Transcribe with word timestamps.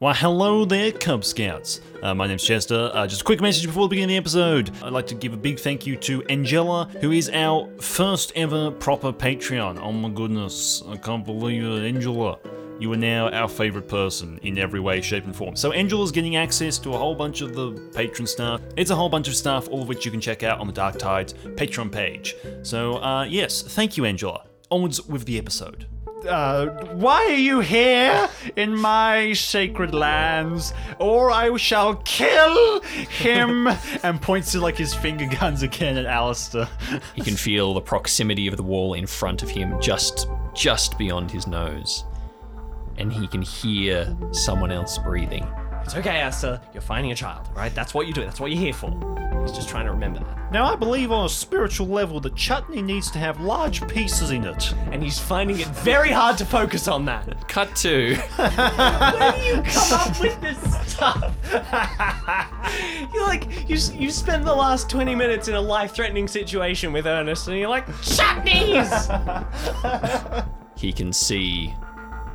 Why, 0.00 0.14
hello 0.14 0.64
there, 0.64 0.92
Cub 0.92 1.24
Scouts. 1.24 1.80
Uh, 2.04 2.14
my 2.14 2.28
name's 2.28 2.44
Chester. 2.44 2.88
Uh, 2.94 3.04
just 3.08 3.22
a 3.22 3.24
quick 3.24 3.40
message 3.40 3.66
before 3.66 3.82
the 3.82 3.88
beginning 3.88 4.16
of 4.16 4.22
the 4.22 4.28
episode. 4.28 4.70
I'd 4.84 4.92
like 4.92 5.08
to 5.08 5.16
give 5.16 5.32
a 5.32 5.36
big 5.36 5.58
thank 5.58 5.88
you 5.88 5.96
to 5.96 6.22
Angela, 6.26 6.84
who 7.00 7.10
is 7.10 7.28
our 7.30 7.68
first 7.80 8.30
ever 8.36 8.70
proper 8.70 9.12
Patreon. 9.12 9.76
Oh 9.82 9.90
my 9.90 10.08
goodness, 10.08 10.84
I 10.88 10.98
can't 10.98 11.24
believe 11.24 11.64
it, 11.64 11.84
Angela. 11.84 12.38
You 12.78 12.92
are 12.92 12.96
now 12.96 13.28
our 13.30 13.48
favorite 13.48 13.88
person 13.88 14.38
in 14.44 14.56
every 14.56 14.78
way, 14.78 15.00
shape, 15.00 15.24
and 15.24 15.34
form. 15.34 15.56
So 15.56 15.72
Angela's 15.72 16.12
getting 16.12 16.36
access 16.36 16.78
to 16.78 16.90
a 16.90 16.96
whole 16.96 17.16
bunch 17.16 17.40
of 17.40 17.56
the 17.56 17.72
patron 17.92 18.28
stuff. 18.28 18.60
It's 18.76 18.92
a 18.92 18.94
whole 18.94 19.08
bunch 19.08 19.26
of 19.26 19.34
stuff, 19.34 19.66
all 19.68 19.82
of 19.82 19.88
which 19.88 20.04
you 20.04 20.12
can 20.12 20.20
check 20.20 20.44
out 20.44 20.60
on 20.60 20.68
the 20.68 20.72
Dark 20.72 20.96
Tides 20.96 21.34
Patreon 21.34 21.90
page. 21.90 22.36
So, 22.62 22.98
uh, 22.98 23.24
yes, 23.24 23.62
thank 23.62 23.96
you, 23.96 24.04
Angela. 24.04 24.44
Onwards 24.70 25.04
with 25.08 25.24
the 25.24 25.38
episode. 25.38 25.86
Uh, 26.26 26.66
why 26.94 27.24
are 27.26 27.30
you 27.30 27.60
here 27.60 28.28
in 28.56 28.74
my 28.76 29.32
sacred 29.32 29.94
lands, 29.94 30.74
or 30.98 31.30
I 31.30 31.56
shall 31.56 31.96
kill 31.96 32.80
him? 32.80 33.68
and 34.02 34.20
points 34.20 34.52
to 34.52 34.60
like 34.60 34.76
his 34.76 34.94
finger 34.94 35.26
guns 35.40 35.62
again 35.62 35.96
at 35.96 36.06
Allister. 36.06 36.68
You 37.14 37.22
can 37.22 37.36
feel 37.36 37.74
the 37.74 37.80
proximity 37.80 38.48
of 38.48 38.56
the 38.56 38.62
wall 38.62 38.94
in 38.94 39.06
front 39.06 39.42
of 39.42 39.50
him, 39.50 39.80
just 39.80 40.28
just 40.54 40.98
beyond 40.98 41.30
his 41.30 41.46
nose, 41.46 42.04
and 42.96 43.12
he 43.12 43.28
can 43.28 43.42
hear 43.42 44.16
someone 44.32 44.72
else 44.72 44.98
breathing. 44.98 45.46
It's 45.88 45.96
okay, 45.96 46.20
Asta. 46.20 46.60
You're 46.74 46.82
finding 46.82 47.12
a 47.12 47.14
child, 47.14 47.48
right? 47.56 47.74
That's 47.74 47.94
what 47.94 48.06
you 48.06 48.12
do. 48.12 48.20
That's 48.20 48.38
what 48.38 48.50
you're 48.50 48.60
here 48.60 48.74
for. 48.74 48.90
He's 49.40 49.52
just 49.52 49.70
trying 49.70 49.86
to 49.86 49.90
remember 49.90 50.18
that. 50.18 50.52
Now, 50.52 50.70
I 50.70 50.76
believe 50.76 51.10
on 51.10 51.24
a 51.24 51.30
spiritual 51.30 51.86
level 51.86 52.20
that 52.20 52.36
chutney 52.36 52.82
needs 52.82 53.10
to 53.12 53.18
have 53.18 53.40
large 53.40 53.88
pieces 53.88 54.30
in 54.30 54.44
it. 54.44 54.74
And 54.92 55.02
he's 55.02 55.18
finding 55.18 55.60
it 55.60 55.66
very 55.68 56.10
hard 56.10 56.36
to 56.38 56.44
focus 56.44 56.88
on 56.88 57.06
that. 57.06 57.48
Cut 57.48 57.74
to 57.76 58.16
Where 58.36 59.32
do 59.32 59.40
you 59.40 59.62
come 59.64 59.92
up 59.94 60.20
with 60.20 60.38
this 60.42 60.92
stuff? 60.92 61.34
you're 63.14 63.26
like, 63.26 63.66
you, 63.66 63.78
you 63.94 64.10
spend 64.10 64.46
the 64.46 64.54
last 64.54 64.90
20 64.90 65.14
minutes 65.14 65.48
in 65.48 65.54
a 65.54 65.60
life 65.60 65.94
threatening 65.94 66.28
situation 66.28 66.92
with 66.92 67.06
Ernest, 67.06 67.48
and 67.48 67.58
you're 67.58 67.70
like, 67.70 67.86
chutneys! 68.02 69.08
he 70.76 70.92
can 70.92 71.14
see 71.14 71.74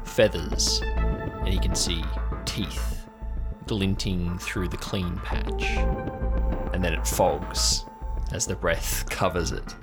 feathers, 0.05 0.81
and 0.81 1.49
he 1.49 1.59
can 1.59 1.75
see 1.75 2.03
teeth 2.45 2.92
glinting 3.67 4.37
through 4.39 4.67
the 4.67 4.77
clean 4.77 5.17
patch. 5.17 5.63
And 6.73 6.83
then 6.83 6.93
it 6.93 7.07
fogs 7.07 7.85
as 8.31 8.45
the 8.45 8.55
breath 8.55 9.05
covers 9.09 9.51
it. 9.51 9.75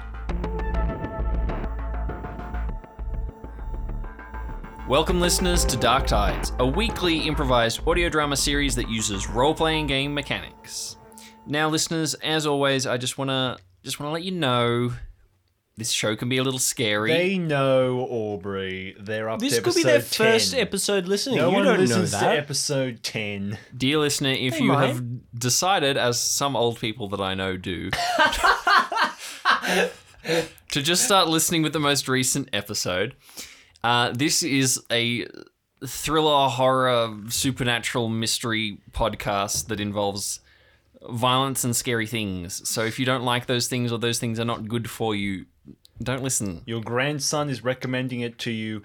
Welcome, 4.89 5.21
listeners, 5.21 5.65
to 5.67 5.77
Dark 5.77 6.07
Tides, 6.07 6.53
a 6.59 6.67
weekly 6.67 7.21
improvised 7.21 7.87
audio 7.87 8.09
drama 8.09 8.37
series 8.37 8.75
that 8.75 8.89
uses 8.89 9.29
role-playing 9.29 9.87
game 9.87 10.13
mechanics. 10.13 10.97
Now, 11.47 11.69
listeners, 11.69 12.15
as 12.15 12.45
always, 12.45 12.87
I 12.87 12.97
just 12.97 13.17
wanna 13.17 13.57
just 13.85 14.01
wanna 14.01 14.13
let 14.13 14.25
you 14.25 14.33
know 14.33 14.93
this 15.77 15.91
show 15.91 16.15
can 16.17 16.29
be 16.29 16.37
a 16.37 16.43
little 16.43 16.59
scary. 16.59 17.11
They 17.11 17.39
know 17.39 18.01
Aubrey. 18.11 18.95
They're 19.01 19.31
up 19.31 19.41
This 19.41 19.57
to 19.57 19.63
could 19.63 19.75
be 19.75 19.81
episode 19.81 19.91
their 19.93 20.01
first 20.01 20.55
episode 20.55 21.07
listening. 21.09 21.37
No 21.39 21.49
you 21.49 21.55
one 21.57 21.65
don't 21.65 21.75
know 21.77 21.81
listens 21.81 22.11
to 22.11 22.17
that. 22.17 22.37
episode 22.37 23.03
10. 23.03 23.57
Dear 23.77 23.99
listener, 23.99 24.31
if 24.31 24.55
They 24.55 24.61
you 24.65 24.69
might. 24.73 24.87
have 24.89 25.03
decided, 25.39 25.97
as 25.97 26.21
some 26.21 26.55
old 26.57 26.79
people 26.81 27.09
that 27.11 27.21
I 27.21 27.35
know 27.35 27.57
do, 27.57 27.91
to 30.71 30.83
just 30.83 31.05
start 31.05 31.29
listening 31.29 31.63
with 31.63 31.73
the 31.73 31.81
most 31.81 32.09
recent 32.09 32.49
episode, 32.53 33.15
uh, 33.83 34.13
this 34.13 34.43
is 34.43 34.81
a 34.91 35.27
thriller, 35.87 36.49
horror, 36.49 37.17
supernatural 37.29 38.09
mystery 38.09 38.79
podcast 38.93 39.69
that 39.69 39.81
involves 39.81 40.41
violence 41.09 41.65
and 41.65 41.75
scary 41.75 42.07
things. 42.07 42.69
So 42.69 42.85
if 42.85 42.99
you 42.99 43.07
don't 43.07 43.25
like 43.25 43.47
those 43.47 43.67
things 43.69 43.91
or 43.91 43.99
those 43.99 44.19
things 44.19 44.39
are 44.39 44.45
not 44.45 44.69
good 44.69 44.91
for 44.91 45.15
you, 45.15 45.47
don't 46.03 46.23
listen. 46.23 46.63
Your 46.67 46.81
grandson 46.81 47.49
is 47.51 47.63
recommending 47.65 48.21
it 48.21 48.39
to 48.41 48.51
you 48.51 48.83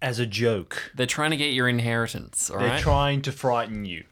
as 0.00 0.18
a 0.18 0.26
joke. 0.26 0.90
They're 0.94 1.06
trying 1.06 1.30
to 1.30 1.36
get 1.36 1.52
your 1.52 1.68
inheritance, 1.68 2.50
all 2.50 2.58
They're 2.58 2.68
right? 2.70 2.80
trying 2.82 3.22
to 3.22 3.32
frighten 3.32 3.84
you. 3.84 4.04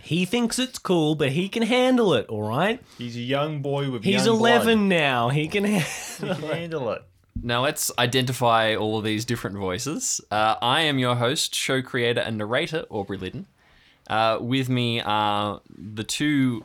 He 0.00 0.24
thinks 0.24 0.58
it's 0.58 0.78
cool, 0.78 1.14
but 1.14 1.32
he 1.32 1.48
can 1.48 1.62
handle 1.62 2.14
it, 2.14 2.28
alright? 2.28 2.82
He's 2.98 3.16
a 3.16 3.20
young 3.20 3.62
boy 3.62 3.90
with 3.90 4.04
He's 4.04 4.26
young 4.26 4.36
11 4.36 4.88
now. 4.88 5.28
He 5.28 5.48
can 5.48 5.64
handle. 5.64 5.88
He 6.36 6.42
can 6.42 6.50
handle 6.56 6.90
it. 6.92 7.02
Now 7.42 7.62
let's 7.62 7.90
identify 7.98 8.74
all 8.74 8.98
of 8.98 9.04
these 9.04 9.24
different 9.24 9.56
voices. 9.58 10.20
Uh, 10.30 10.54
I 10.62 10.80
am 10.82 10.98
your 10.98 11.16
host, 11.16 11.54
show 11.54 11.82
creator, 11.82 12.20
and 12.20 12.38
narrator, 12.38 12.84
Aubrey 12.88 13.18
Lydon. 13.18 13.46
Uh, 14.08 14.38
with 14.40 14.68
me 14.68 15.00
are 15.00 15.60
the 15.68 16.04
two 16.04 16.64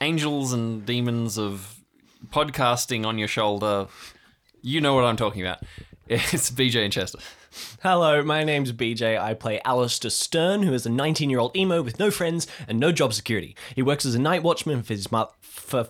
angels 0.00 0.52
and 0.52 0.84
demons 0.84 1.38
of 1.38 1.76
podcasting 2.30 3.06
on 3.06 3.16
your 3.18 3.28
shoulder. 3.28 3.86
You 4.66 4.80
know 4.80 4.94
what 4.94 5.04
I'm 5.04 5.16
talking 5.16 5.42
about. 5.42 5.62
It's 6.08 6.52
BJ 6.52 6.84
and 6.84 6.92
Chester. 6.92 7.18
Hello, 7.82 8.22
my 8.22 8.44
name's 8.44 8.72
BJ. 8.72 9.20
I 9.20 9.34
play 9.34 9.60
Allister 9.64 10.08
Stern, 10.08 10.62
who 10.62 10.72
is 10.72 10.86
a 10.86 10.88
19 10.90 11.30
year 11.30 11.40
old 11.40 11.56
emo 11.56 11.82
with 11.82 11.98
no 11.98 12.12
friends 12.12 12.46
and 12.68 12.78
no 12.78 12.92
job 12.92 13.12
security. 13.12 13.56
He 13.74 13.82
works 13.82 14.06
as 14.06 14.14
a 14.14 14.20
night 14.20 14.44
watchman 14.44 14.84
for 14.84 14.92
his 14.92 15.10
mother. 15.10 15.30
For... 15.40 15.88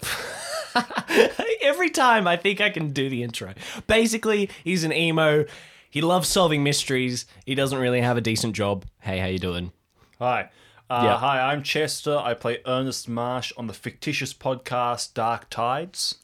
Every 1.63 1.91
time 1.91 2.27
I 2.27 2.37
think 2.37 2.63
I 2.63 2.71
can 2.71 2.93
do 2.93 3.11
the 3.11 3.23
intro. 3.23 3.53
Basically, 3.87 4.49
he's 4.65 4.85
an 4.85 4.93
emo. 4.93 5.45
He 5.91 6.01
loves 6.01 6.29
solving 6.29 6.63
mysteries. 6.63 7.27
He 7.45 7.55
doesn't 7.55 7.79
really 7.79 8.01
have 8.01 8.17
a 8.17 8.23
decent 8.23 8.55
job. 8.55 8.87
Hey, 9.01 9.19
how 9.19 9.27
you 9.27 9.39
doing? 9.39 9.73
Hi. 10.19 10.51
Uh, 10.89 11.03
Yeah. 11.05 11.19
Hi, 11.19 11.53
I'm 11.53 11.63
Chester. 11.63 12.17
I 12.17 12.33
play 12.33 12.61
Ernest 12.67 13.07
Marsh 13.07 13.53
on 13.59 13.67
the 13.67 13.75
fictitious 13.75 14.33
podcast 14.33 15.13
Dark 15.13 15.51
Tides, 15.51 16.17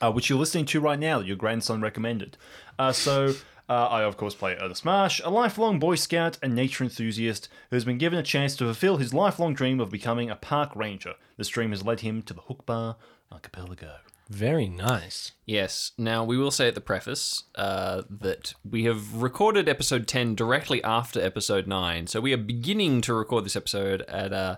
uh, 0.00 0.12
which 0.12 0.28
you're 0.28 0.38
listening 0.38 0.66
to 0.66 0.80
right 0.80 0.98
now 0.98 1.18
that 1.18 1.26
your 1.26 1.36
grandson 1.36 1.80
recommended. 1.80 2.36
Uh, 2.78 2.92
so, 2.92 3.34
uh, 3.68 3.72
I, 3.72 4.02
of 4.02 4.16
course, 4.16 4.34
play 4.34 4.56
Ernest 4.60 4.84
Marsh, 4.84 5.20
a 5.24 5.30
lifelong 5.30 5.78
Boy 5.78 5.96
Scout 5.96 6.38
and 6.42 6.54
nature 6.54 6.84
enthusiast 6.84 7.48
who 7.70 7.76
has 7.76 7.84
been 7.84 7.98
given 7.98 8.18
a 8.18 8.22
chance 8.22 8.54
to 8.56 8.64
fulfill 8.64 8.98
his 8.98 9.12
lifelong 9.12 9.54
dream 9.54 9.80
of 9.80 9.90
becoming 9.90 10.30
a 10.30 10.36
park 10.36 10.74
ranger. 10.76 11.14
This 11.36 11.48
dream 11.48 11.70
has 11.70 11.84
led 11.84 12.00
him 12.00 12.22
to 12.22 12.34
the 12.34 12.42
Hookba 12.42 12.96
Archipelago. 13.32 13.96
Very 14.28 14.68
nice. 14.68 15.32
Yes. 15.44 15.92
Now, 15.96 16.24
we 16.24 16.36
will 16.36 16.50
say 16.50 16.66
at 16.68 16.74
the 16.74 16.80
preface 16.80 17.44
uh, 17.54 18.02
that 18.10 18.54
we 18.68 18.84
have 18.84 19.22
recorded 19.22 19.68
episode 19.68 20.08
10 20.08 20.34
directly 20.34 20.82
after 20.82 21.20
episode 21.20 21.68
9. 21.68 22.08
So 22.08 22.20
we 22.20 22.32
are 22.32 22.38
beginning 22.38 23.02
to 23.02 23.14
record 23.14 23.44
this 23.44 23.54
episode 23.54 24.02
at 24.02 24.32
uh, 24.32 24.56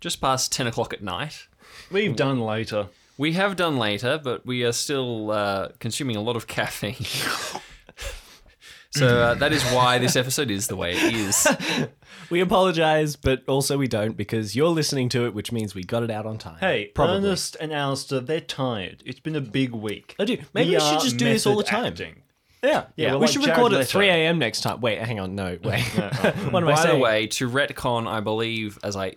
just 0.00 0.22
past 0.22 0.52
10 0.52 0.66
o'clock 0.66 0.94
at 0.94 1.02
night. 1.02 1.48
We've 1.90 2.16
done 2.16 2.40
later. 2.40 2.88
We 3.20 3.34
have 3.34 3.54
done 3.54 3.76
later, 3.76 4.18
but 4.24 4.46
we 4.46 4.64
are 4.64 4.72
still 4.72 5.30
uh, 5.30 5.68
consuming 5.78 6.16
a 6.16 6.22
lot 6.22 6.36
of 6.36 6.46
caffeine. 6.46 6.94
so 8.90 9.06
uh, 9.06 9.34
that 9.34 9.52
is 9.52 9.62
why 9.72 9.98
this 9.98 10.16
episode 10.16 10.50
is 10.50 10.68
the 10.68 10.76
way 10.76 10.92
it 10.92 11.12
is. 11.12 11.46
We 12.30 12.40
apologize, 12.40 13.16
but 13.16 13.42
also 13.46 13.76
we 13.76 13.88
don't 13.88 14.16
because 14.16 14.56
you're 14.56 14.68
listening 14.68 15.10
to 15.10 15.26
it, 15.26 15.34
which 15.34 15.52
means 15.52 15.74
we 15.74 15.84
got 15.84 16.02
it 16.02 16.10
out 16.10 16.24
on 16.24 16.38
time. 16.38 16.56
Hey, 16.60 16.92
Probably. 16.94 17.16
Ernest 17.16 17.58
and 17.60 17.74
Allister, 17.74 18.20
they're 18.20 18.40
tired. 18.40 19.02
It's 19.04 19.20
been 19.20 19.36
a 19.36 19.42
big 19.42 19.72
week. 19.74 20.16
I 20.18 20.24
do. 20.24 20.38
Maybe 20.54 20.70
we, 20.70 20.80
should 20.80 21.00
just 21.00 21.18
do 21.18 21.26
this 21.26 21.46
all 21.46 21.58
the 21.58 21.62
time. 21.62 21.84
acting. 21.84 22.22
Yeah, 22.62 22.86
Yeah, 22.96 23.12
We 23.16 23.20
like 23.20 23.32
should 23.32 23.42
Jared 23.42 23.58
record 23.58 23.72
at 23.74 23.78
Leto. 23.80 23.90
3 23.90 24.08
a.m. 24.08 24.38
next 24.38 24.62
time. 24.62 24.80
Wait, 24.80 24.98
hang 24.98 25.20
on. 25.20 25.34
No, 25.34 25.58
wait. 25.62 25.82
what 26.50 26.62
am 26.62 26.68
I 26.70 26.74
By 26.74 26.86
the 26.86 26.96
way, 26.96 27.26
to 27.26 27.50
retcon, 27.50 28.06
I 28.06 28.20
believe, 28.20 28.78
as 28.82 28.96
I 28.96 29.16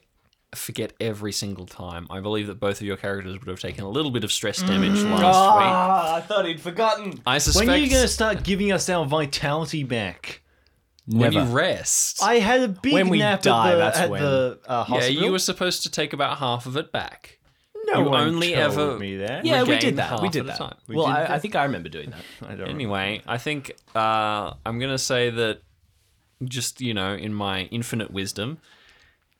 forget 0.58 0.94
every 1.00 1.32
single 1.32 1.66
time, 1.66 2.08
I 2.10 2.20
believe 2.20 2.48
that 2.48 2.60
both 2.60 2.82
of 2.82 2.88
your 2.88 2.98
characters 2.98 3.40
would 3.40 3.48
have 3.48 3.60
taken 3.60 3.84
a 3.84 3.90
little 3.90 4.12
bit 4.12 4.24
of 4.24 4.32
stress 4.32 4.62
damage 4.62 5.02
last 5.02 5.14
week. 5.16 5.24
Ah, 5.24 6.16
I 6.16 6.22
thought 6.22 6.46
he'd 6.46 6.62
forgotten. 6.62 7.22
I 7.26 7.38
suspect 7.38 7.68
When 7.68 7.76
are 7.76 7.80
you 7.80 7.90
going 7.90 8.02
to 8.02 8.08
start 8.08 8.44
giving 8.44 8.72
us 8.72 8.90
our 8.90 9.06
vitality 9.06 9.84
back? 9.84 10.42
Never. 11.06 11.20
when 11.22 11.32
you 11.34 11.40
Never. 11.40 11.52
rest. 11.54 12.24
I 12.24 12.36
had 12.36 12.62
a 12.62 12.68
big 12.70 12.94
When 12.94 13.10
we 13.10 13.20
nap 13.20 13.42
die, 13.42 13.72
at 13.72 13.74
the, 13.74 13.78
that's 13.78 14.00
at 14.00 14.10
when. 14.10 14.22
the 14.22 14.60
uh, 14.66 14.86
yeah, 14.90 15.06
you 15.08 15.32
were 15.34 15.40
supposed 15.40 15.84
to 15.84 15.92
take 15.92 16.14
about 16.14 16.38
half 16.38 16.66
of 16.66 16.78
it 16.78 16.94
back. 16.94 17.40
no 17.88 18.00
you 18.06 18.10
one 18.10 18.22
only 18.30 18.54
told 18.54 18.58
ever- 18.80 18.98
me 19.00 19.18
that. 19.18 19.44
Yeah, 19.46 19.64
we 19.64 19.78
did 19.80 19.98
that. 19.98 20.22
We 20.22 20.30
did 20.30 20.46
that. 20.48 20.58
time. 20.58 20.78
well, 20.88 21.08
did 21.08 21.12
I, 21.16 21.20
that? 21.24 21.30
I 21.32 21.40
think 21.40 21.56
I 21.58 21.64
remember 21.66 21.90
doing 21.90 22.12
that. 22.12 22.24
I 22.50 22.56
don't 22.56 22.70
Anyway, 22.70 23.22
I 23.28 23.38
think 23.38 23.76
uh, 23.94 24.54
I'm 24.66 24.80
gonna 24.80 24.98
say 24.98 25.30
that 25.30 25.60
just 26.46 26.80
you 26.80 26.94
know, 26.94 27.14
in 27.16 27.34
my 27.34 27.64
infinite 27.64 28.10
wisdom, 28.12 28.60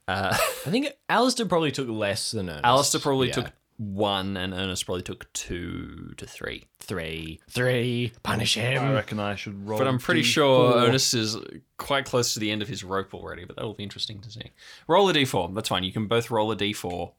Uh, 0.08 0.30
I 0.34 0.70
think 0.70 0.88
Allister 1.10 1.46
probably 1.46 1.72
took 1.72 1.88
less 1.90 2.32
than 2.32 2.50
Ernest. 2.50 2.66
Allister 2.66 3.00
probably 3.00 3.28
Yeah. 3.28 3.34
took 3.34 3.52
one, 3.78 4.38
and 4.38 4.54
Ernest 4.54 4.86
probably 4.86 5.02
took 5.02 5.32
two 5.34 6.14
to 6.18 6.26
three. 6.28 6.66
three. 6.80 7.40
Three. 7.50 8.12
Punish 8.22 8.56
him. 8.56 8.84
I 8.84 8.94
reckon 8.94 9.20
I 9.20 9.36
should 9.36 9.68
roll. 9.68 9.80
But 9.80 9.88
I'm 9.88 9.98
pretty 10.00 10.22
D4. 10.22 10.26
sure 10.26 10.74
Ernest 10.76 11.14
is 11.14 11.38
quite 11.78 12.06
close 12.06 12.34
to 12.36 12.40
the 12.40 12.52
end 12.52 12.62
of 12.62 12.68
his 12.68 12.84
rope 12.84 13.14
already. 13.14 13.46
But 13.46 13.56
that'll 13.56 13.74
be 13.74 13.84
interesting 13.84 14.20
to 14.22 14.30
see. 14.32 14.52
Roll 14.88 15.10
a 15.10 15.14
d4. 15.14 15.56
That's 15.56 15.70
fine. 15.70 15.84
You 15.84 15.92
can 15.94 16.08
both 16.08 16.30
roll 16.30 16.52
a 16.52 16.56
d4. 16.56 17.12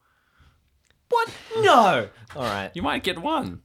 What? 1.10 1.30
No. 1.60 2.08
All 2.36 2.42
right. 2.42 2.70
You 2.74 2.82
might 2.82 3.02
get 3.04 3.18
one. 3.18 3.62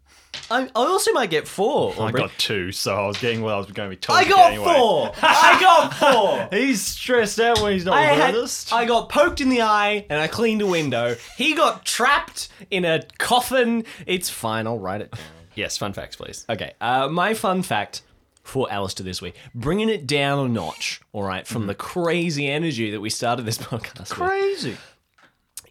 I, 0.52 0.64
I 0.64 0.70
also 0.76 1.12
might 1.14 1.30
get 1.30 1.48
four. 1.48 1.94
I 2.00 2.12
got 2.12 2.32
two, 2.38 2.72
so 2.72 2.96
I 2.96 3.08
was 3.08 3.18
getting 3.18 3.42
what 3.42 3.54
I 3.54 3.58
was 3.58 3.68
going 3.72 3.90
to 3.90 3.96
be 3.96 4.00
told. 4.00 4.18
I 4.18 4.24
to 4.24 4.30
got 4.30 4.38
get 4.38 4.54
anyway. 4.54 4.74
four. 4.74 5.12
I 5.22 5.58
got 5.60 5.94
four. 5.94 6.50
He's 6.60 6.82
stressed 6.82 7.40
out 7.40 7.62
when 7.62 7.74
he's 7.74 7.86
not 7.86 7.98
I, 7.98 8.12
with 8.34 8.70
had. 8.70 8.74
I 8.74 8.86
got 8.86 9.10
poked 9.10 9.42
in 9.42 9.50
the 9.50 9.62
eye 9.62 10.06
and 10.10 10.20
I 10.20 10.28
cleaned 10.28 10.62
a 10.62 10.68
window. 10.68 11.16
He 11.38 11.54
got 11.54 11.86
trapped 11.86 12.50
in 12.72 12.86
a 12.86 13.04
coffin. 13.18 13.86
It's 14.06 14.30
fine. 14.30 14.66
I'll 14.68 14.80
write 14.80 15.02
it 15.02 15.12
down. 15.12 15.26
Yes, 15.56 15.78
fun 15.78 15.94
facts, 15.94 16.16
please. 16.16 16.46
Okay. 16.50 16.74
Uh, 16.80 17.08
my 17.10 17.34
fun 17.34 17.62
fact 17.64 18.02
for 18.44 18.72
Allister 18.72 19.04
this 19.04 19.22
week, 19.22 19.36
bringing 19.54 19.90
it 19.90 20.08
down 20.08 20.46
a 20.46 20.50
notch. 20.50 21.02
All 21.14 21.24
right, 21.24 21.46
from 21.46 21.68
the 21.68 21.76
crazy 21.76 22.48
energy 22.48 22.92
that 22.92 23.00
we 23.00 23.10
started 23.10 23.46
this 23.46 23.58
podcast 23.60 24.18
with. 24.18 24.80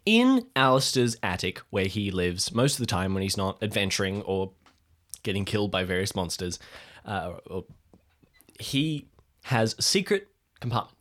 In 0.09 0.47
Allister's 0.55 1.17
attic, 1.21 1.59
where 1.69 1.85
he 1.85 2.09
lives 2.09 2.51
most 2.51 2.73
of 2.73 2.79
the 2.79 2.87
time 2.87 3.13
when 3.13 3.21
he's 3.21 3.37
not 3.37 3.61
adventuring 3.61 4.23
or 4.23 4.53
getting 5.21 5.45
killed 5.45 5.69
by 5.69 5.83
various 5.83 6.15
monsters, 6.15 6.57
uh, 7.05 7.33
or- 7.45 7.65
he 8.59 9.07
has 9.43 9.75
a 9.77 9.83
secret 9.83 10.27
compartment. 10.59 10.97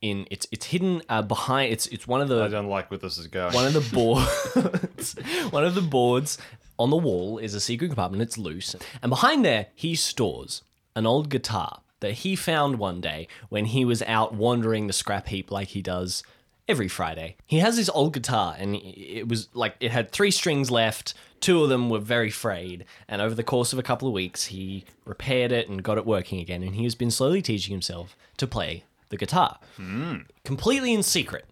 In 0.00 0.26
it's 0.30 0.46
it's 0.50 0.64
hidden 0.66 1.02
uh, 1.10 1.20
behind 1.20 1.70
it's 1.72 1.86
it's 1.88 2.06
one 2.08 2.20
of 2.22 2.28
the 2.28 2.42
I 2.44 2.48
don't 2.48 2.68
like 2.68 2.90
where 2.90 2.98
this 2.98 3.18
is 3.18 3.26
going. 3.26 3.52
one 3.54 3.66
of 3.66 3.72
the 3.74 3.80
boards 3.94 5.14
one 5.50 5.64
of 5.64 5.74
the 5.74 5.80
boards 5.82 6.38
on 6.78 6.90
the 6.90 6.96
wall 6.96 7.38
is 7.38 7.54
a 7.54 7.60
secret 7.60 7.88
compartment 7.88 8.22
it's 8.22 8.36
loose 8.38 8.76
and 9.02 9.08
behind 9.10 9.44
there 9.44 9.68
he 9.74 9.94
stores 9.94 10.62
an 10.94 11.06
old 11.06 11.28
guitar 11.30 11.80
that 12.00 12.12
he 12.12 12.36
found 12.36 12.78
one 12.78 13.00
day 13.00 13.26
when 13.48 13.64
he 13.66 13.84
was 13.86 14.02
out 14.02 14.34
wandering 14.34 14.86
the 14.86 14.92
scrap 14.92 15.28
heap 15.28 15.50
like 15.50 15.68
he 15.68 15.80
does 15.80 16.22
every 16.68 16.88
friday. 16.88 17.36
He 17.46 17.58
has 17.58 17.76
this 17.76 17.88
old 17.88 18.12
guitar 18.12 18.54
and 18.58 18.76
it 18.76 19.28
was 19.28 19.48
like 19.54 19.76
it 19.80 19.90
had 19.90 20.10
three 20.10 20.30
strings 20.30 20.70
left. 20.70 21.14
Two 21.40 21.62
of 21.62 21.68
them 21.68 21.90
were 21.90 21.98
very 21.98 22.30
frayed 22.30 22.84
and 23.08 23.22
over 23.22 23.34
the 23.34 23.44
course 23.44 23.72
of 23.72 23.78
a 23.78 23.82
couple 23.82 24.08
of 24.08 24.14
weeks 24.14 24.46
he 24.46 24.84
repaired 25.04 25.52
it 25.52 25.68
and 25.68 25.82
got 25.82 25.98
it 25.98 26.06
working 26.06 26.40
again 26.40 26.62
and 26.62 26.74
he 26.74 26.84
has 26.84 26.94
been 26.94 27.10
slowly 27.10 27.42
teaching 27.42 27.72
himself 27.72 28.16
to 28.36 28.46
play 28.46 28.84
the 29.10 29.16
guitar. 29.16 29.58
Hmm. 29.76 30.16
Completely 30.44 30.92
in 30.92 31.02
secret. 31.02 31.44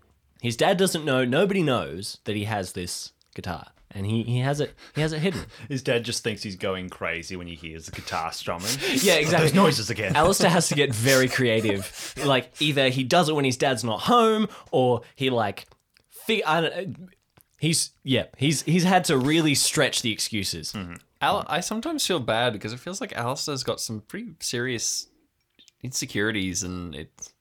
His 0.43 0.56
dad 0.56 0.76
doesn't 0.76 1.05
know. 1.05 1.25
Nobody 1.25 1.62
knows 1.62 2.19
that 2.25 2.37
he 2.37 2.44
has 2.44 2.72
this 2.72 3.12
guitar, 3.34 3.69
and 3.94 4.05
he, 4.05 4.23
he 4.25 4.41
has 4.41 4.61
it. 4.61 4.75
He 4.94 5.00
has 5.00 5.12
it 5.12 5.20
hidden. 5.20 5.41
His 5.69 5.82
dad 5.82 6.05
just 6.05 6.25
thinks 6.25 6.43
he's 6.43 6.56
going 6.56 6.88
crazy 6.91 7.37
when 7.37 7.46
he 7.46 7.55
hears 7.55 7.87
the 7.87 7.93
guitar 7.93 8.32
strumming. 8.32 8.69
Yeah, 9.05 9.14
exactly. 9.14 9.49
Those 9.49 9.55
noises 9.55 9.91
again. 9.91 10.17
Allister 10.17 10.49
has 10.49 10.69
to 10.69 10.75
get 10.75 10.94
very 10.94 11.29
creative. 11.29 12.14
Like 12.25 12.52
either 12.61 12.88
he 12.88 13.05
does 13.05 13.29
it 13.29 13.35
when 13.35 13.44
his 13.44 13.56
dad's 13.56 13.85
not 13.85 14.00
home, 14.00 14.49
or 14.70 15.02
he 15.14 15.31
like, 15.31 15.67
fi- 16.11 16.44
I 16.44 16.61
don't. 16.61 16.96
He's 17.58 17.91
yeah. 18.02 18.26
He's 18.37 18.62
he's 18.62 18.85
had 18.85 19.05
to 19.05 19.17
really 19.17 19.55
stretch 19.55 20.02
the 20.02 20.12
excuses. 20.12 20.73
Mm-hmm. 20.73 20.94
Al- 21.20 21.46
I 21.49 21.61
sometimes 21.61 22.06
feel 22.06 22.20
bad 22.20 22.52
because 22.52 22.73
it 22.73 22.81
feels 22.81 23.00
like 23.00 23.12
Allister's 23.14 23.62
got 23.62 23.81
some 23.81 24.00
pretty 24.00 24.35
serious 24.41 25.08
insecurities 25.82 26.62
and 26.62 26.94
it 26.94 27.32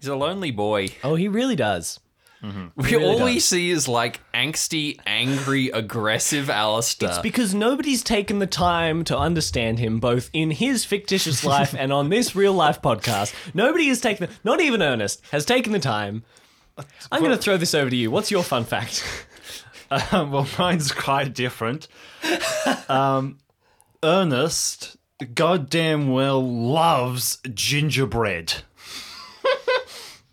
he's 0.00 0.08
a 0.08 0.16
lonely 0.16 0.50
boy. 0.50 0.88
Oh, 1.04 1.14
he 1.16 1.28
really 1.28 1.56
does. 1.56 2.00
We 2.76 2.90
really 2.92 3.04
all 3.04 3.24
we 3.24 3.40
see 3.40 3.70
is 3.70 3.88
like 3.88 4.20
angsty, 4.32 4.98
angry, 5.06 5.70
aggressive 5.70 6.48
Allister. 6.50 7.06
It's 7.06 7.18
because 7.18 7.54
nobody's 7.54 8.02
taken 8.02 8.38
the 8.38 8.46
time 8.46 9.04
to 9.04 9.16
understand 9.18 9.78
him, 9.78 10.00
both 10.00 10.30
in 10.32 10.50
his 10.50 10.84
fictitious 10.84 11.44
life 11.44 11.74
and 11.76 11.92
on 11.92 12.08
this 12.08 12.36
real 12.36 12.52
life 12.52 12.80
podcast. 12.82 13.34
Nobody 13.54 13.88
has 13.88 14.00
taken, 14.00 14.28
not 14.44 14.60
even 14.60 14.82
Ernest, 14.82 15.22
has 15.30 15.44
taken 15.44 15.72
the 15.72 15.78
time. 15.78 16.24
I'm 17.10 17.20
going 17.20 17.32
to 17.32 17.38
throw 17.42 17.56
this 17.56 17.74
over 17.74 17.88
to 17.90 17.96
you. 17.96 18.10
What's 18.10 18.30
your 18.30 18.42
fun 18.42 18.64
fact? 18.64 19.04
Um, 19.88 20.32
well, 20.32 20.48
mine's 20.58 20.90
quite 20.90 21.32
different. 21.32 21.86
Um, 22.88 23.38
Ernest 24.02 24.96
goddamn 25.34 26.10
well 26.10 26.42
loves 26.42 27.38
gingerbread. 27.54 28.54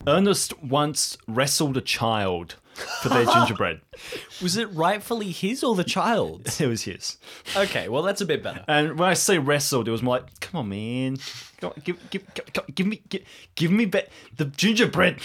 Ernest 0.07 0.61
once 0.61 1.17
wrestled 1.27 1.77
a 1.77 1.81
child 1.81 2.55
for 3.01 3.09
their 3.09 3.25
gingerbread. 3.25 3.81
Was 4.41 4.57
it 4.57 4.65
rightfully 4.73 5.31
his 5.31 5.63
or 5.63 5.75
the 5.75 5.83
child's? 5.83 6.59
It 6.61 6.67
was 6.67 6.83
his. 6.83 7.17
Okay, 7.55 7.87
well 7.87 8.01
that's 8.03 8.19
a 8.21 8.25
bit 8.25 8.43
better. 8.43 8.63
And 8.67 8.97
when 8.99 9.07
I 9.09 9.13
say 9.13 9.37
wrestled, 9.37 9.87
it 9.87 9.91
was 9.91 10.01
more 10.03 10.15
like, 10.17 10.39
come 10.39 10.59
on, 10.59 10.69
man. 10.69 11.17
Come 11.61 11.71
on, 11.75 11.81
give, 11.83 12.09
give, 12.09 12.23
give, 12.33 12.75
give 12.75 12.87
me, 12.87 13.01
give, 13.09 13.21
give 13.55 13.71
me 13.71 13.85
be- 13.85 14.01
the 14.35 14.45
gingerbread 14.45 15.19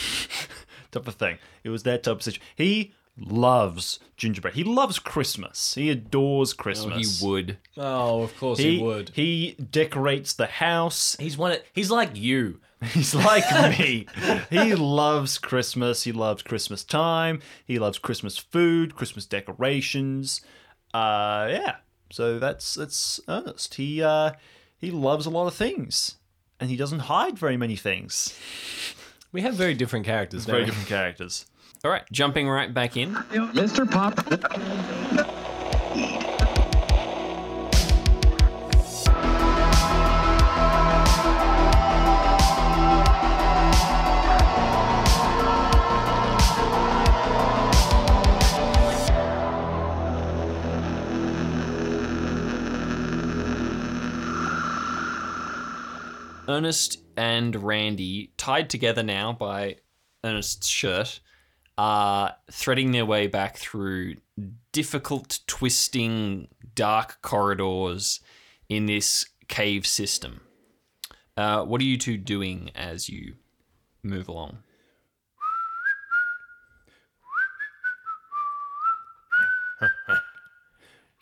type 0.92 1.08
of 1.08 1.14
thing. 1.14 1.38
It 1.64 1.70
was 1.70 1.82
that 1.84 2.02
type 2.04 2.16
of 2.16 2.22
situation. 2.22 2.42
He 2.56 2.92
loves 3.16 3.98
gingerbread. 4.16 4.54
He 4.54 4.62
loves 4.64 4.98
Christmas. 4.98 5.74
He 5.74 5.90
adores 5.90 6.52
Oh, 6.56 6.62
Christmas. 6.62 7.20
he 7.20 7.26
would. 7.26 7.58
Oh, 7.76 8.22
of 8.22 8.36
course 8.38 8.58
He, 8.60 8.78
would. 8.78 9.10
he 9.14 9.56
decorates 9.70 10.34
the 10.34 10.46
house. 10.46 11.16
He's 11.18 11.36
one. 11.36 11.52
Of, 11.52 11.58
he's 11.72 11.90
like 11.90 12.10
you. 12.14 12.60
He's 12.92 13.14
like 13.14 13.44
me. 13.78 14.06
He 14.50 14.74
loves 14.74 15.38
Christmas. 15.38 16.04
He 16.04 16.12
loves 16.12 16.42
Christmas 16.42 16.84
time. 16.84 17.40
He 17.64 17.78
loves 17.78 17.98
Christmas 17.98 18.38
food, 18.38 18.94
Christmas 18.94 19.26
decorations. 19.26 20.42
Uh, 20.94 21.48
yeah. 21.50 21.76
So 22.10 22.38
that's 22.38 22.74
that's 22.74 23.20
Ernest. 23.28 23.74
He 23.74 24.02
uh, 24.02 24.32
he 24.76 24.90
loves 24.90 25.26
a 25.26 25.30
lot 25.30 25.46
of 25.46 25.54
things, 25.54 26.16
and 26.60 26.70
he 26.70 26.76
doesn't 26.76 27.00
hide 27.00 27.38
very 27.38 27.56
many 27.56 27.76
things. 27.76 28.38
We 29.32 29.42
have 29.42 29.54
very 29.54 29.74
different 29.74 30.06
characters. 30.06 30.44
Very 30.44 30.64
different 30.64 30.88
characters. 30.88 31.46
All 31.84 31.90
right, 31.90 32.04
jumping 32.10 32.48
right 32.48 32.72
back 32.72 32.96
in. 32.96 33.14
Mr. 33.14 33.88
Pop. 33.90 34.18
Ernest 56.48 56.98
and 57.16 57.54
Randy, 57.62 58.32
tied 58.38 58.70
together 58.70 59.02
now 59.02 59.32
by 59.34 59.76
Ernest's 60.24 60.66
shirt, 60.66 61.20
are 61.76 62.34
threading 62.50 62.92
their 62.92 63.04
way 63.06 63.26
back 63.26 63.58
through 63.58 64.14
difficult, 64.72 65.40
twisting, 65.46 66.48
dark 66.74 67.20
corridors 67.22 68.20
in 68.68 68.86
this 68.86 69.26
cave 69.48 69.86
system. 69.86 70.40
Uh, 71.36 71.62
what 71.64 71.80
are 71.80 71.84
you 71.84 71.98
two 71.98 72.16
doing 72.16 72.70
as 72.74 73.08
you 73.08 73.34
move 74.02 74.26
along? 74.26 74.58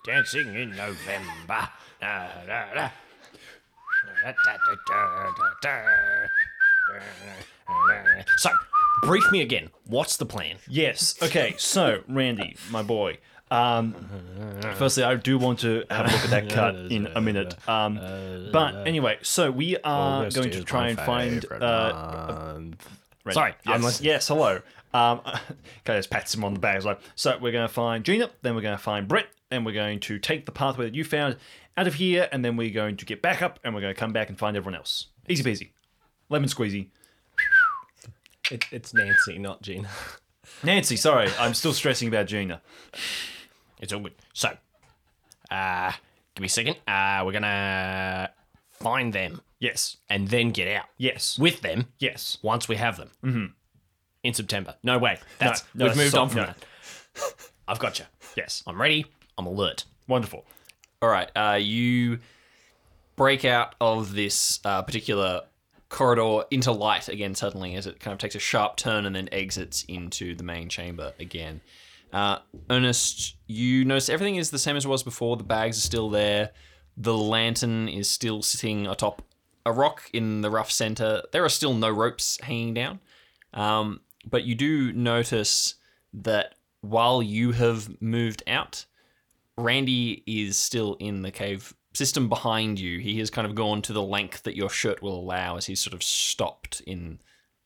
Dancing 0.06 0.54
in 0.54 0.70
November. 0.70 1.68
Da, 2.00 2.28
da, 2.46 2.74
da. 2.74 2.90
So, 8.38 8.50
brief 9.02 9.24
me 9.30 9.42
again. 9.42 9.70
What's 9.86 10.16
the 10.16 10.26
plan? 10.26 10.56
Yes. 10.68 11.14
Okay. 11.22 11.54
So 11.58 12.02
Randy, 12.08 12.56
my 12.70 12.82
boy. 12.82 13.18
Um, 13.50 13.94
firstly, 14.74 15.04
I 15.04 15.14
do 15.14 15.38
want 15.38 15.60
to 15.60 15.84
have 15.90 16.06
a 16.06 16.12
look 16.12 16.24
at 16.24 16.30
that 16.30 16.48
cut 16.50 16.74
in 16.90 17.06
a 17.06 17.20
minute. 17.20 17.54
Um, 17.68 18.00
but 18.52 18.86
anyway, 18.86 19.18
so 19.22 19.50
we 19.50 19.76
are 19.78 20.28
going 20.30 20.50
to 20.50 20.64
try 20.64 20.88
and 20.88 20.98
find. 20.98 21.44
Uh, 21.52 22.54
Randy. 23.24 23.34
Sorry, 23.34 23.54
yes, 23.64 23.74
I'm 23.74 23.82
listening. 23.82 24.06
yes, 24.06 24.28
hello. 24.28 24.60
Um, 24.94 25.20
okay, 25.24 25.98
just 25.98 26.10
pats 26.10 26.34
him 26.34 26.44
on 26.44 26.54
the 26.54 26.60
back. 26.60 26.76
It's 26.76 26.84
like, 26.84 27.00
so 27.16 27.36
we're 27.40 27.52
going 27.52 27.66
to 27.66 27.72
find 27.72 28.04
Gina, 28.04 28.30
then 28.42 28.54
we're 28.54 28.62
going 28.62 28.76
to 28.76 28.82
find 28.82 29.08
Brett, 29.08 29.26
and 29.50 29.66
we're 29.66 29.72
going 29.72 30.00
to 30.00 30.18
take 30.18 30.46
the 30.46 30.52
pathway 30.52 30.86
that 30.86 30.94
you 30.94 31.04
found 31.04 31.36
out 31.76 31.86
of 31.86 31.94
here, 31.94 32.28
and 32.32 32.44
then 32.44 32.56
we're 32.56 32.70
going 32.72 32.96
to 32.96 33.04
get 33.04 33.22
back 33.22 33.42
up, 33.42 33.58
and 33.64 33.74
we're 33.74 33.80
going 33.80 33.94
to 33.94 33.98
come 33.98 34.12
back 34.12 34.28
and 34.28 34.38
find 34.38 34.56
everyone 34.56 34.78
else. 34.78 35.06
Easy 35.28 35.42
peasy, 35.42 35.70
lemon 36.28 36.48
squeezy. 36.48 36.88
It, 38.50 38.64
it's 38.70 38.94
Nancy, 38.94 39.38
not 39.38 39.62
Gina. 39.62 39.88
Nancy, 40.62 40.96
sorry, 40.96 41.28
I'm 41.38 41.54
still 41.54 41.72
stressing 41.72 42.08
about 42.08 42.26
Gina. 42.26 42.62
It's 43.80 43.92
all 43.92 44.00
good. 44.00 44.14
So, 44.32 44.50
uh, 45.50 45.92
give 46.34 46.42
me 46.42 46.46
a 46.46 46.48
second. 46.48 46.76
Uh, 46.86 47.22
we're 47.24 47.32
gonna 47.32 48.30
find 48.70 49.12
them 49.12 49.40
Yes, 49.58 49.96
and 50.10 50.28
then 50.28 50.50
get 50.50 50.68
out 50.68 50.84
yes, 50.98 51.38
with 51.38 51.62
them 51.62 51.86
yes. 51.98 52.38
once 52.42 52.68
we 52.68 52.76
have 52.76 52.98
them. 52.98 53.10
Mm-hmm. 53.24 53.46
In 54.22 54.34
September. 54.34 54.74
No, 54.82 54.98
way. 54.98 55.18
That's 55.38 55.64
no, 55.74 55.86
we've 55.86 55.96
moved 55.96 56.12
so- 56.12 56.22
on 56.22 56.28
from 56.28 56.40
no. 56.40 56.46
that. 56.46 56.56
I've 57.68 57.78
got 57.78 57.98
you. 57.98 58.04
Yes, 58.36 58.62
I'm 58.66 58.80
ready. 58.80 59.06
I'm 59.38 59.46
alert. 59.46 59.84
wonderful. 60.06 60.44
All 61.02 61.08
right, 61.08 61.30
uh, 61.36 61.58
you 61.60 62.20
break 63.16 63.44
out 63.44 63.74
of 63.80 64.14
this 64.14 64.60
uh, 64.64 64.82
particular 64.82 65.42
corridor 65.88 66.44
into 66.50 66.72
light 66.72 67.08
again 67.08 67.34
suddenly 67.34 67.74
as 67.76 67.86
it 67.86 68.00
kind 68.00 68.12
of 68.12 68.18
takes 68.18 68.34
a 68.34 68.40
sharp 68.40 68.76
turn 68.76 69.06
and 69.06 69.14
then 69.14 69.28
exits 69.30 69.84
into 69.88 70.34
the 70.34 70.42
main 70.42 70.68
chamber 70.68 71.12
again. 71.20 71.60
Uh, 72.12 72.38
Ernest, 72.70 73.36
you 73.46 73.84
notice 73.84 74.08
everything 74.08 74.36
is 74.36 74.50
the 74.50 74.58
same 74.58 74.76
as 74.76 74.84
it 74.84 74.88
was 74.88 75.02
before. 75.02 75.36
The 75.36 75.44
bags 75.44 75.78
are 75.78 75.82
still 75.82 76.08
there. 76.08 76.50
The 76.96 77.16
lantern 77.16 77.88
is 77.88 78.08
still 78.08 78.42
sitting 78.42 78.86
atop 78.86 79.22
a 79.66 79.72
rock 79.72 80.08
in 80.12 80.40
the 80.40 80.50
rough 80.50 80.70
center. 80.70 81.22
There 81.32 81.44
are 81.44 81.50
still 81.50 81.74
no 81.74 81.90
ropes 81.90 82.38
hanging 82.42 82.72
down. 82.72 83.00
Um, 83.52 84.00
but 84.28 84.44
you 84.44 84.54
do 84.54 84.92
notice 84.92 85.74
that 86.14 86.54
while 86.80 87.22
you 87.22 87.52
have 87.52 88.00
moved 88.00 88.42
out, 88.46 88.86
Randy 89.58 90.22
is 90.26 90.58
still 90.58 90.96
in 91.00 91.22
the 91.22 91.30
cave 91.30 91.74
system 91.94 92.28
behind 92.28 92.78
you. 92.78 92.98
He 92.98 93.18
has 93.18 93.30
kind 93.30 93.46
of 93.46 93.54
gone 93.54 93.82
to 93.82 93.92
the 93.92 94.02
length 94.02 94.42
that 94.42 94.56
your 94.56 94.68
shirt 94.68 95.02
will 95.02 95.18
allow 95.18 95.56
as 95.56 95.66
he's 95.66 95.80
sort 95.80 95.94
of 95.94 96.02
stopped 96.02 96.80
in 96.86 97.20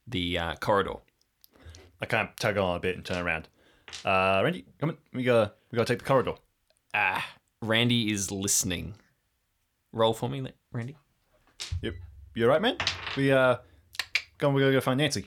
the 0.06 0.38
uh, 0.38 0.54
corridor. 0.56 0.94
I 2.00 2.06
kind 2.06 2.28
of 2.28 2.36
tug 2.36 2.56
on 2.56 2.76
a 2.76 2.80
bit 2.80 2.96
and 2.96 3.04
turn 3.04 3.24
around. 3.24 3.48
Uh, 4.04 4.40
Randy, 4.42 4.64
come 4.78 4.90
on. 4.90 4.98
We 5.12 5.24
gotta, 5.24 5.52
we 5.70 5.76
gotta 5.76 5.92
take 5.92 5.98
the 5.98 6.04
corridor. 6.04 6.34
Ah, 6.94 7.26
Randy 7.60 8.12
is 8.12 8.30
listening. 8.30 8.94
Roll 9.92 10.14
for 10.14 10.28
me, 10.28 10.46
Randy. 10.72 10.96
Yep. 11.82 11.94
You 12.34 12.44
alright, 12.44 12.62
man? 12.62 12.76
We, 13.16 13.32
uh, 13.32 13.56
go 14.38 14.48
on, 14.48 14.54
we 14.54 14.62
gotta 14.62 14.72
go 14.72 14.80
find 14.80 14.98
Nancy. 14.98 15.26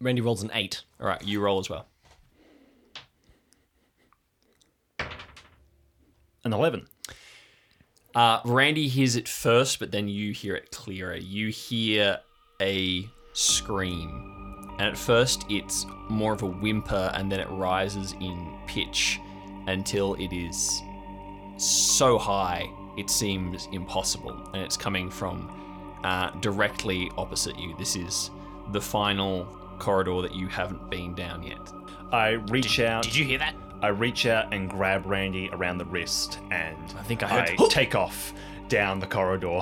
Randy 0.00 0.20
rolls 0.20 0.42
an 0.42 0.50
eight. 0.54 0.82
All 1.00 1.08
right, 1.08 1.22
you 1.22 1.40
roll 1.40 1.58
as 1.58 1.68
well. 1.68 1.86
An 6.44 6.52
11. 6.52 6.86
Uh, 8.14 8.40
Randy 8.44 8.86
hears 8.86 9.16
it 9.16 9.28
first, 9.28 9.78
but 9.78 9.90
then 9.90 10.08
you 10.08 10.32
hear 10.32 10.54
it 10.54 10.70
clearer. 10.70 11.16
You 11.16 11.48
hear 11.48 12.20
a 12.60 13.08
scream. 13.32 14.30
And 14.78 14.88
at 14.88 14.98
first, 14.98 15.44
it's 15.48 15.86
more 16.08 16.32
of 16.32 16.42
a 16.42 16.46
whimper, 16.46 17.10
and 17.14 17.30
then 17.30 17.40
it 17.40 17.48
rises 17.50 18.12
in 18.20 18.58
pitch 18.66 19.20
until 19.66 20.14
it 20.14 20.32
is 20.32 20.82
so 21.56 22.18
high 22.18 22.68
it 22.96 23.10
seems 23.10 23.68
impossible. 23.72 24.36
And 24.52 24.62
it's 24.62 24.76
coming 24.76 25.10
from 25.10 25.50
uh, 26.04 26.30
directly 26.40 27.10
opposite 27.16 27.58
you. 27.58 27.74
This 27.78 27.96
is 27.96 28.30
the 28.72 28.80
final 28.80 29.44
corridor 29.78 30.22
that 30.22 30.34
you 30.34 30.46
haven't 30.46 30.90
been 30.90 31.14
down 31.14 31.42
yet. 31.42 31.72
I 32.12 32.32
reach 32.32 32.78
out. 32.80 33.02
Did 33.02 33.16
you 33.16 33.24
hear 33.24 33.38
that? 33.38 33.54
I 33.84 33.88
reach 33.88 34.26
out 34.26 34.52
and 34.52 34.68
grab 34.68 35.06
Randy 35.06 35.50
around 35.52 35.78
the 35.78 35.84
wrist, 35.84 36.38
and 36.50 36.94
I 36.98 37.02
think 37.02 37.22
I 37.22 37.28
heard- 37.28 37.60
I 37.60 37.68
take 37.68 37.94
off 37.94 38.32
down 38.68 38.98
the 38.98 39.06
corridor. 39.06 39.60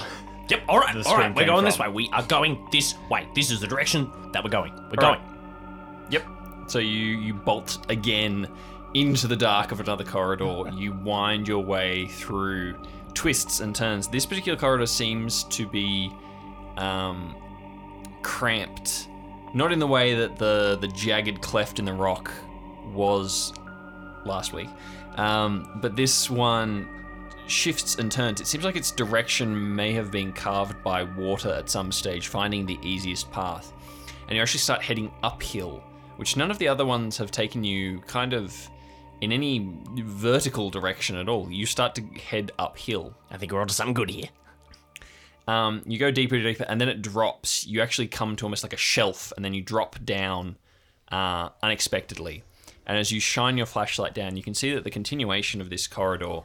Yep. 0.48 0.62
All 0.68 0.78
right. 0.78 0.94
The 0.94 1.08
All 1.08 1.16
right. 1.16 1.34
We're 1.34 1.42
came 1.42 1.48
going 1.48 1.64
this 1.64 1.78
way. 1.78 1.88
We 1.88 2.08
are 2.12 2.22
going 2.24 2.66
this 2.70 2.94
way. 3.10 3.26
This 3.34 3.50
is 3.50 3.60
the 3.60 3.66
direction 3.66 4.10
that 4.32 4.42
we're 4.44 4.50
going. 4.50 4.72
We're 4.74 5.04
All 5.04 5.14
going. 5.14 5.20
right. 5.20 6.10
Yep. 6.10 6.26
So 6.66 6.78
you 6.78 7.18
you 7.18 7.34
bolt 7.34 7.78
again 7.88 8.48
into 8.94 9.26
the 9.26 9.36
dark 9.36 9.72
of 9.72 9.80
another 9.80 10.04
corridor. 10.04 10.64
You 10.74 10.92
wind 10.92 11.48
your 11.48 11.64
way 11.64 12.06
through 12.06 12.74
twists 13.14 13.60
and 13.60 13.74
turns. 13.74 14.08
This 14.08 14.26
particular 14.26 14.58
corridor 14.58 14.86
seems 14.86 15.44
to 15.44 15.66
be 15.66 16.12
um, 16.76 17.34
cramped, 18.22 19.08
not 19.54 19.72
in 19.72 19.78
the 19.78 19.86
way 19.86 20.14
that 20.14 20.36
the 20.36 20.76
the 20.80 20.88
jagged 20.88 21.40
cleft 21.40 21.78
in 21.78 21.84
the 21.84 21.92
rock 21.92 22.30
was 22.92 23.52
last 24.24 24.52
week, 24.52 24.68
um, 25.16 25.78
but 25.82 25.96
this 25.96 26.30
one 26.30 26.88
shifts 27.46 27.96
and 27.96 28.10
turns. 28.10 28.40
It 28.40 28.46
seems 28.46 28.64
like 28.64 28.76
its 28.76 28.90
direction 28.90 29.74
may 29.74 29.92
have 29.92 30.10
been 30.10 30.32
carved 30.32 30.82
by 30.82 31.02
water 31.02 31.50
at 31.50 31.68
some 31.68 31.92
stage, 31.92 32.28
finding 32.28 32.66
the 32.66 32.78
easiest 32.82 33.30
path. 33.30 33.72
And 34.28 34.36
you 34.36 34.42
actually 34.42 34.60
start 34.60 34.82
heading 34.82 35.12
uphill, 35.22 35.82
which 36.16 36.36
none 36.36 36.50
of 36.50 36.58
the 36.58 36.68
other 36.68 36.86
ones 36.86 37.18
have 37.18 37.30
taken 37.30 37.64
you 37.64 38.00
kind 38.00 38.32
of 38.32 38.70
in 39.20 39.32
any 39.32 39.70
vertical 39.96 40.70
direction 40.70 41.16
at 41.16 41.28
all. 41.28 41.50
You 41.50 41.66
start 41.66 41.94
to 41.96 42.02
head 42.18 42.52
uphill. 42.58 43.14
I 43.30 43.36
think 43.36 43.52
we're 43.52 43.60
onto 43.60 43.74
something 43.74 43.94
good 43.94 44.10
here. 44.10 44.28
Um, 45.46 45.82
you 45.86 45.98
go 45.98 46.10
deeper 46.10 46.36
and 46.36 46.44
deeper, 46.44 46.64
and 46.68 46.80
then 46.80 46.88
it 46.88 47.02
drops. 47.02 47.66
You 47.66 47.82
actually 47.82 48.08
come 48.08 48.36
to 48.36 48.44
almost 48.44 48.62
like 48.62 48.72
a 48.72 48.78
shelf, 48.78 49.32
and 49.36 49.44
then 49.44 49.54
you 49.54 49.62
drop 49.62 50.02
down 50.04 50.56
uh, 51.10 51.50
unexpectedly. 51.62 52.44
And 52.86 52.98
as 52.98 53.12
you 53.12 53.20
shine 53.20 53.56
your 53.56 53.66
flashlight 53.66 54.14
down, 54.14 54.36
you 54.36 54.42
can 54.42 54.54
see 54.54 54.74
that 54.74 54.84
the 54.84 54.90
continuation 54.90 55.60
of 55.60 55.70
this 55.70 55.86
corridor 55.86 56.40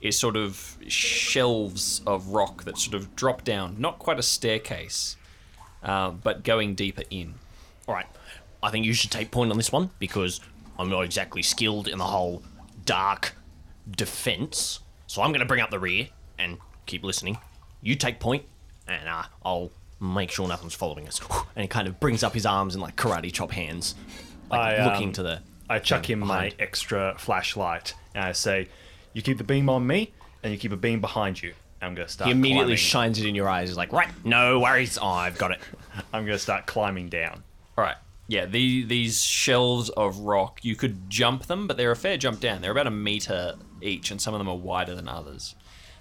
is 0.00 0.18
sort 0.18 0.36
of 0.36 0.76
shelves 0.88 2.02
of 2.06 2.28
rock 2.28 2.64
that 2.64 2.78
sort 2.78 2.94
of 2.94 3.14
drop 3.16 3.44
down, 3.44 3.76
not 3.78 3.98
quite 3.98 4.18
a 4.18 4.22
staircase, 4.22 5.16
uh, 5.82 6.10
but 6.10 6.44
going 6.44 6.74
deeper 6.74 7.02
in. 7.10 7.34
All 7.86 7.94
right. 7.94 8.06
I 8.62 8.70
think 8.70 8.86
you 8.86 8.94
should 8.94 9.10
take 9.10 9.30
point 9.30 9.50
on 9.50 9.56
this 9.56 9.70
one 9.70 9.90
because 9.98 10.40
I'm 10.78 10.88
not 10.88 11.02
exactly 11.02 11.42
skilled 11.42 11.86
in 11.86 11.98
the 11.98 12.04
whole 12.04 12.42
dark 12.84 13.36
defense. 13.90 14.80
So 15.06 15.22
I'm 15.22 15.30
going 15.30 15.40
to 15.40 15.46
bring 15.46 15.60
up 15.60 15.70
the 15.70 15.78
rear 15.78 16.08
and 16.38 16.58
keep 16.86 17.04
listening. 17.04 17.38
You 17.82 17.94
take 17.94 18.20
point, 18.20 18.44
and 18.88 19.08
uh, 19.08 19.24
I'll 19.44 19.70
make 20.00 20.30
sure 20.30 20.48
nothing's 20.48 20.74
following 20.74 21.06
us. 21.06 21.20
And 21.56 21.62
he 21.62 21.68
kind 21.68 21.86
of 21.86 22.00
brings 22.00 22.24
up 22.24 22.34
his 22.34 22.46
arms 22.46 22.74
in 22.74 22.80
like 22.80 22.96
karate 22.96 23.32
chop 23.32 23.52
hands, 23.52 23.94
like 24.50 24.80
I, 24.80 24.92
looking 24.92 25.08
um, 25.08 25.12
to 25.12 25.22
the. 25.22 25.42
I 25.74 25.78
chuck 25.80 26.08
him 26.08 26.20
my 26.20 26.52
extra 26.58 27.14
flashlight, 27.18 27.94
and 28.14 28.24
I 28.24 28.32
say, 28.32 28.68
"You 29.12 29.22
keep 29.22 29.38
the 29.38 29.44
beam 29.44 29.68
on 29.68 29.86
me, 29.86 30.12
and 30.42 30.52
you 30.52 30.58
keep 30.58 30.72
a 30.72 30.76
beam 30.76 31.00
behind 31.00 31.42
you." 31.42 31.54
I'm 31.84 31.94
gonna 31.94 32.08
start. 32.08 32.28
He 32.28 32.32
immediately 32.32 32.64
climbing. 32.64 32.76
shines 32.76 33.18
it 33.18 33.26
in 33.26 33.34
your 33.34 33.48
eyes. 33.48 33.68
He's 33.68 33.76
like, 33.76 33.92
right, 33.92 34.08
no 34.24 34.60
worries. 34.60 34.98
Oh, 35.00 35.06
I've 35.06 35.38
got 35.38 35.52
it. 35.52 35.60
I'm 36.12 36.24
gonna 36.24 36.38
start 36.38 36.66
climbing 36.66 37.08
down. 37.08 37.42
All 37.76 37.84
right. 37.84 37.96
Yeah, 38.26 38.46
the, 38.46 38.84
these 38.84 39.22
shelves 39.22 39.90
of 39.90 40.20
rock, 40.20 40.60
you 40.64 40.76
could 40.76 41.10
jump 41.10 41.44
them, 41.44 41.66
but 41.66 41.76
they're 41.76 41.90
a 41.90 41.96
fair 41.96 42.16
jump 42.16 42.40
down. 42.40 42.62
They're 42.62 42.70
about 42.70 42.86
a 42.86 42.90
meter 42.90 43.56
each, 43.82 44.10
and 44.10 44.20
some 44.20 44.32
of 44.32 44.38
them 44.38 44.48
are 44.48 44.56
wider 44.56 44.94
than 44.94 45.08
others. 45.08 45.54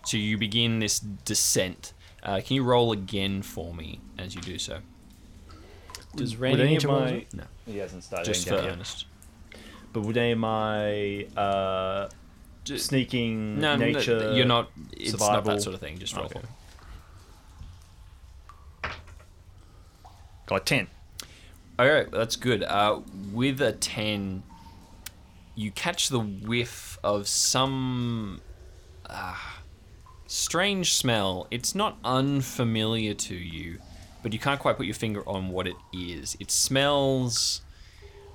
So 0.06 0.16
you 0.16 0.38
begin 0.38 0.80
this 0.80 1.00
descent. 1.00 1.94
Uh, 2.24 2.40
can 2.40 2.56
you 2.56 2.64
roll 2.64 2.94
again 2.94 3.42
for 3.42 3.74
me 3.74 4.00
as 4.18 4.36
you 4.36 4.42
do 4.42 4.58
so? 4.58 4.80
Does 6.16 6.38
Would 6.38 6.60
any 6.62 6.78
of 6.78 6.84
to 6.84 6.88
my 6.88 6.94
well? 6.94 7.22
No. 7.34 7.44
he 7.66 7.80
hasn't 7.80 8.04
started 8.04 8.26
Just 8.26 8.46
for 8.46 8.52
going 8.52 8.62
down 8.62 8.70
yet. 8.70 8.76
Ernest. 8.76 9.06
But 9.94 10.02
would 10.02 10.18
of 10.18 10.40
my 10.40 11.26
uh, 11.38 12.10
sneaking 12.66 13.60
No, 13.60 13.76
no, 13.76 13.86
nature? 13.92 14.34
you're 14.36 14.46
not. 14.46 14.72
It's 14.92 15.12
not 15.12 15.20
survival- 15.20 15.56
that 15.56 15.62
sort 15.62 15.76
of 15.76 15.80
thing. 15.80 16.00
Just 16.00 16.16
roll 16.16 16.26
Okay. 16.26 16.42
Got 20.46 20.66
ten. 20.66 20.88
All 21.80 21.88
right, 21.90 22.10
that's 22.12 22.36
good. 22.36 22.62
Uh, 22.64 23.00
with 23.32 23.60
a 23.60 23.72
10, 23.72 24.44
you 25.56 25.72
catch 25.72 26.10
the 26.10 26.20
whiff 26.20 27.00
of 27.04 27.28
some 27.28 28.42
uh, 29.10 29.36
strange 30.28 30.94
smell. 30.94 31.48
It's 31.50 31.74
not 31.74 31.98
unfamiliar 32.06 33.16
to 33.16 33.34
you, 33.36 33.80
but 34.22 34.34
you 34.34 34.40
can't 34.40 34.60
quite 34.60 34.78
put 34.78 34.86
your 34.86 34.94
finger 34.94 35.28
on 35.28 35.50
what 35.50 35.66
it 35.66 35.76
is. 35.92 36.38
It 36.40 36.52
smells 36.52 37.62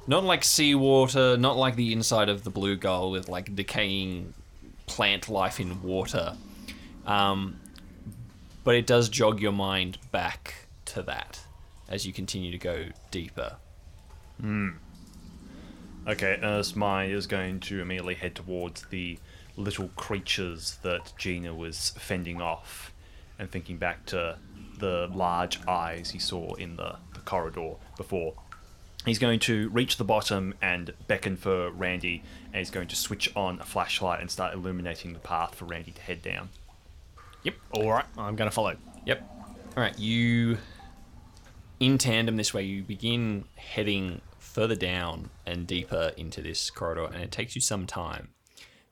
not 0.08 0.24
like 0.24 0.42
seawater, 0.42 1.36
not 1.36 1.56
like 1.56 1.76
the 1.76 1.92
inside 1.92 2.28
of 2.30 2.42
the 2.42 2.50
blue 2.50 2.76
gull 2.76 3.10
with 3.10 3.28
like 3.28 3.54
decaying 3.54 4.32
plant 4.86 5.28
life 5.28 5.60
in 5.60 5.82
water. 5.82 6.34
Um, 7.06 7.60
but 8.64 8.74
it 8.74 8.86
does 8.86 9.08
jog 9.10 9.40
your 9.40 9.52
mind 9.52 9.98
back 10.10 10.66
to 10.86 11.02
that 11.02 11.40
as 11.88 12.06
you 12.06 12.12
continue 12.12 12.50
to 12.50 12.58
go 12.58 12.86
deeper. 13.10 13.56
Okay, 16.06 16.38
Ernest 16.42 16.74
Mai 16.74 17.04
is 17.04 17.26
going 17.26 17.60
to 17.60 17.80
immediately 17.82 18.14
head 18.14 18.34
towards 18.34 18.82
the 18.86 19.18
little 19.56 19.88
creatures 19.88 20.78
that 20.82 21.12
Gina 21.18 21.54
was 21.54 21.90
fending 21.98 22.40
off, 22.40 22.92
and 23.38 23.50
thinking 23.50 23.76
back 23.76 24.06
to 24.06 24.38
the 24.78 25.10
large 25.12 25.58
eyes 25.66 26.10
he 26.10 26.18
saw 26.18 26.54
in 26.54 26.76
the, 26.76 26.96
the 27.12 27.20
corridor 27.20 27.74
before. 27.98 28.34
He's 29.08 29.18
going 29.18 29.40
to 29.40 29.68
reach 29.70 29.96
the 29.96 30.04
bottom 30.04 30.54
and 30.60 30.92
beckon 31.06 31.36
for 31.36 31.70
Randy, 31.70 32.22
and 32.46 32.56
he's 32.56 32.70
going 32.70 32.88
to 32.88 32.96
switch 32.96 33.34
on 33.34 33.58
a 33.60 33.64
flashlight 33.64 34.20
and 34.20 34.30
start 34.30 34.54
illuminating 34.54 35.14
the 35.14 35.18
path 35.18 35.54
for 35.54 35.64
Randy 35.64 35.92
to 35.92 36.02
head 36.02 36.22
down. 36.22 36.50
Yep. 37.42 37.54
All 37.72 37.90
right. 37.90 38.04
I'm 38.16 38.36
going 38.36 38.50
to 38.50 38.54
follow. 38.54 38.76
Yep. 39.06 39.22
All 39.76 39.82
right, 39.82 39.98
you 39.98 40.58
in 41.80 41.98
tandem 41.98 42.36
this 42.36 42.52
way 42.52 42.64
you 42.64 42.82
begin 42.82 43.44
heading 43.54 44.20
further 44.38 44.74
down 44.74 45.30
and 45.46 45.66
deeper 45.66 46.12
into 46.16 46.42
this 46.42 46.68
corridor, 46.70 47.04
and 47.04 47.22
it 47.22 47.30
takes 47.30 47.54
you 47.54 47.60
some 47.60 47.86
time. 47.86 48.28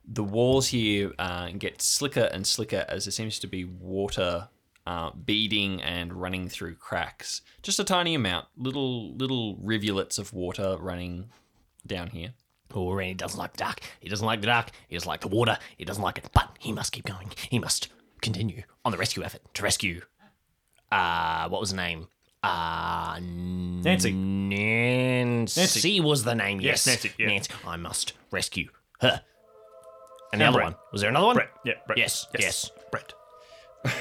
The 0.07 0.23
walls 0.23 0.69
here 0.69 1.13
uh, 1.19 1.49
get 1.59 1.83
slicker 1.83 2.29
and 2.33 2.47
slicker 2.47 2.87
as 2.89 3.05
there 3.05 3.13
seems 3.13 3.41
to 3.41 3.49
be 3.49 3.65
water 3.65 4.49
uh, 4.87 5.11
beading 5.11 5.83
and 5.83 6.13
running 6.13 6.49
through 6.49 6.77
cracks. 6.77 7.43
Just 7.63 7.79
a 7.81 7.85
tiny 7.85 8.15
amount, 8.15 8.47
little 8.57 9.15
little 9.15 9.57
rivulets 9.57 10.19
of 10.19 10.33
water 10.33 10.77
running 10.81 11.31
down 11.87 12.09
here. 12.09 12.35
Oh, 12.75 12.93
Randy 12.93 13.15
doesn't 13.15 13.39
like 13.39 13.53
the 13.53 13.59
dark. 13.59 13.81
He 14.01 14.09
doesn't 14.09 14.27
like 14.27 14.41
the 14.41 14.47
dark. 14.49 14.71
He 14.89 14.97
doesn't 14.97 15.09
like 15.09 15.21
the 15.21 15.29
water. 15.29 15.57
He 15.77 15.85
doesn't 15.85 16.03
like 16.03 16.19
it. 16.19 16.29
But 16.33 16.57
he 16.59 16.73
must 16.73 16.93
keep 16.93 17.05
going. 17.05 17.31
He 17.49 17.59
must 17.59 17.89
continue 18.21 18.63
on 18.85 18.93
the 18.93 18.99
rescue 18.99 19.23
effort 19.23 19.41
to 19.55 19.63
rescue. 19.63 20.03
Uh, 20.91 21.49
what 21.49 21.61
was 21.61 21.71
the 21.71 21.77
name? 21.77 22.09
Ah, 22.43 23.19
Nancy. 23.21 24.13
Nancy. 24.13 26.01
was 26.01 26.25
the 26.25 26.35
name. 26.35 26.61
Yes, 26.61 26.87
Yes, 26.87 26.87
Nancy, 26.87 27.13
yeah. 27.19 27.27
Nancy. 27.29 27.53
I 27.67 27.77
must 27.77 28.13
rescue 28.31 28.69
her. 29.01 29.23
And 30.33 30.41
the 30.41 30.45
And 30.47 30.55
other 30.55 30.59
Brett. 30.59 30.65
one. 30.73 30.77
Was 30.93 31.01
there 31.01 31.11
another 31.11 31.27
one? 31.27 31.37
Brett. 31.37 31.51
Yeah, 31.65 31.75
Brett. 31.87 31.99
Yes, 31.99 32.27
yes. 32.39 32.71
Brett. 32.91 33.13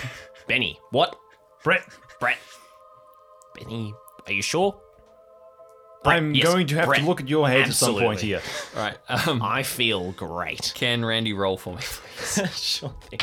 Benny. 0.48 0.80
What? 0.92 1.18
Brett. 1.64 1.84
Brett. 2.20 2.38
Benny. 3.56 3.94
Are 4.28 4.34
you 4.34 4.42
sure? 4.42 4.80
I'm 6.04 6.36
yes, 6.36 6.46
going 6.46 6.68
to 6.68 6.76
have 6.76 6.86
Brett. 6.88 7.02
to 7.02 7.06
look 7.08 7.20
at 7.22 7.28
your 7.28 7.48
head 7.48 7.68
at 7.68 7.74
some 7.74 7.96
point 7.96 8.22
here. 8.22 8.42
All 8.76 8.82
right. 8.84 8.98
Um, 9.10 9.42
I 9.42 9.64
feel 9.64 10.12
great. 10.12 10.72
can 10.76 11.04
Randy 11.04 11.34
roll 11.34 11.58
for 11.58 11.74
me, 11.74 11.82
please? 11.82 12.56
sure 12.56 12.94
thing. 13.10 13.20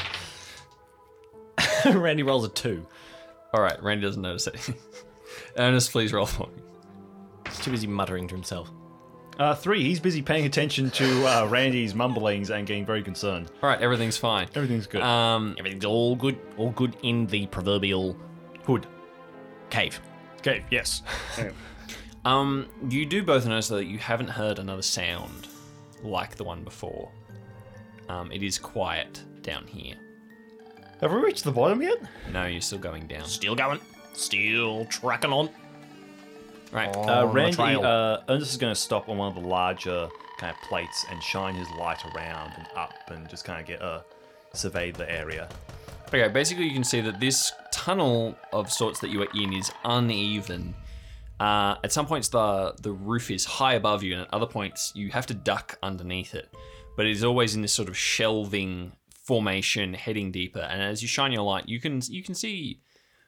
Randy 2.00 2.22
rolls 2.24 2.44
a 2.44 2.48
two. 2.48 2.84
All 3.54 3.62
right. 3.62 3.80
Randy 3.82 4.04
doesn't 4.06 4.22
notice 4.22 4.48
anything. 4.48 4.74
Ernest, 5.56 5.92
please 5.92 6.12
roll 6.12 6.26
for 6.26 6.48
me. 6.48 6.62
He's 7.46 7.60
too 7.60 7.70
busy 7.70 7.86
muttering 7.86 8.26
to 8.28 8.34
himself. 8.34 8.70
Uh, 9.38 9.54
three. 9.54 9.82
He's 9.82 9.98
busy 9.98 10.20
paying 10.22 10.44
attention 10.44 10.90
to 10.90 11.26
uh, 11.26 11.46
Randy's 11.48 11.94
mumblings 11.94 12.50
and 12.50 12.66
getting 12.66 12.84
very 12.84 13.02
concerned. 13.02 13.50
All 13.62 13.68
right. 13.68 13.80
Everything's 13.80 14.16
fine. 14.18 14.46
Everything's 14.54 14.86
good. 14.86 15.00
Um, 15.02 15.54
Everything's 15.58 15.84
all 15.84 16.14
good, 16.16 16.38
all 16.58 16.70
good 16.70 16.96
in 17.02 17.26
the 17.26 17.46
proverbial 17.46 18.16
Hood. 18.64 18.86
cave. 19.70 20.00
Cave, 20.42 20.64
Yes. 20.70 21.02
Um, 22.24 22.68
you 22.88 23.04
do 23.04 23.24
both 23.24 23.46
notice 23.46 23.66
though 23.66 23.78
that 23.78 23.86
you 23.86 23.98
haven't 23.98 24.28
heard 24.28 24.60
another 24.60 24.82
sound 24.82 25.48
like 26.04 26.36
the 26.36 26.44
one 26.44 26.62
before. 26.62 27.10
Um, 28.08 28.30
it 28.30 28.44
is 28.44 28.58
quiet 28.58 29.22
down 29.42 29.66
here. 29.66 29.96
have 31.00 31.10
we 31.12 31.18
reached 31.18 31.42
the 31.42 31.50
bottom 31.50 31.82
yet? 31.82 31.98
No, 32.32 32.46
you're 32.46 32.60
still 32.60 32.78
going 32.78 33.08
down. 33.08 33.24
Still 33.24 33.56
going. 33.56 33.80
Still 34.12 34.84
trucking 34.84 35.32
on. 35.32 35.50
Right. 36.72 36.94
On 36.96 37.08
Uh, 37.08 37.26
Randy, 37.26 37.58
uh, 37.76 38.18
Ernest 38.28 38.50
is 38.52 38.56
going 38.56 38.74
to 38.74 38.80
stop 38.80 39.08
on 39.08 39.18
one 39.18 39.28
of 39.28 39.34
the 39.34 39.46
larger 39.46 40.08
kind 40.38 40.54
of 40.54 40.68
plates 40.68 41.04
and 41.10 41.22
shine 41.22 41.54
his 41.54 41.68
light 41.78 42.02
around 42.14 42.52
and 42.56 42.66
up 42.74 42.94
and 43.08 43.28
just 43.28 43.44
kind 43.44 43.60
of 43.60 43.66
get 43.66 43.82
a 43.82 44.02
survey 44.54 44.90
the 44.90 45.10
area. 45.10 45.48
Okay, 46.08 46.28
basically 46.28 46.64
you 46.64 46.72
can 46.72 46.84
see 46.84 47.00
that 47.02 47.20
this 47.20 47.52
tunnel 47.72 48.36
of 48.52 48.70
sorts 48.72 49.00
that 49.00 49.10
you 49.10 49.22
are 49.22 49.28
in 49.34 49.52
is 49.52 49.70
uneven. 49.84 50.74
Uh, 51.38 51.76
at 51.82 51.92
some 51.92 52.06
points 52.06 52.28
the 52.28 52.74
the 52.80 52.92
roof 52.92 53.30
is 53.30 53.44
high 53.44 53.74
above 53.74 54.02
you, 54.02 54.12
and 54.12 54.22
at 54.22 54.32
other 54.32 54.46
points 54.46 54.92
you 54.94 55.10
have 55.10 55.26
to 55.26 55.34
duck 55.34 55.78
underneath 55.82 56.34
it. 56.34 56.48
But 56.96 57.06
it 57.06 57.12
is 57.12 57.24
always 57.24 57.54
in 57.54 57.62
this 57.62 57.72
sort 57.72 57.88
of 57.88 57.96
shelving 57.96 58.92
formation, 59.24 59.94
heading 59.94 60.30
deeper. 60.30 60.60
And 60.60 60.82
as 60.82 61.02
you 61.02 61.08
shine 61.08 61.32
your 61.32 61.42
light, 61.42 61.68
you 61.68 61.80
can 61.80 62.00
you 62.08 62.22
can 62.22 62.34
see 62.34 62.80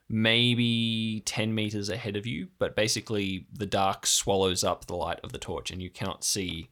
maybe 0.07 1.21
ten 1.25 1.53
meters 1.55 1.89
ahead 1.89 2.15
of 2.15 2.25
you, 2.25 2.47
but 2.59 2.75
basically 2.75 3.47
the 3.51 3.65
dark 3.65 4.05
swallows 4.05 4.63
up 4.63 4.85
the 4.85 4.95
light 4.95 5.19
of 5.23 5.31
the 5.31 5.39
torch, 5.39 5.71
and 5.71 5.81
you 5.81 5.89
cannot 5.89 6.23
see 6.23 6.69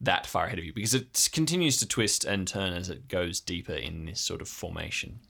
that 0.00 0.26
far 0.26 0.46
ahead 0.46 0.58
of 0.58 0.64
you 0.64 0.72
because 0.72 0.94
it 0.94 1.28
continues 1.32 1.76
to 1.78 1.86
twist 1.86 2.24
and 2.24 2.48
turn 2.48 2.72
as 2.72 2.90
it 2.90 3.06
goes 3.06 3.38
deeper 3.38 3.74
in 3.74 4.06
this 4.06 4.20
sort 4.20 4.40
of 4.42 4.48
formation. 4.48 5.20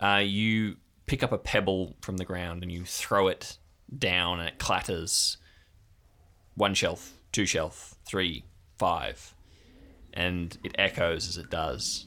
Uh, 0.00 0.20
you 0.24 0.76
pick 1.06 1.22
up 1.22 1.30
a 1.32 1.38
pebble 1.38 1.96
from 2.00 2.16
the 2.16 2.24
ground 2.24 2.62
and 2.62 2.72
you 2.72 2.84
throw 2.84 3.28
it 3.28 3.58
down, 3.96 4.40
and 4.40 4.48
it 4.48 4.58
clatters. 4.58 5.36
One 6.54 6.74
shelf, 6.74 7.14
two 7.30 7.46
shelf, 7.46 7.94
three, 8.04 8.44
five, 8.78 9.32
and 10.12 10.58
it 10.64 10.74
echoes 10.76 11.28
as 11.28 11.36
it 11.36 11.50
does, 11.50 12.06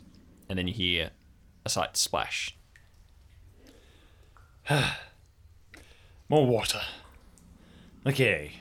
and 0.49 0.59
then 0.59 0.67
you 0.67 0.73
hear 0.73 1.11
a 1.65 1.69
slight 1.69 1.95
splash. 1.95 2.57
More 6.29 6.45
water. 6.45 6.81
Okay. 8.05 8.53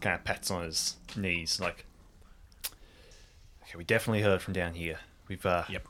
Kind 0.00 0.14
of 0.14 0.24
pats 0.24 0.50
on 0.50 0.64
his 0.64 0.96
knees, 1.16 1.60
like. 1.60 1.84
Okay, 3.62 3.76
we 3.76 3.84
definitely 3.84 4.22
heard 4.22 4.40
from 4.40 4.54
down 4.54 4.74
here. 4.74 4.98
We've, 5.28 5.44
uh. 5.44 5.64
Yep. 5.68 5.86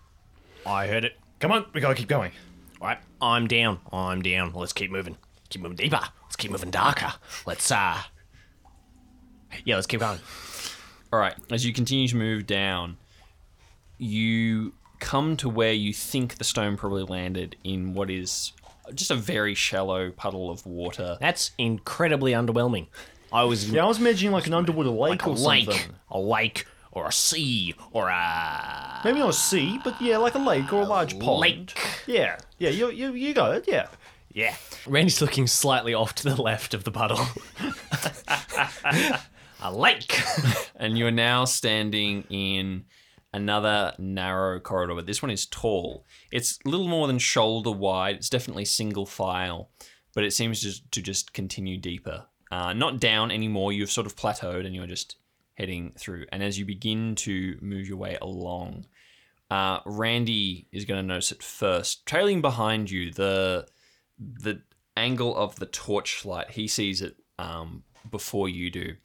I 0.67 0.87
heard 0.87 1.05
it. 1.05 1.17
Come 1.41 1.53
on, 1.53 1.67
we 1.73 1.81
gotta 1.81 1.95
keep 1.95 2.09
going. 2.09 2.33
All 2.81 2.89
right, 2.89 2.99
I'm 3.21 3.47
down. 3.47 3.81
I'm 3.93 4.23
down. 4.23 4.53
Let's 4.53 4.73
keep 4.73 4.91
moving. 4.91 5.17
Keep 5.51 5.63
moving 5.63 5.77
deeper. 5.77 6.01
Let's 6.25 6.37
keep 6.37 6.51
moving 6.51 6.71
darker. 6.71 7.13
Let's 7.47 7.71
uh. 7.71 7.99
Yeah, 9.65 9.77
let's 9.77 9.87
keep 9.87 10.01
going. 10.01 10.19
All 11.13 11.19
right, 11.19 11.35
as 11.51 11.65
you 11.65 11.73
continue 11.73 12.07
to 12.09 12.17
move 12.17 12.47
down, 12.47 12.99
you 13.97 14.75
come 14.99 15.37
to 15.39 15.49
where 15.49 15.73
you 15.73 15.95
think 15.95 16.37
the 16.37 16.45
stone 16.45 16.77
probably 16.77 17.05
landed 17.05 17.57
in 17.65 17.95
what 17.95 18.11
is 18.11 18.53
just 18.95 19.11
a 19.11 19.17
very 19.17 19.55
shallow 19.55 20.11
puddle 20.11 20.51
of 20.51 20.65
water. 20.67 21.17
That's 21.21 21.51
incredibly 21.59 22.33
underwhelming. 22.33 22.87
I 23.33 23.45
was 23.45 23.71
Yeah, 23.71 23.85
I 23.85 23.89
was 23.89 23.99
imagining 23.99 24.33
like 24.33 24.47
an 24.47 24.55
underwater 24.55 24.91
lake 24.91 25.11
like 25.11 25.27
a 25.27 25.31
or 25.31 25.35
lake, 25.35 25.65
something. 25.71 25.95
a 26.11 26.19
lake, 26.21 26.65
or 26.93 27.07
a 27.09 27.13
sea, 27.13 27.75
or 27.93 28.09
a 28.09 29.01
Maybe 29.05 29.19
not 29.19 29.31
a 29.31 29.35
sea, 29.35 29.79
but 29.85 30.01
yeah, 30.01 30.17
like 30.17 30.35
a 30.35 30.39
lake 30.39 30.73
or 30.73 30.83
a 30.83 30.87
large 30.87 31.19
pond. 31.19 31.41
lake. 31.41 31.79
Yeah, 32.07 32.39
yeah, 32.59 32.71
you, 32.71 32.91
you, 32.91 33.13
you 33.13 33.35
got 33.35 33.55
it, 33.55 33.65
yeah. 33.69 33.89
Yeah. 34.33 34.55
Randy's 34.87 35.21
looking 35.21 35.47
slightly 35.47 35.93
off 35.95 36.15
to 36.17 36.25
the 36.25 36.41
left 36.41 36.73
of 36.75 36.85
the 36.85 36.91
puddle. 36.91 37.21
a 39.63 39.73
lake. 39.73 40.19
and 40.77 40.97
you 40.99 41.07
are 41.07 41.11
now 41.13 41.45
standing 41.45 42.25
in 42.31 42.85
another 43.33 43.95
narrow 43.99 44.61
corridor, 44.61 44.95
but 44.95 45.07
this 45.07 45.23
one 45.23 45.31
is 45.31 45.47
tall. 45.47 46.07
It's 46.33 46.59
little 46.65 46.89
more 46.89 47.07
than 47.07 47.19
shoulder 47.19 47.71
wide. 47.71 48.17
It's 48.17 48.31
definitely 48.31 48.65
single 48.65 49.07
file, 49.07 49.71
but 50.15 50.25
it 50.25 50.33
seems 50.33 50.61
just 50.61 50.91
to 50.93 51.03
just 51.03 51.33
continue 51.33 51.79
deeper. 51.79 52.27
Uh, 52.51 52.73
not 52.73 52.99
down 53.01 53.31
anymore. 53.31 53.73
You've 53.73 53.91
sort 53.91 54.07
of 54.07 54.17
plateaued, 54.17 54.65
and 54.65 54.75
you're 54.75 54.87
just 54.87 55.17
heading 55.55 55.93
through. 55.99 56.25
And 56.33 56.43
as 56.43 56.59
you 56.59 56.65
begin 56.65 57.15
to 57.17 57.59
move 57.61 57.89
your 57.89 57.99
way 57.99 58.17
along, 58.23 58.87
uh, 59.51 59.81
Randy 59.85 60.67
is 60.73 60.85
going 60.85 61.01
to 61.01 61.07
notice 61.07 61.33
it 61.33 61.43
first. 61.43 62.07
Trailing 62.07 62.41
behind 62.41 62.91
you, 62.91 63.13
the 63.13 63.67
the 64.19 64.63
angle 64.97 65.37
of 65.37 65.57
the 65.57 65.67
torchlight, 65.67 66.51
he 66.51 66.67
sees 66.67 67.03
it 67.03 67.17
um, 67.39 67.85
before 68.11 68.49
you 68.49 68.71
do. 68.71 68.97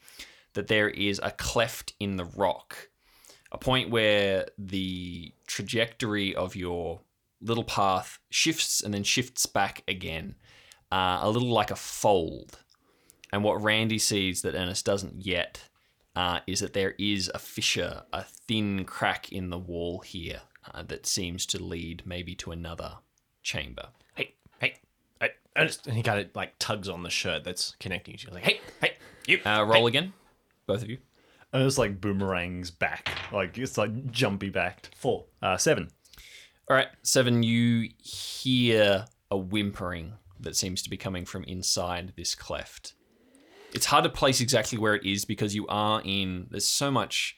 That 0.54 0.68
there 0.68 0.90
is 0.90 1.20
a 1.24 1.32
cleft 1.32 1.94
in 2.00 2.16
the 2.16 2.26
rock, 2.26 2.90
a 3.54 3.58
point 3.58 3.92
where 3.92 4.48
the 4.58 5.32
trajectory 5.48 6.36
of 6.36 6.56
your 6.56 7.02
little 7.40 7.64
path 7.64 8.20
shifts 8.30 8.82
and 8.82 8.94
then 8.94 9.04
shifts 9.04 9.46
back 9.46 9.84
again, 9.88 10.36
uh, 10.92 11.20
a 11.22 11.30
little 11.30 11.52
like 11.52 11.72
a 11.72 11.76
fold. 11.76 12.60
And 13.32 13.44
what 13.44 13.62
Randy 13.62 14.00
sees 14.00 14.42
that 14.42 14.56
Ernest 14.56 14.86
doesn't 14.86 15.26
yet 15.26 15.70
uh, 16.16 16.40
is 16.48 16.60
that 16.60 16.74
there 16.74 16.96
is 16.98 17.32
a 17.34 17.40
fissure, 17.40 18.04
a 18.12 18.24
thin 18.24 18.86
crack 18.86 19.32
in 19.32 19.50
the 19.50 19.58
wall 19.58 20.00
here 20.00 20.42
uh, 20.74 20.84
that 20.84 21.06
seems 21.06 21.46
to 21.48 21.62
lead 21.62 22.04
maybe 22.06 22.36
to 22.36 22.52
another 22.52 22.94
chamber. 23.42 23.90
hey, 24.16 24.34
hey, 24.60 24.76
hey, 25.20 25.32
Ernest. 25.56 25.88
And 25.88 25.96
he 25.96 26.04
kind 26.04 26.20
of 26.20 26.28
like 26.36 26.54
tugs 26.60 26.90
on 26.90 27.04
the 27.04 27.10
shirt 27.10 27.44
that's 27.44 27.76
connecting 27.80 28.16
you. 28.18 28.34
Like, 28.34 28.44
hey, 28.44 28.62
hey, 28.82 28.94
you. 29.28 29.40
Uh, 29.46 29.66
roll 29.68 29.84
hey. 29.84 29.88
again, 29.88 30.14
both 30.66 30.82
of 30.82 30.90
you. 30.90 30.98
And 31.54 31.62
it's 31.62 31.78
like 31.78 32.02
boomerangs 32.02 32.72
back. 32.72 33.12
Like, 33.32 33.58
it's 33.60 33.78
like 33.78 34.12
jumpy 34.12 34.50
backed. 34.50 34.90
Four. 34.96 35.26
Uh, 35.42 35.56
seven. 35.56 35.90
All 36.68 36.76
right, 36.76 36.88
seven. 37.04 37.44
You 37.44 37.90
hear 38.00 39.06
a 39.30 39.38
whimpering 39.38 40.14
that 40.40 40.56
seems 40.56 40.82
to 40.82 40.90
be 40.90 40.98
coming 40.98 41.26
from 41.26 41.44
inside 41.44 42.14
this 42.18 42.34
cleft. 42.34 42.96
It's 43.72 43.86
hard 43.86 44.04
to 44.04 44.10
place 44.10 44.42
exactly 44.42 44.78
where 44.78 44.96
it 44.96 45.06
is 45.06 45.26
because 45.26 45.56
you 45.56 45.68
are 45.68 46.02
in. 46.04 46.48
There's 46.50 46.68
so 46.68 46.90
much 46.90 47.38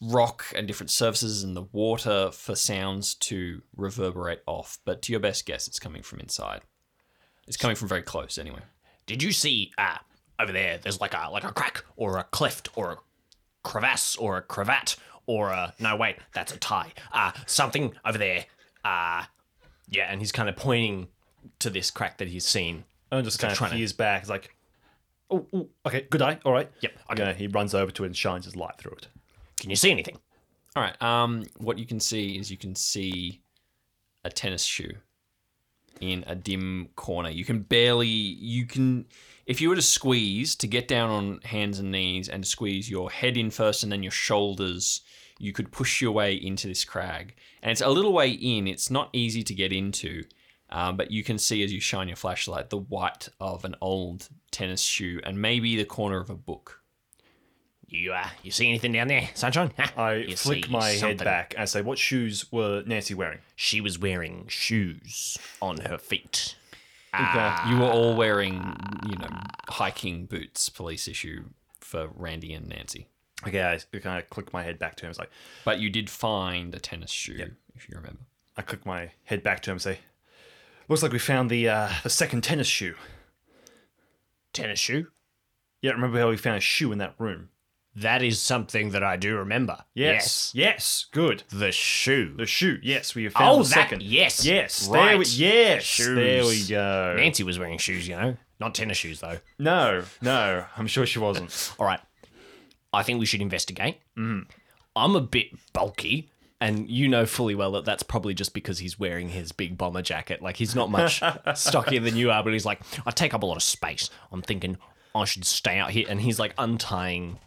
rock 0.00 0.44
and 0.54 0.66
different 0.66 0.90
surfaces 0.90 1.42
and 1.42 1.56
the 1.56 1.66
water 1.72 2.30
for 2.30 2.54
sounds 2.54 3.14
to 3.14 3.62
reverberate 3.74 4.42
off. 4.46 4.78
But 4.84 5.02
to 5.02 5.12
your 5.12 5.20
best 5.20 5.46
guess, 5.46 5.66
it's 5.66 5.80
coming 5.80 6.02
from 6.02 6.20
inside. 6.20 6.60
It's 7.46 7.56
coming 7.56 7.76
from 7.76 7.88
very 7.88 8.02
close, 8.02 8.36
anyway. 8.36 8.60
Did 9.06 9.22
you 9.22 9.32
see 9.32 9.72
uh 9.78 9.98
over 10.38 10.52
there? 10.52 10.78
There's 10.78 11.00
like 11.00 11.14
a 11.14 11.30
like 11.30 11.44
a 11.44 11.52
crack 11.52 11.84
or 11.96 12.18
a 12.18 12.24
cleft 12.24 12.68
or 12.76 12.92
a 12.92 12.96
crevasse 13.62 14.16
or 14.16 14.36
a 14.38 14.42
cravat 14.42 14.96
or 15.26 15.50
a 15.50 15.74
no 15.78 15.96
wait 15.96 16.16
that's 16.32 16.52
a 16.52 16.56
tie. 16.58 16.92
Uh 17.12 17.32
something 17.46 17.92
over 18.04 18.18
there. 18.18 18.46
Uh 18.84 19.24
yeah, 19.88 20.10
and 20.10 20.20
he's 20.20 20.32
kind 20.32 20.48
of 20.48 20.56
pointing 20.56 21.08
to 21.60 21.70
this 21.70 21.90
crack 21.90 22.18
that 22.18 22.28
he's 22.28 22.44
seen. 22.44 22.84
And 23.10 23.24
just 23.24 23.38
kind 23.38 23.54
trying 23.54 23.68
of 23.68 23.72
to- 23.72 23.78
peers 23.78 23.92
back. 23.94 24.20
It's 24.20 24.30
like, 24.30 24.54
oh, 25.30 25.46
oh, 25.54 25.68
okay, 25.86 26.06
good 26.10 26.20
eye, 26.20 26.38
all 26.44 26.52
right. 26.52 26.70
Yep, 26.80 26.92
Okay. 27.12 27.22
Yeah, 27.22 27.32
he 27.32 27.46
runs 27.46 27.74
over 27.74 27.90
to 27.92 28.02
it 28.04 28.06
and 28.08 28.16
shines 28.16 28.44
his 28.44 28.54
light 28.54 28.76
through 28.76 28.92
it. 28.92 29.08
Can 29.58 29.70
you 29.70 29.76
see 29.76 29.90
anything? 29.90 30.18
All 30.76 30.82
right. 30.82 31.00
Um, 31.02 31.44
what 31.56 31.78
you 31.78 31.86
can 31.86 32.00
see 32.00 32.38
is 32.38 32.50
you 32.50 32.58
can 32.58 32.74
see 32.74 33.40
a 34.24 34.30
tennis 34.30 34.62
shoe 34.62 34.92
in 36.00 36.24
a 36.26 36.34
dim 36.34 36.88
corner. 36.96 37.30
You 37.30 37.44
can 37.44 37.60
barely. 37.60 38.08
You 38.08 38.66
can, 38.66 39.06
if 39.46 39.60
you 39.60 39.68
were 39.68 39.76
to 39.76 39.82
squeeze 39.82 40.54
to 40.56 40.66
get 40.66 40.88
down 40.88 41.10
on 41.10 41.40
hands 41.44 41.78
and 41.78 41.90
knees 41.90 42.28
and 42.28 42.46
squeeze 42.46 42.90
your 42.90 43.10
head 43.10 43.36
in 43.36 43.50
first 43.50 43.82
and 43.82 43.92
then 43.92 44.02
your 44.02 44.12
shoulders, 44.12 45.02
you 45.38 45.52
could 45.52 45.72
push 45.72 46.00
your 46.00 46.12
way 46.12 46.34
into 46.34 46.68
this 46.68 46.84
crag. 46.84 47.34
And 47.62 47.70
it's 47.70 47.80
a 47.80 47.88
little 47.88 48.12
way 48.12 48.30
in. 48.30 48.66
It's 48.66 48.90
not 48.90 49.10
easy 49.12 49.42
to 49.42 49.54
get 49.54 49.72
into. 49.72 50.24
Um, 50.70 50.96
but 50.96 51.10
you 51.10 51.24
can 51.24 51.38
see 51.38 51.64
as 51.64 51.72
you 51.72 51.80
shine 51.80 52.08
your 52.08 52.16
flashlight 52.16 52.70
the 52.70 52.78
white 52.78 53.28
of 53.40 53.64
an 53.64 53.74
old 53.80 54.28
tennis 54.50 54.82
shoe 54.82 55.20
and 55.24 55.40
maybe 55.40 55.76
the 55.76 55.84
corner 55.84 56.20
of 56.20 56.30
a 56.30 56.34
book. 56.34 56.82
You 57.88 58.12
uh, 58.12 58.28
you 58.42 58.50
see 58.50 58.68
anything 58.68 58.92
down 58.92 59.08
there, 59.08 59.30
Sunshine? 59.34 59.72
I 59.96 60.14
You 60.14 60.36
flick 60.36 60.66
see 60.66 60.70
my 60.70 60.90
head 60.90 61.18
back 61.18 61.54
and 61.56 61.68
say, 61.68 61.80
"What 61.80 61.98
shoes 61.98 62.50
were 62.52 62.82
Nancy 62.86 63.14
wearing?" 63.14 63.38
She 63.56 63.80
was 63.80 63.98
wearing 63.98 64.46
shoes 64.48 65.38
on 65.62 65.78
her 65.78 65.96
feet. 65.96 66.56
You 67.68 67.78
were 67.78 67.90
all 67.90 68.14
wearing, 68.14 68.76
you 69.08 69.16
know, 69.16 69.28
hiking 69.68 70.26
boots, 70.26 70.68
police 70.68 71.08
issue 71.08 71.44
for 71.80 72.10
Randy 72.14 72.52
and 72.52 72.68
Nancy. 72.68 73.08
Okay, 73.46 73.62
I 73.62 73.98
kind 73.98 74.22
of 74.22 74.28
click 74.28 74.52
my 74.52 74.62
head 74.62 74.78
back 74.78 74.96
to 74.96 75.06
him. 75.06 75.10
It's 75.10 75.18
like 75.18 75.30
But 75.64 75.80
you 75.80 75.88
did 75.88 76.10
find 76.10 76.74
a 76.74 76.78
tennis 76.78 77.10
shoe, 77.10 77.52
if 77.74 77.88
you 77.88 77.96
remember. 77.96 78.20
I 78.56 78.62
click 78.62 78.84
my 78.84 79.12
head 79.24 79.42
back 79.42 79.62
to 79.62 79.70
him 79.70 79.76
and 79.76 79.82
say, 79.82 80.00
"Looks 80.88 81.02
like 81.02 81.12
we 81.12 81.18
found 81.18 81.48
the 81.48 81.68
uh, 81.68 81.90
the 82.02 82.10
second 82.10 82.42
tennis 82.42 82.66
shoe." 82.66 82.96
Tennis 84.52 84.78
shoe? 84.78 85.06
Yeah, 85.80 85.92
remember 85.92 86.18
how 86.18 86.28
we 86.28 86.36
found 86.36 86.58
a 86.58 86.60
shoe 86.60 86.92
in 86.92 86.98
that 86.98 87.14
room? 87.18 87.48
That 88.00 88.22
is 88.22 88.40
something 88.40 88.90
that 88.90 89.02
I 89.02 89.16
do 89.16 89.36
remember. 89.36 89.78
Yes, 89.94 90.52
yes, 90.54 91.06
good. 91.10 91.42
The 91.48 91.72
shoe. 91.72 92.34
The 92.36 92.46
shoe. 92.46 92.78
Yes, 92.82 93.14
we 93.14 93.24
have 93.24 93.32
found 93.32 93.50
oh, 93.50 93.62
the 93.62 93.68
that. 93.70 93.74
second. 93.74 94.02
Yes. 94.02 94.44
Yes, 94.44 94.88
Right. 94.88 95.06
there 95.08 95.18
we, 95.18 95.24
yes, 95.26 95.82
Shoes. 95.82 96.14
there 96.16 96.44
we 96.44 96.66
go. 96.68 97.14
Nancy 97.16 97.42
was 97.42 97.58
wearing 97.58 97.78
shoes, 97.78 98.06
you 98.06 98.14
know. 98.16 98.36
Not 98.60 98.74
tennis 98.74 98.98
shoes, 98.98 99.20
though. 99.20 99.38
No, 99.58 100.02
no, 100.20 100.64
I'm 100.76 100.86
sure 100.86 101.06
she 101.06 101.18
wasn't. 101.18 101.72
All 101.78 101.86
right. 101.86 102.00
I 102.92 103.02
think 103.02 103.20
we 103.20 103.26
should 103.26 103.42
investigate. 103.42 103.98
Mm. 104.16 104.46
I'm 104.96 105.14
a 105.16 105.20
bit 105.20 105.48
bulky, 105.72 106.30
and 106.60 106.88
you 106.88 107.08
know 107.08 107.26
fully 107.26 107.54
well 107.54 107.72
that 107.72 107.84
that's 107.84 108.02
probably 108.02 108.34
just 108.34 108.54
because 108.54 108.78
he's 108.78 108.98
wearing 108.98 109.28
his 109.28 109.52
big 109.52 109.76
bomber 109.78 110.02
jacket. 110.02 110.42
Like, 110.42 110.56
he's 110.56 110.74
not 110.74 110.90
much 110.90 111.22
stockier 111.54 112.00
than 112.00 112.16
you 112.16 112.30
are, 112.30 112.42
but 112.42 112.52
he's 112.52 112.64
like, 112.66 112.80
I 113.06 113.10
take 113.10 113.34
up 113.34 113.42
a 113.42 113.46
lot 113.46 113.56
of 113.56 113.62
space. 113.62 114.10
I'm 114.32 114.42
thinking 114.42 114.76
I 115.14 115.24
should 115.24 115.44
stay 115.44 115.78
out 115.78 115.90
here. 115.90 116.06
And 116.08 116.20
he's 116.20 116.38
like 116.38 116.54
untying 116.58 117.38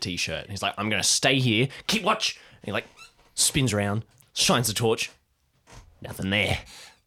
the 0.00 0.10
t 0.10 0.16
shirt. 0.16 0.48
He's 0.48 0.62
like, 0.62 0.74
I'm 0.78 0.90
to 0.90 1.02
stay 1.02 1.38
here, 1.38 1.68
keep 1.86 2.02
watch. 2.02 2.38
And 2.62 2.66
he 2.66 2.72
like 2.72 2.86
spins 3.34 3.72
around, 3.72 4.04
shines 4.34 4.68
the 4.68 4.74
torch. 4.74 5.10
Nothing 6.02 6.30
there. 6.30 6.58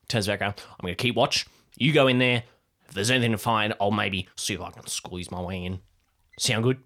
Turns 0.08 0.28
back 0.28 0.42
around. 0.42 0.56
I'm 0.80 0.88
to 0.88 0.96
keep 0.96 1.16
watch. 1.16 1.46
You 1.78 1.94
go 1.94 2.08
in 2.08 2.20
there. 2.20 2.44
If 2.88 2.96
there's 2.96 3.12
anything 3.12 3.32
to 3.32 3.38
find, 3.38 3.74
I'll 3.80 3.92
maybe 3.92 4.28
see 4.36 4.56
if 4.56 4.62
I 4.62 4.72
can 4.72 4.88
squeeze 4.88 5.30
my 5.30 5.40
way 5.40 5.64
in. 5.64 5.80
Sound 6.40 6.64
good? 6.64 6.78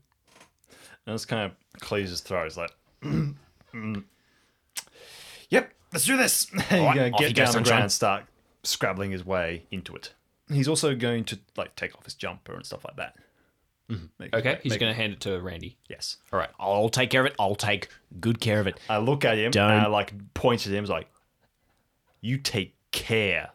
And 1.06 1.16
it's 1.16 1.26
kind 1.26 1.46
of 1.46 1.80
clears 1.80 2.10
his 2.10 2.20
throat. 2.20 2.48
It's 2.48 2.58
like, 2.58 2.72
"Mm, 3.04 3.36
mm. 3.74 4.04
yep, 5.50 5.72
let's 5.94 6.06
do 6.06 6.18
this. 6.18 6.50
He's 6.50 6.72
right, 6.72 6.96
going 6.96 7.14
to 7.14 7.20
get 7.20 7.36
down 7.36 7.54
the 7.54 7.62
ground 7.62 7.84
and 7.84 7.92
start 7.92 8.24
scrabbling 8.64 9.12
his 9.12 9.26
way 9.26 9.64
into 9.72 9.96
it. 9.96 10.14
He's 10.50 10.68
also 10.68 10.94
going 10.96 11.24
to 11.26 11.40
like 11.56 11.76
take 11.76 11.96
off 11.96 12.04
his 12.04 12.16
jumper 12.16 12.54
and 12.54 12.66
stuff 12.66 12.84
like 12.84 12.98
that. 12.98 13.16
Mm-hmm. 13.90 14.06
Make- 14.18 14.34
Okay, 14.36 14.60
he's 14.64 14.78
going 14.78 14.92
to 14.92 14.96
hand 14.96 15.14
it 15.14 15.20
to 15.22 15.40
Randy. 15.42 15.78
Yes. 15.90 16.18
All 16.32 16.40
right. 16.40 16.50
I'll 16.60 16.90
take 16.90 17.10
care 17.10 17.22
of 17.22 17.28
it. 17.28 17.36
I'll 17.40 17.56
take 17.56 17.90
good 18.20 18.40
care 18.40 18.60
of 18.60 18.68
it. 18.68 18.80
I 18.90 18.98
look 18.98 19.26
at 19.26 19.38
him 19.38 19.52
Don't- 19.52 19.72
and 19.72 19.82
I 19.82 19.88
like 19.88 20.14
point 20.34 20.66
at 20.66 20.74
him. 20.74 20.84
It's 20.84 20.90
like, 20.92 21.10
you 22.22 22.38
take 22.38 22.76
care 22.92 23.52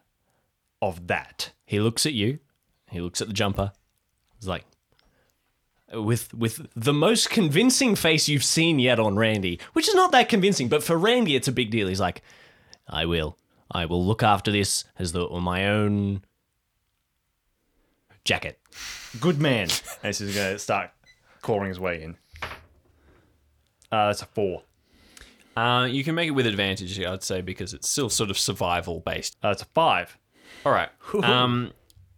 of 0.81 1.07
that. 1.07 1.51
He 1.65 1.79
looks 1.79 2.05
at 2.05 2.13
you. 2.13 2.39
He 2.91 3.01
looks 3.01 3.21
at 3.21 3.27
the 3.27 3.33
jumper. 3.33 3.71
He's 4.39 4.47
like, 4.47 4.65
with 5.91 6.31
with 6.35 6.67
the 6.75 6.93
most 6.93 7.29
convincing 7.31 7.95
face 7.95 8.27
you've 8.29 8.43
seen 8.43 8.77
yet 8.77 8.99
on 8.99 9.15
Randy, 9.15 9.59
which 9.73 9.87
is 9.89 9.95
not 9.95 10.11
that 10.11 10.29
convincing, 10.29 10.67
but 10.69 10.83
for 10.83 10.95
Randy 10.97 11.35
it's 11.35 11.47
a 11.47 11.51
big 11.51 11.71
deal. 11.71 11.87
He's 11.87 11.99
like, 11.99 12.21
I 12.87 13.05
will, 13.05 13.37
I 13.71 13.85
will 13.85 14.05
look 14.05 14.21
after 14.21 14.51
this 14.51 14.83
as 14.99 15.11
though 15.13 15.23
it 15.23 15.31
were 15.31 15.41
my 15.41 15.67
own 15.67 16.23
jacket. 18.29 18.59
Good 19.19 19.41
man. 19.41 19.69
and 20.03 20.15
he's 20.15 20.35
going 20.35 20.53
to 20.53 20.59
start 20.59 20.91
clawing 21.41 21.69
his 21.69 21.79
way 21.79 22.03
in. 22.03 22.15
Uh, 23.91 24.07
that's 24.07 24.21
a 24.21 24.27
four. 24.27 24.61
Uh, 25.57 25.85
you 25.85 26.03
can 26.03 26.13
make 26.13 26.27
it 26.27 26.31
with 26.31 26.45
advantage, 26.45 26.99
I'd 26.99 27.23
say, 27.23 27.41
because 27.41 27.73
it's 27.73 27.89
still 27.89 28.07
sort 28.07 28.29
of 28.29 28.37
survival 28.37 28.99
based. 28.99 29.35
Uh, 29.43 29.49
it's 29.49 29.63
a 29.63 29.65
five. 29.73 30.15
All 30.63 30.71
right. 30.71 30.89
Um, 31.23 31.71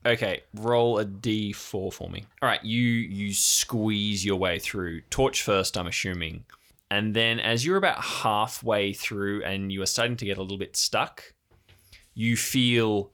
okay. 0.05 0.41
Roll 0.53 0.99
a 0.99 1.05
d4 1.05 1.93
for 1.93 2.09
me. 2.09 2.25
All 2.41 2.49
right. 2.49 2.63
You 2.63 2.81
you 2.81 3.33
squeeze 3.33 4.25
your 4.25 4.35
way 4.35 4.59
through. 4.59 5.01
Torch 5.09 5.41
first, 5.43 5.77
I'm 5.77 5.87
assuming, 5.87 6.43
and 6.89 7.15
then 7.15 7.39
as 7.39 7.65
you're 7.65 7.77
about 7.77 8.03
halfway 8.03 8.91
through 8.91 9.45
and 9.45 9.71
you 9.71 9.81
are 9.81 9.85
starting 9.85 10.17
to 10.17 10.25
get 10.25 10.37
a 10.37 10.41
little 10.41 10.57
bit 10.57 10.75
stuck, 10.75 11.33
you 12.13 12.35
feel, 12.35 13.11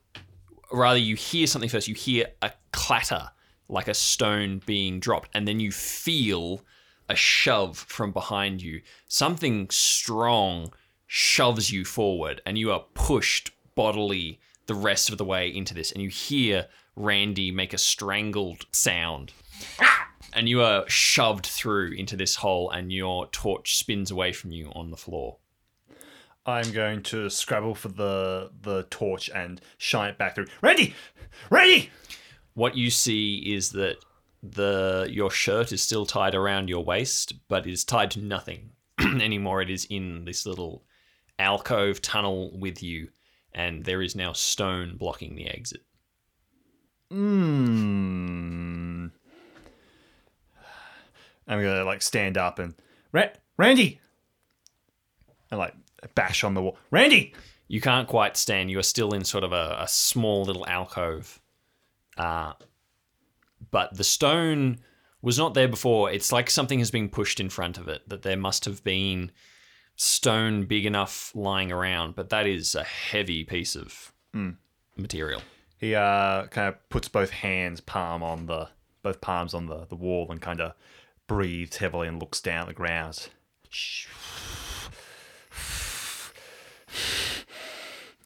rather, 0.72 0.98
you 0.98 1.16
hear 1.16 1.46
something 1.46 1.70
first. 1.70 1.88
You 1.88 1.94
hear 1.94 2.26
a 2.42 2.52
clatter 2.78 3.32
like 3.68 3.88
a 3.88 3.94
stone 3.94 4.62
being 4.68 5.00
dropped, 5.00 5.30
and 5.34 5.48
then 5.48 5.60
you 5.60 5.72
feel 5.72 6.62
a 7.10 7.16
shove 7.16 7.78
from 7.78 8.12
behind 8.12 8.62
you. 8.62 8.82
Something 9.08 9.68
strong 9.72 10.72
shoves 11.08 11.72
you 11.72 11.84
forward, 11.84 12.40
and 12.46 12.56
you 12.56 12.72
are 12.72 12.86
pushed 12.94 13.50
bodily 13.74 14.40
the 14.68 14.76
rest 14.76 15.10
of 15.10 15.18
the 15.18 15.26
way 15.26 15.50
into 15.50 15.74
this. 15.74 15.92
And 15.92 16.04
you 16.04 16.10
hear 16.10 16.68
Randy 16.96 17.50
make 17.52 17.74
a 17.74 17.80
strangled 17.80 18.68
sound. 18.72 19.34
And 20.34 20.48
you 20.48 20.62
are 20.62 20.88
shoved 20.88 21.48
through 21.48 21.94
into 21.94 22.16
this 22.16 22.36
hole, 22.36 22.70
and 22.70 22.94
your 22.94 23.26
torch 23.28 23.76
spins 23.76 24.12
away 24.12 24.34
from 24.34 24.52
you 24.52 24.72
on 24.76 24.92
the 24.92 24.98
floor. 24.98 25.38
I'm 26.46 26.72
going 26.72 27.02
to 27.04 27.30
scrabble 27.30 27.76
for 27.76 27.90
the 27.90 28.52
the 28.62 28.84
torch 28.84 29.30
and 29.34 29.60
shine 29.78 30.12
it 30.12 30.18
back 30.18 30.36
through. 30.36 30.48
Randy, 30.62 30.94
Randy. 31.50 31.90
What 32.58 32.76
you 32.76 32.89
see 32.89 33.54
is 33.54 33.70
that 33.74 33.98
the 34.41 35.08
your 35.12 35.30
shirt 35.30 35.72
is 35.72 35.80
still 35.80 36.08
tied 36.08 36.34
around 36.34 36.70
your 36.70 36.84
waist, 36.84 37.34
but 37.48 37.67
is 37.67 37.84
tied 37.84 38.10
to 38.12 38.20
nothing 38.20 38.72
anymore. 39.00 39.62
It 39.62 39.70
is 39.70 39.86
in 39.91 40.26
this 40.26 40.43
little 40.43 40.84
alcove 41.38 42.02
tunnel 42.02 42.58
with 42.58 42.82
you, 42.82 43.10
and 43.54 43.86
there 43.86 44.02
is 44.02 44.15
now 44.15 44.34
stone 44.34 44.98
blocking 44.98 45.36
the 45.36 45.48
exit. 45.48 45.82
Hmm. 47.12 49.10
I'm 51.48 51.62
gonna 51.62 51.84
like 51.84 52.02
stand 52.02 52.39
up 52.39 52.58
and 52.58 52.74
Ra- 53.12 53.36
Randy, 53.58 54.02
and 55.52 55.60
like 55.60 55.76
bash 56.15 56.43
on 56.43 56.56
the 56.56 56.63
wall. 56.63 56.80
Randy. 56.89 57.36
You 57.67 57.82
can't 57.82 58.08
quite 58.08 58.36
stand. 58.36 58.72
You 58.72 58.80
are 58.80 58.84
still 58.84 59.13
in 59.13 59.24
sort 59.24 59.43
of 59.43 59.52
a, 59.52 59.78
a 59.80 59.88
small 59.88 60.43
little 60.43 60.65
alcove. 60.65 61.39
Uh, 62.17 62.53
but 63.71 63.95
the 63.95 64.03
stone 64.03 64.80
was 65.21 65.38
not 65.38 65.53
there 65.53 65.67
before. 65.67 66.12
It's 66.12 66.32
like 66.32 66.49
something 66.49 66.80
has 66.80 66.91
been 66.91 67.10
pushed 67.10 67.39
in 67.39 67.49
front 67.49 67.77
of 67.77 67.88
it, 67.88 68.08
that 68.08 68.21
there 68.21 68.38
must 68.38 68.65
have 68.65 68.84
been 68.84 69.32
stone 69.95 70.65
big 70.65 70.86
enough 70.86 71.32
lying 71.36 71.71
around, 71.71 72.15
but 72.15 72.30
that 72.30 72.45
is 72.45 72.75
a 72.75 72.84
heavy 72.84 73.43
piece 73.43 73.75
of 73.75 74.13
material. 74.95 75.41
He 75.80 75.95
uh 75.95 76.47
kind 76.47 76.69
of 76.69 76.89
puts 76.89 77.08
both 77.08 77.30
hands 77.30 77.82
palm 77.82 78.23
on 78.23 78.45
the 78.45 78.69
both 79.03 79.21
palms 79.21 79.53
on 79.53 79.67
the 79.67 79.86
the 79.86 79.95
wall 79.95 80.27
and 80.30 80.41
kind 80.41 80.62
of 80.62 80.73
breathes 81.27 81.77
heavily 81.77 82.08
and 82.08 82.19
looks 82.19 82.41
down 82.41 82.62
at 82.62 82.67
the 82.67 82.73
ground. 82.73 83.30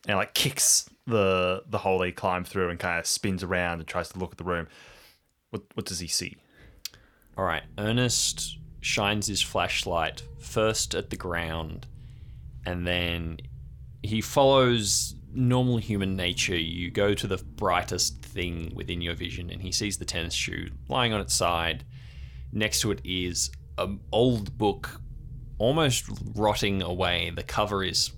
And 0.07 0.17
like 0.17 0.33
kicks 0.33 0.89
the 1.07 1.63
the 1.67 1.79
hole 1.79 2.01
he 2.01 2.11
climbed 2.11 2.47
through 2.47 2.69
and 2.69 2.79
kind 2.79 2.99
of 2.99 3.05
spins 3.05 3.43
around 3.43 3.79
and 3.79 3.87
tries 3.87 4.09
to 4.09 4.19
look 4.19 4.33
at 4.33 4.37
the 4.37 4.43
room. 4.43 4.67
What 5.49 5.63
what 5.73 5.85
does 5.85 5.99
he 5.99 6.07
see? 6.07 6.37
All 7.37 7.45
right, 7.45 7.63
Ernest 7.77 8.57
shines 8.81 9.27
his 9.27 9.41
flashlight 9.41 10.23
first 10.39 10.95
at 10.95 11.09
the 11.09 11.15
ground, 11.15 11.87
and 12.65 12.85
then 12.85 13.37
he 14.03 14.21
follows 14.21 15.15
normal 15.33 15.77
human 15.77 16.15
nature. 16.15 16.57
You 16.57 16.91
go 16.91 17.13
to 17.13 17.27
the 17.27 17.37
brightest 17.37 18.21
thing 18.21 18.71
within 18.75 19.01
your 19.01 19.15
vision, 19.15 19.49
and 19.49 19.61
he 19.61 19.71
sees 19.71 19.97
the 19.97 20.05
tennis 20.05 20.33
shoe 20.33 20.69
lying 20.89 21.13
on 21.13 21.21
its 21.21 21.33
side. 21.33 21.85
Next 22.51 22.81
to 22.81 22.91
it 22.91 23.01
is 23.03 23.49
an 23.77 24.01
old 24.11 24.57
book, 24.57 25.01
almost 25.57 26.05
rotting 26.35 26.81
away. 26.81 27.31
The 27.33 27.43
cover 27.43 27.83
is 27.83 28.11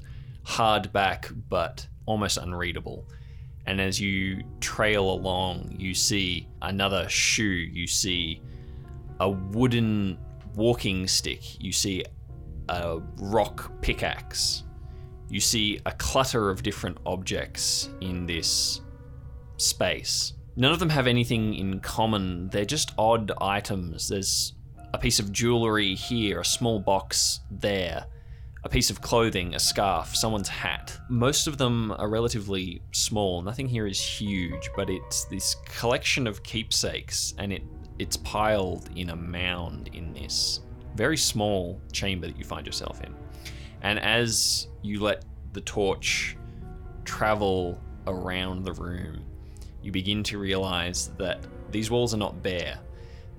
hardback, 0.45 1.43
but 1.49 1.87
almost 2.05 2.37
unreadable. 2.37 3.05
And 3.65 3.79
as 3.79 3.99
you 3.99 4.43
trail 4.59 5.09
along, 5.09 5.75
you 5.77 5.93
see 5.93 6.47
another 6.61 7.07
shoe. 7.07 7.43
You 7.43 7.87
see 7.87 8.41
a 9.19 9.29
wooden 9.29 10.17
walking 10.55 11.07
stick. 11.07 11.61
You 11.63 11.71
see 11.71 12.03
a 12.69 12.99
rock 13.17 13.71
pickaxe. 13.81 14.63
You 15.29 15.39
see 15.39 15.79
a 15.85 15.91
clutter 15.93 16.49
of 16.49 16.61
different 16.61 16.97
objects 17.05 17.89
in 18.01 18.25
this 18.25 18.81
space. 19.57 20.33
None 20.55 20.71
of 20.71 20.79
them 20.79 20.89
have 20.89 21.07
anything 21.07 21.55
in 21.55 21.79
common. 21.79 22.49
They're 22.49 22.65
just 22.65 22.91
odd 22.97 23.31
items. 23.39 24.09
There's 24.09 24.53
a 24.93 24.97
piece 24.97 25.19
of 25.19 25.31
jewelry 25.31 25.95
here, 25.95 26.41
a 26.41 26.45
small 26.45 26.79
box 26.79 27.39
there, 27.49 28.05
a 28.63 28.69
piece 28.69 28.89
of 28.89 29.01
clothing, 29.01 29.55
a 29.55 29.59
scarf, 29.59 30.15
someone's 30.15 30.47
hat. 30.47 30.97
Most 31.09 31.47
of 31.47 31.57
them 31.57 31.91
are 31.91 32.07
relatively 32.07 32.81
small. 32.91 33.41
Nothing 33.41 33.67
here 33.67 33.87
is 33.87 33.99
huge, 33.99 34.69
but 34.75 34.89
it's 34.89 35.25
this 35.25 35.55
collection 35.65 36.27
of 36.27 36.43
keepsakes 36.43 37.33
and 37.37 37.51
it 37.51 37.63
it's 37.99 38.17
piled 38.17 38.89
in 38.95 39.11
a 39.11 39.15
mound 39.15 39.89
in 39.93 40.13
this 40.13 40.61
very 40.95 41.17
small 41.17 41.79
chamber 41.91 42.25
that 42.25 42.37
you 42.37 42.43
find 42.43 42.65
yourself 42.65 43.01
in. 43.01 43.13
And 43.83 43.99
as 43.99 44.67
you 44.81 44.99
let 44.99 45.23
the 45.51 45.61
torch 45.61 46.35
travel 47.05 47.79
around 48.07 48.63
the 48.63 48.73
room, 48.73 49.23
you 49.83 49.91
begin 49.91 50.23
to 50.23 50.39
realize 50.39 51.09
that 51.17 51.45
these 51.71 51.91
walls 51.91 52.13
are 52.13 52.17
not 52.17 52.41
bare. 52.41 52.79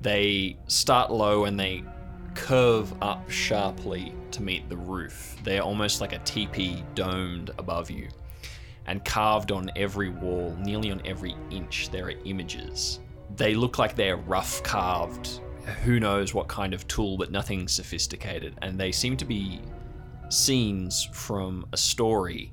They 0.02 0.56
start 0.68 1.10
low 1.10 1.46
and 1.46 1.58
they 1.58 1.82
curve 2.34 2.92
up 3.02 3.30
sharply 3.30 4.14
to 4.32 4.42
meet 4.42 4.68
the 4.68 4.76
roof. 4.76 5.36
They're 5.44 5.62
almost 5.62 6.00
like 6.00 6.12
a 6.12 6.18
teepee 6.20 6.84
domed 6.94 7.50
above 7.58 7.90
you. 7.90 8.08
And 8.86 9.04
carved 9.04 9.50
on 9.50 9.70
every 9.76 10.10
wall, 10.10 10.56
nearly 10.60 10.90
on 10.90 11.00
every 11.04 11.34
inch, 11.50 11.90
there 11.90 12.06
are 12.06 12.14
images. 12.24 13.00
They 13.36 13.54
look 13.54 13.78
like 13.78 13.96
they're 13.96 14.16
rough 14.16 14.62
carved, 14.62 15.40
who 15.82 15.98
knows 15.98 16.34
what 16.34 16.48
kind 16.48 16.74
of 16.74 16.86
tool, 16.86 17.16
but 17.16 17.30
nothing 17.30 17.66
sophisticated. 17.68 18.54
And 18.60 18.78
they 18.78 18.92
seem 18.92 19.16
to 19.16 19.24
be 19.24 19.60
scenes 20.28 21.08
from 21.12 21.66
a 21.72 21.76
story. 21.76 22.52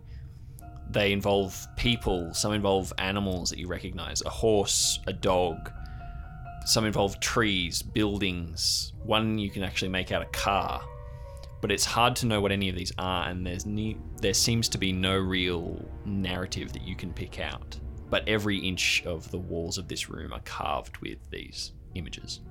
They 0.89 1.11
involve 1.11 1.67
people, 1.75 2.33
some 2.33 2.53
involve 2.53 2.93
animals 2.97 3.49
that 3.49 3.59
you 3.59 3.67
recognize 3.67 4.21
a 4.21 4.29
horse, 4.29 4.99
a 5.07 5.13
dog, 5.13 5.71
some 6.65 6.86
involve 6.86 7.19
trees, 7.19 7.82
buildings. 7.82 8.93
One 9.04 9.38
you 9.38 9.50
can 9.50 9.63
actually 9.63 9.89
make 9.89 10.12
out 10.12 10.21
a 10.21 10.28
car, 10.28 10.82
but 11.60 11.71
it's 11.71 11.86
hard 11.86 12.15
to 12.17 12.26
know 12.26 12.41
what 12.41 12.52
any 12.52 12.69
of 12.69 12.76
these 12.76 12.91
are, 12.97 13.28
and 13.28 13.45
there's 13.45 13.65
ne- 13.65 13.97
there 14.21 14.34
seems 14.34 14.69
to 14.69 14.78
be 14.78 14.91
no 14.91 15.17
real 15.17 15.84
narrative 16.06 16.74
that 16.74 16.84
you 16.84 16.95
can 16.95 17.13
pick 17.13 17.39
out. 17.39 17.78
But 18.10 18.28
every 18.28 18.58
inch 18.58 19.04
of 19.06 19.30
the 19.32 19.38
walls 19.38 19.78
of 19.78 19.88
this 19.88 20.10
room 20.10 20.34
are 20.34 20.41
carved 20.41 20.97
with 20.97 21.17
these 21.30 21.71
images. 21.95 22.41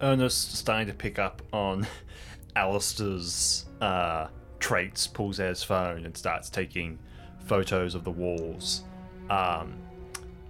Ernest 0.00 0.56
starting 0.56 0.88
to 0.88 0.94
pick 0.94 1.18
up 1.18 1.42
on 1.52 1.86
Allister's 2.56 3.66
uh, 3.80 4.28
traits, 4.58 5.06
pulls 5.06 5.40
out 5.40 5.48
his 5.48 5.62
phone 5.62 6.06
and 6.06 6.16
starts 6.16 6.50
taking 6.50 6.98
photos 7.44 7.94
of 7.94 8.04
the 8.04 8.10
walls. 8.10 8.84
Um, 9.30 9.74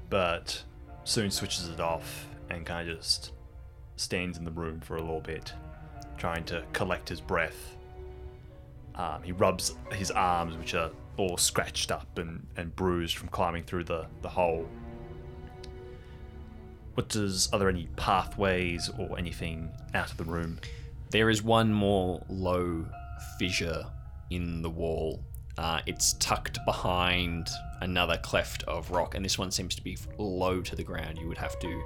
but 0.08 0.62
soon 1.04 1.30
switches 1.30 1.68
it 1.68 1.80
off 1.80 2.26
and 2.52 2.66
kind 2.66 2.88
of 2.88 2.96
just 2.96 3.32
stands 3.96 4.38
in 4.38 4.44
the 4.44 4.50
room 4.50 4.80
for 4.80 4.96
a 4.96 5.00
little 5.00 5.20
bit, 5.20 5.52
trying 6.18 6.44
to 6.44 6.64
collect 6.72 7.08
his 7.08 7.20
breath. 7.20 7.76
Um, 8.94 9.22
he 9.22 9.32
rubs 9.32 9.74
his 9.92 10.10
arms, 10.10 10.56
which 10.56 10.74
are 10.74 10.90
all 11.16 11.36
scratched 11.36 11.90
up 11.90 12.18
and, 12.18 12.46
and 12.56 12.74
bruised 12.76 13.16
from 13.16 13.28
climbing 13.28 13.64
through 13.64 13.84
the, 13.84 14.06
the 14.20 14.28
hole. 14.28 14.68
What 16.94 17.08
does 17.08 17.50
are 17.52 17.58
there 17.58 17.70
any 17.70 17.88
pathways 17.96 18.90
or 18.98 19.18
anything 19.18 19.70
out 19.94 20.10
of 20.10 20.18
the 20.18 20.24
room? 20.24 20.58
There 21.10 21.30
is 21.30 21.42
one 21.42 21.72
more 21.72 22.22
low 22.28 22.84
fissure 23.38 23.86
in 24.30 24.62
the 24.62 24.70
wall. 24.70 25.22
Uh, 25.56 25.80
it's 25.86 26.14
tucked 26.14 26.58
behind 26.66 27.48
another 27.80 28.18
cleft 28.18 28.62
of 28.64 28.90
rock, 28.90 29.14
and 29.14 29.24
this 29.24 29.38
one 29.38 29.50
seems 29.50 29.74
to 29.74 29.82
be 29.82 29.96
low 30.18 30.60
to 30.60 30.76
the 30.76 30.82
ground. 30.82 31.18
You 31.18 31.28
would 31.28 31.38
have 31.38 31.58
to 31.60 31.82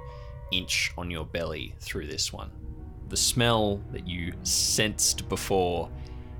inch 0.51 0.91
on 0.97 1.09
your 1.11 1.25
belly 1.25 1.75
through 1.79 2.07
this 2.07 2.31
one. 2.31 2.51
The 3.09 3.17
smell 3.17 3.81
that 3.91 4.07
you 4.07 4.33
sensed 4.43 5.29
before 5.29 5.89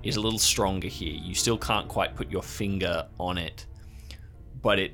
is 0.04 0.16
a 0.18 0.22
little 0.22 0.40
stronger 0.40 0.88
here. 0.88 1.14
You 1.14 1.34
still 1.34 1.58
can't 1.58 1.88
quite 1.88 2.16
put 2.16 2.30
your 2.30 2.44
finger 2.44 3.08
on 3.20 3.38
it, 3.38 3.66
but 4.62 4.80
it 4.80 4.94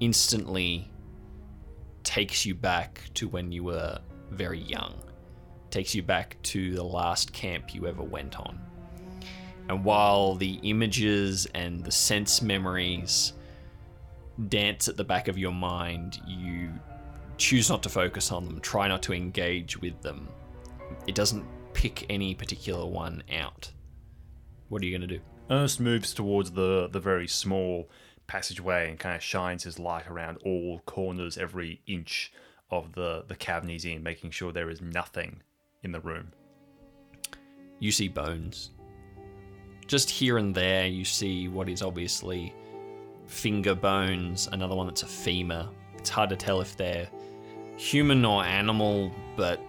instantly 0.00 0.90
takes 2.02 2.44
you 2.44 2.54
back 2.54 3.02
to 3.14 3.28
when 3.28 3.52
you 3.52 3.64
were 3.64 3.98
very 4.30 4.60
young. 4.60 4.94
Takes 5.70 5.94
you 5.94 6.02
back 6.02 6.36
to 6.44 6.74
the 6.74 6.82
last 6.82 7.32
camp 7.32 7.74
you 7.74 7.86
ever 7.86 8.02
went 8.02 8.38
on. 8.38 8.58
And 9.68 9.84
while 9.84 10.34
the 10.34 10.58
images 10.62 11.46
and 11.54 11.84
the 11.84 11.92
sense 11.92 12.42
memories 12.42 13.34
dance 14.48 14.88
at 14.88 14.96
the 14.96 15.04
back 15.04 15.28
of 15.28 15.38
your 15.38 15.52
mind, 15.52 16.20
you 16.26 16.70
choose 17.40 17.70
not 17.70 17.82
to 17.82 17.88
focus 17.88 18.30
on 18.30 18.44
them, 18.44 18.60
try 18.60 18.86
not 18.86 19.02
to 19.02 19.14
engage 19.14 19.80
with 19.80 20.00
them. 20.02 20.28
It 21.06 21.14
doesn't 21.14 21.44
pick 21.72 22.06
any 22.10 22.34
particular 22.34 22.86
one 22.86 23.22
out. 23.32 23.70
What 24.68 24.82
are 24.82 24.84
you 24.84 24.96
going 24.96 25.08
to 25.08 25.16
do? 25.16 25.22
Ernest 25.50 25.80
moves 25.80 26.14
towards 26.14 26.52
the, 26.52 26.88
the 26.92 27.00
very 27.00 27.26
small 27.26 27.88
passageway 28.26 28.90
and 28.90 28.98
kind 28.98 29.16
of 29.16 29.22
shines 29.22 29.64
his 29.64 29.78
light 29.78 30.06
around 30.06 30.38
all 30.44 30.80
corners, 30.86 31.38
every 31.38 31.80
inch 31.86 32.32
of 32.70 32.92
the, 32.92 33.24
the 33.26 33.34
cavern 33.34 33.68
he's 33.68 33.84
in, 33.84 34.02
making 34.02 34.30
sure 34.30 34.52
there 34.52 34.70
is 34.70 34.80
nothing 34.80 35.42
in 35.82 35.90
the 35.90 36.00
room. 36.00 36.32
You 37.80 37.90
see 37.90 38.06
bones. 38.06 38.70
Just 39.86 40.10
here 40.10 40.38
and 40.38 40.54
there, 40.54 40.86
you 40.86 41.04
see 41.04 41.48
what 41.48 41.68
is 41.68 41.82
obviously 41.82 42.54
finger 43.26 43.74
bones, 43.74 44.48
another 44.52 44.76
one 44.76 44.86
that's 44.86 45.02
a 45.02 45.06
femur. 45.06 45.68
It's 45.96 46.10
hard 46.10 46.30
to 46.30 46.36
tell 46.36 46.60
if 46.60 46.76
they're 46.76 47.08
human 47.80 48.24
or 48.24 48.44
animal, 48.44 49.10
but 49.36 49.60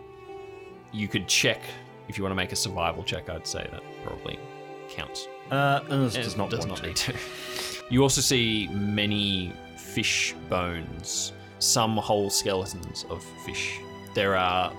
you 0.91 1.07
could 1.07 1.27
check 1.27 1.61
if 2.09 2.17
you 2.17 2.23
want 2.23 2.31
to 2.31 2.35
make 2.35 2.51
a 2.51 2.55
survival 2.55 3.03
check. 3.03 3.29
I'd 3.29 3.47
say 3.47 3.65
that 3.71 3.81
probably 4.05 4.37
counts. 4.89 5.27
Uh, 5.49 5.79
It 5.85 5.89
does 6.13 6.35
not 6.35 6.49
does 6.49 6.59
want 6.59 6.69
not 6.69 6.77
to. 6.79 6.87
need 6.87 6.95
to. 6.97 7.13
You 7.89 8.03
also 8.03 8.21
see 8.21 8.67
many 8.71 9.53
fish 9.77 10.35
bones, 10.49 11.31
some 11.59 11.95
whole 11.97 12.29
skeletons 12.29 13.05
of 13.09 13.23
fish. 13.45 13.79
There 14.13 14.35
are 14.35 14.73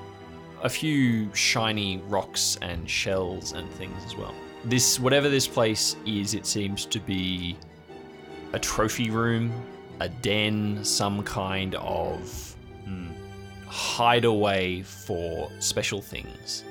a 0.62 0.68
few 0.68 1.35
shiny 1.35 1.99
rocks 2.09 2.59
and 2.61 2.88
shells 2.88 3.53
and 3.53 3.71
things 3.73 4.03
as 4.05 4.14
well. 4.16 4.35
This, 4.64 5.01
whatever 5.01 5.29
this 5.29 5.49
place 5.49 5.97
is, 6.07 6.35
it 6.35 6.47
seems 6.47 6.85
to 6.87 7.01
be 7.01 7.57
a 8.53 8.59
trophy 8.59 9.11
room, 9.11 9.51
a 10.01 10.09
den, 10.09 10.85
some 10.85 11.23
kind 11.25 11.75
of 11.77 12.52
hideaway 13.73 14.83
for 14.83 15.51
special 15.59 16.03
things. 16.03 16.63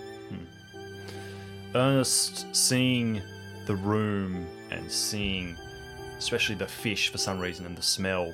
Ernest 1.73 2.53
seeing 2.55 3.21
the 3.65 3.75
room 3.75 4.45
and 4.69 4.91
seeing 4.91 5.57
especially 6.17 6.53
the 6.53 6.67
fish 6.67 7.09
for 7.09 7.17
some 7.17 7.39
reason 7.39 7.65
and 7.65 7.75
the 7.75 7.81
smell 7.81 8.33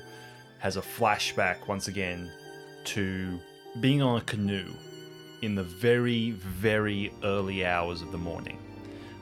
has 0.58 0.76
a 0.76 0.82
flashback 0.82 1.66
once 1.66 1.88
again 1.88 2.30
to 2.84 3.40
being 3.80 4.02
on 4.02 4.18
a 4.18 4.24
canoe 4.24 4.70
in 5.42 5.54
the 5.54 5.62
very 5.62 6.32
very 6.32 7.12
early 7.22 7.64
hours 7.64 8.02
of 8.02 8.10
the 8.10 8.18
morning 8.18 8.58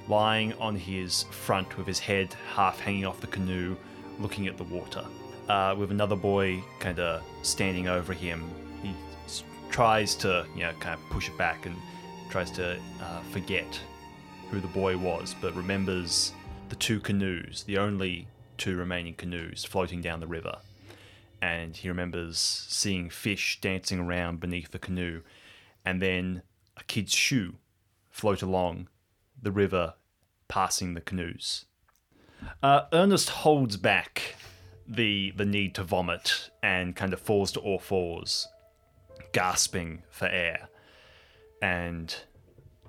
lying 0.08 0.52
on 0.54 0.74
his 0.74 1.24
front 1.24 1.76
with 1.76 1.86
his 1.86 1.98
head 1.98 2.34
half 2.54 2.80
hanging 2.80 3.04
off 3.04 3.20
the 3.20 3.26
canoe 3.26 3.76
looking 4.18 4.46
at 4.46 4.56
the 4.56 4.64
water 4.64 5.04
uh, 5.48 5.74
with 5.78 5.90
another 5.90 6.16
boy 6.16 6.62
kind 6.80 6.98
of 6.98 7.22
standing 7.42 7.86
over 7.86 8.14
him 8.14 8.50
tries 9.76 10.14
to 10.14 10.46
you 10.54 10.62
know 10.62 10.72
kind 10.80 10.98
of 10.98 11.10
push 11.10 11.28
it 11.28 11.36
back 11.36 11.66
and 11.66 11.76
tries 12.30 12.50
to 12.50 12.78
uh, 13.02 13.20
forget 13.30 13.78
who 14.50 14.58
the 14.58 14.66
boy 14.68 14.96
was, 14.96 15.34
but 15.42 15.54
remembers 15.54 16.32
the 16.70 16.76
two 16.76 16.98
canoes, 16.98 17.62
the 17.66 17.76
only 17.76 18.26
two 18.56 18.74
remaining 18.74 19.12
canoes 19.12 19.66
floating 19.66 20.00
down 20.00 20.18
the 20.18 20.26
river. 20.26 20.56
And 21.42 21.76
he 21.76 21.88
remembers 21.88 22.38
seeing 22.38 23.10
fish 23.10 23.60
dancing 23.60 24.00
around 24.00 24.40
beneath 24.40 24.70
the 24.70 24.78
canoe, 24.78 25.20
and 25.84 26.00
then 26.00 26.40
a 26.78 26.84
kid's 26.84 27.12
shoe 27.12 27.56
float 28.10 28.40
along 28.40 28.88
the 29.42 29.52
river, 29.52 29.92
passing 30.48 30.94
the 30.94 31.02
canoes. 31.02 31.66
Uh, 32.62 32.84
Ernest 32.94 33.28
holds 33.28 33.76
back 33.76 34.36
the 34.88 35.34
the 35.36 35.44
need 35.44 35.74
to 35.74 35.82
vomit 35.82 36.48
and 36.62 36.96
kind 36.96 37.12
of 37.12 37.20
falls 37.20 37.52
to 37.52 37.60
all 37.60 37.78
fours, 37.78 38.48
gasping 39.32 40.02
for 40.10 40.26
air, 40.26 40.68
and 41.62 42.14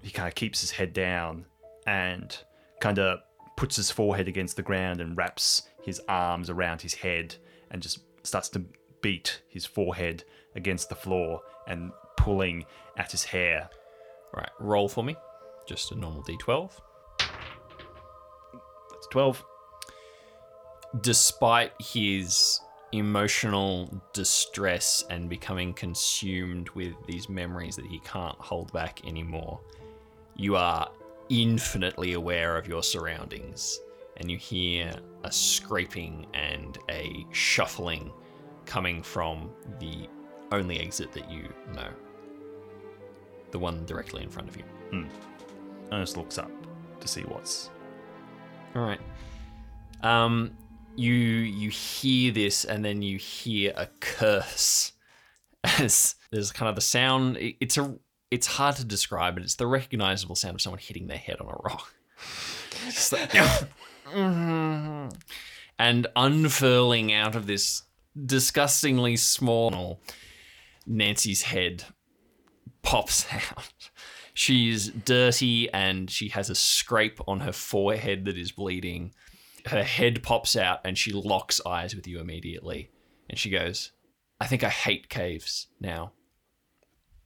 he 0.02 0.12
kind 0.12 0.28
of 0.28 0.36
keeps 0.36 0.62
his 0.62 0.72
head 0.72 0.94
down 0.94 1.46
and 1.86 2.38
kind 2.80 3.00
of 3.00 3.20
puts 3.56 3.76
his 3.76 3.90
forehead 3.90 4.28
against 4.28 4.56
the 4.56 4.62
ground 4.62 5.02
and 5.02 5.18
wraps 5.18 5.64
his 5.84 6.00
arms 6.08 6.50
around 6.50 6.82
his 6.82 6.94
head 6.94 7.36
and 7.72 7.82
just 7.82 8.00
starts 8.24 8.50
to 8.50 8.64
beat 9.02 9.42
his 9.50 9.66
forehead 9.66 10.24
against 10.56 10.90
the 10.90 10.96
floor 10.96 11.42
and 11.68 11.92
pulling 12.18 12.66
at 12.98 13.12
his 13.12 13.24
hair. 13.24 13.70
Right, 14.34 14.50
roll 14.60 14.88
for 14.88 15.04
me. 15.04 15.16
Just 15.68 15.92
a 15.92 15.96
normal 15.96 16.24
d12. 16.24 16.72
That's 18.92 19.08
12. 19.12 19.44
despite 21.02 21.74
his 21.80 22.60
emotional 22.92 23.90
distress 24.14 25.04
and 25.10 25.30
becoming 25.30 25.74
consumed 25.74 26.70
with 26.70 26.94
these 27.06 27.30
memories 27.30 27.76
that 27.76 27.86
he 27.86 28.00
can't 28.00 28.38
hold 28.38 28.72
back 28.74 29.06
anymore, 29.06 29.60
you 30.36 30.56
are 30.56 30.90
infinitely 31.30 32.14
aware 32.14 32.58
of 32.58 32.68
your 32.68 32.84
surroundings, 32.84 33.80
and 34.18 34.32
you 34.32 34.38
hear 34.38 34.94
a 35.24 35.32
scraping 35.32 36.26
and 36.34 36.78
a 36.90 37.26
shuffling 37.32 38.12
coming 38.66 39.02
from 39.02 39.50
the 39.80 40.08
only 40.52 40.80
exit 40.80 41.12
that 41.12 41.30
you 41.30 41.54
know. 41.74 41.90
The 43.52 43.60
one 43.60 43.86
directly 43.86 44.24
in 44.24 44.30
front 44.30 44.50
of 44.50 44.58
you. 44.58 44.64
Ernest 45.92 46.18
looks 46.18 46.38
up 46.38 46.52
to 47.00 47.08
see 47.08 47.22
what's. 47.22 47.70
All 48.76 48.82
right. 48.82 49.00
Um, 50.04 50.56
you 50.98 51.14
you 51.14 51.70
hear 51.70 52.32
this, 52.32 52.66
and 52.66 52.84
then 52.84 53.02
you 53.02 53.18
hear 53.18 53.74
a 53.76 53.88
curse. 54.00 54.94
As 55.64 56.16
there's 56.32 56.52
kind 56.52 56.70
of 56.70 56.76
the 56.76 56.82
sound. 56.82 57.38
It's 57.40 57.78
a. 57.78 57.98
It's 58.30 58.48
hard 58.48 58.76
to 58.76 58.84
describe, 58.84 59.36
but 59.36 59.44
it's 59.44 59.56
the 59.56 59.68
recognizable 59.68 60.36
sound 60.36 60.56
of 60.56 60.62
someone 60.62 60.80
hitting 60.80 61.08
their 61.08 61.18
head 61.18 61.38
on 61.40 61.48
a 61.48 61.58
rock. 61.64 61.94
Like- 63.12 63.32
mm-hmm. 64.06 65.10
and 65.80 66.08
unfurling 66.16 67.12
out 67.12 67.36
of 67.36 67.48
this 67.48 67.84
disgustingly 68.26 69.18
small 69.18 70.00
Nancy's 70.86 71.44
head 71.44 71.84
pops 72.82 73.26
out. 73.34 73.90
She's 74.34 74.90
dirty 74.90 75.70
and 75.74 76.10
she 76.10 76.30
has 76.30 76.50
a 76.50 76.56
scrape 76.56 77.20
on 77.28 77.42
her 77.42 77.52
forehead 77.52 78.26
that 78.26 78.38
is 78.38 78.52
bleeding. 78.52 79.14
Her 79.68 79.84
head 79.84 80.24
pops 80.24 80.56
out 80.56 80.82
and 80.84 80.98
she 80.98 81.12
locks 81.12 81.62
eyes 81.66 81.96
with 81.96 82.08
you 82.08 82.20
immediately. 82.20 82.92
And 83.30 83.38
she 83.38 83.50
goes, 83.50 83.92
I 84.40 84.48
think 84.48 84.64
I 84.64 84.70
hate 84.70 85.10
caves 85.10 85.68
now. 85.80 86.14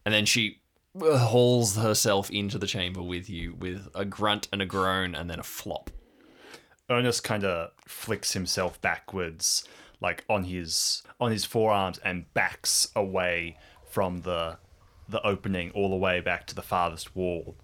And 0.06 0.14
then 0.14 0.26
she 0.26 0.62
uh, 1.00 1.18
hauls 1.18 1.76
herself 1.78 2.30
into 2.30 2.58
the 2.58 2.68
chamber 2.68 3.02
with 3.02 3.30
you 3.30 3.56
with 3.56 3.88
a 3.96 4.06
grunt 4.06 4.48
and 4.52 4.62
a 4.62 4.66
groan 4.66 5.16
and 5.16 5.30
then 5.30 5.40
a 5.40 5.44
flop. 5.44 5.90
Ernest 6.90 7.24
kind 7.24 7.46
of 7.46 7.72
flicks 7.88 8.34
himself 8.34 8.82
backwards, 8.82 9.64
like 10.02 10.26
on 10.30 10.44
his 10.44 11.04
on 11.20 11.32
his 11.32 11.46
forearms, 11.46 12.00
and 12.00 12.34
backs 12.34 12.90
away 12.96 13.58
from 13.90 14.22
the 14.22 14.58
the 15.08 15.26
opening 15.26 15.72
all 15.72 15.90
the 15.90 15.96
way 15.96 16.20
back 16.20 16.48
to 16.48 16.56
the 16.56 16.62
farthest 16.62 17.16
wall, 17.16 17.56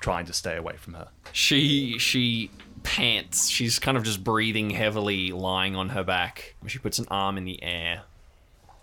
trying 0.00 0.24
to 0.26 0.32
stay 0.32 0.56
away 0.56 0.76
from 0.76 0.94
her. 0.94 1.08
She 1.32 1.98
she 1.98 2.50
pants. 2.84 3.48
She's 3.48 3.80
kind 3.80 3.96
of 3.96 4.04
just 4.04 4.22
breathing 4.22 4.70
heavily, 4.70 5.32
lying 5.32 5.74
on 5.74 5.88
her 5.88 6.04
back. 6.04 6.54
She 6.66 6.78
puts 6.78 7.00
an 7.00 7.06
arm 7.10 7.36
in 7.36 7.44
the 7.44 7.60
air, 7.62 8.02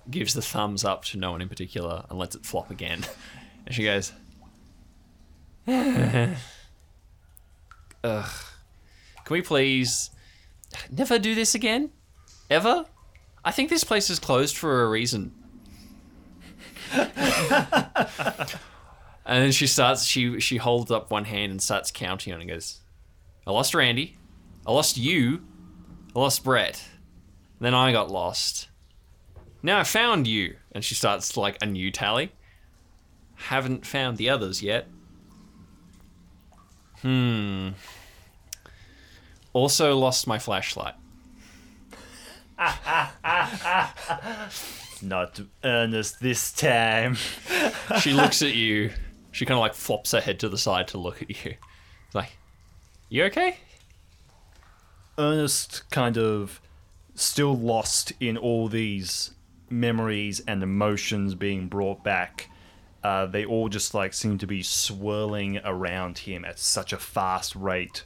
gives 0.09 0.33
the 0.33 0.41
thumbs 0.41 0.83
up 0.83 1.05
to 1.05 1.17
no 1.17 1.31
one 1.31 1.41
in 1.41 1.47
particular, 1.47 2.03
and 2.09 2.19
lets 2.19 2.35
it 2.35 2.45
flop 2.45 2.69
again. 2.69 3.05
And 3.63 3.75
she 3.75 3.83
goes, 3.83 4.11
"Ugh. 5.67 6.35
Can 8.03 8.25
we 9.29 9.43
please 9.43 10.09
never 10.89 11.19
do 11.19 11.35
this 11.35 11.53
again? 11.53 11.91
Ever? 12.49 12.85
I 13.45 13.51
think 13.51 13.69
this 13.69 13.83
place 13.83 14.09
is 14.09 14.17
closed 14.17 14.57
for 14.57 14.81
a 14.83 14.89
reason. 14.89 15.35
And 19.31 19.43
then 19.43 19.51
she 19.51 19.67
starts. 19.67 20.03
She 20.03 20.39
she 20.39 20.57
holds 20.57 20.91
up 20.91 21.11
one 21.11 21.25
hand 21.25 21.51
and 21.51 21.61
starts 21.61 21.91
counting 21.91 22.33
on. 22.33 22.39
it 22.39 22.43
And 22.43 22.51
goes, 22.51 22.79
"I 23.45 23.51
lost 23.51 23.73
Randy, 23.73 24.17
I 24.65 24.71
lost 24.71 24.97
you, 24.97 25.41
I 26.15 26.19
lost 26.19 26.43
Brett, 26.43 26.83
then 27.59 27.73
I 27.73 27.91
got 27.91 28.11
lost. 28.11 28.69
Now 29.63 29.79
I 29.79 29.83
found 29.83 30.27
you." 30.27 30.55
And 30.71 30.83
she 30.83 30.95
starts 30.95 31.37
like 31.37 31.57
a 31.61 31.65
new 31.65 31.91
tally. 31.91 32.31
Haven't 33.35 33.85
found 33.85 34.17
the 34.17 34.29
others 34.29 34.61
yet. 34.61 34.87
Hmm. 37.01 37.69
Also 39.53 39.97
lost 39.97 40.27
my 40.27 40.39
flashlight. 40.39 40.95
Not 45.01 45.39
earnest 45.63 46.21
this 46.21 46.51
time. 46.51 47.15
She 47.99 48.13
looks 48.13 48.43
at 48.43 48.53
you. 48.53 48.91
She 49.31 49.45
kind 49.45 49.57
of 49.57 49.61
like 49.61 49.73
flops 49.73 50.11
her 50.11 50.21
head 50.21 50.39
to 50.41 50.49
the 50.49 50.57
side 50.57 50.87
to 50.89 50.99
look 50.99 51.21
at 51.21 51.45
you. 51.45 51.55
Like, 52.13 52.37
you 53.11 53.25
okay? 53.25 53.57
Ernest 55.17 55.83
kind 55.91 56.17
of 56.17 56.61
still 57.13 57.53
lost 57.53 58.13
in 58.21 58.37
all 58.37 58.69
these 58.69 59.31
memories 59.69 60.41
and 60.47 60.63
emotions 60.63 61.35
being 61.35 61.67
brought 61.67 62.05
back. 62.05 62.49
Uh, 63.03 63.25
they 63.25 63.43
all 63.43 63.67
just 63.67 63.93
like 63.93 64.13
seem 64.13 64.37
to 64.37 64.47
be 64.47 64.63
swirling 64.63 65.59
around 65.65 66.19
him 66.19 66.45
at 66.45 66.57
such 66.57 66.93
a 66.93 66.97
fast 66.97 67.53
rate. 67.53 68.05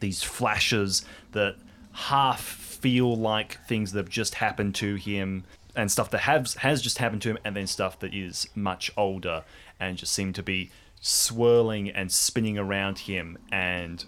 These 0.00 0.22
flashes 0.22 1.02
that 1.32 1.56
half 1.92 2.42
feel 2.42 3.16
like 3.16 3.64
things 3.66 3.92
that 3.92 4.00
have 4.00 4.10
just 4.10 4.34
happened 4.34 4.74
to 4.74 4.96
him, 4.96 5.44
and 5.74 5.90
stuff 5.90 6.10
that 6.10 6.20
has 6.20 6.54
has 6.56 6.82
just 6.82 6.98
happened 6.98 7.22
to 7.22 7.30
him, 7.30 7.38
and 7.42 7.56
then 7.56 7.66
stuff 7.66 7.98
that 8.00 8.12
is 8.12 8.48
much 8.54 8.90
older 8.98 9.44
and 9.80 9.96
just 9.96 10.12
seem 10.12 10.34
to 10.34 10.42
be 10.42 10.70
swirling 11.00 11.88
and 11.88 12.12
spinning 12.12 12.58
around 12.58 12.98
him 12.98 13.38
and 13.50 14.04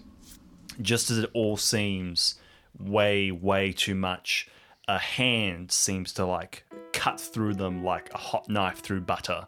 just 0.81 1.11
as 1.11 1.19
it 1.19 1.29
all 1.33 1.57
seems 1.57 2.35
way, 2.77 3.31
way 3.31 3.71
too 3.71 3.95
much, 3.95 4.47
a 4.87 4.97
hand 4.97 5.71
seems 5.71 6.13
to 6.13 6.25
like 6.25 6.63
cut 6.93 7.19
through 7.19 7.53
them 7.53 7.83
like 7.83 8.11
a 8.13 8.17
hot 8.17 8.49
knife 8.49 8.79
through 8.79 9.01
butter. 9.01 9.45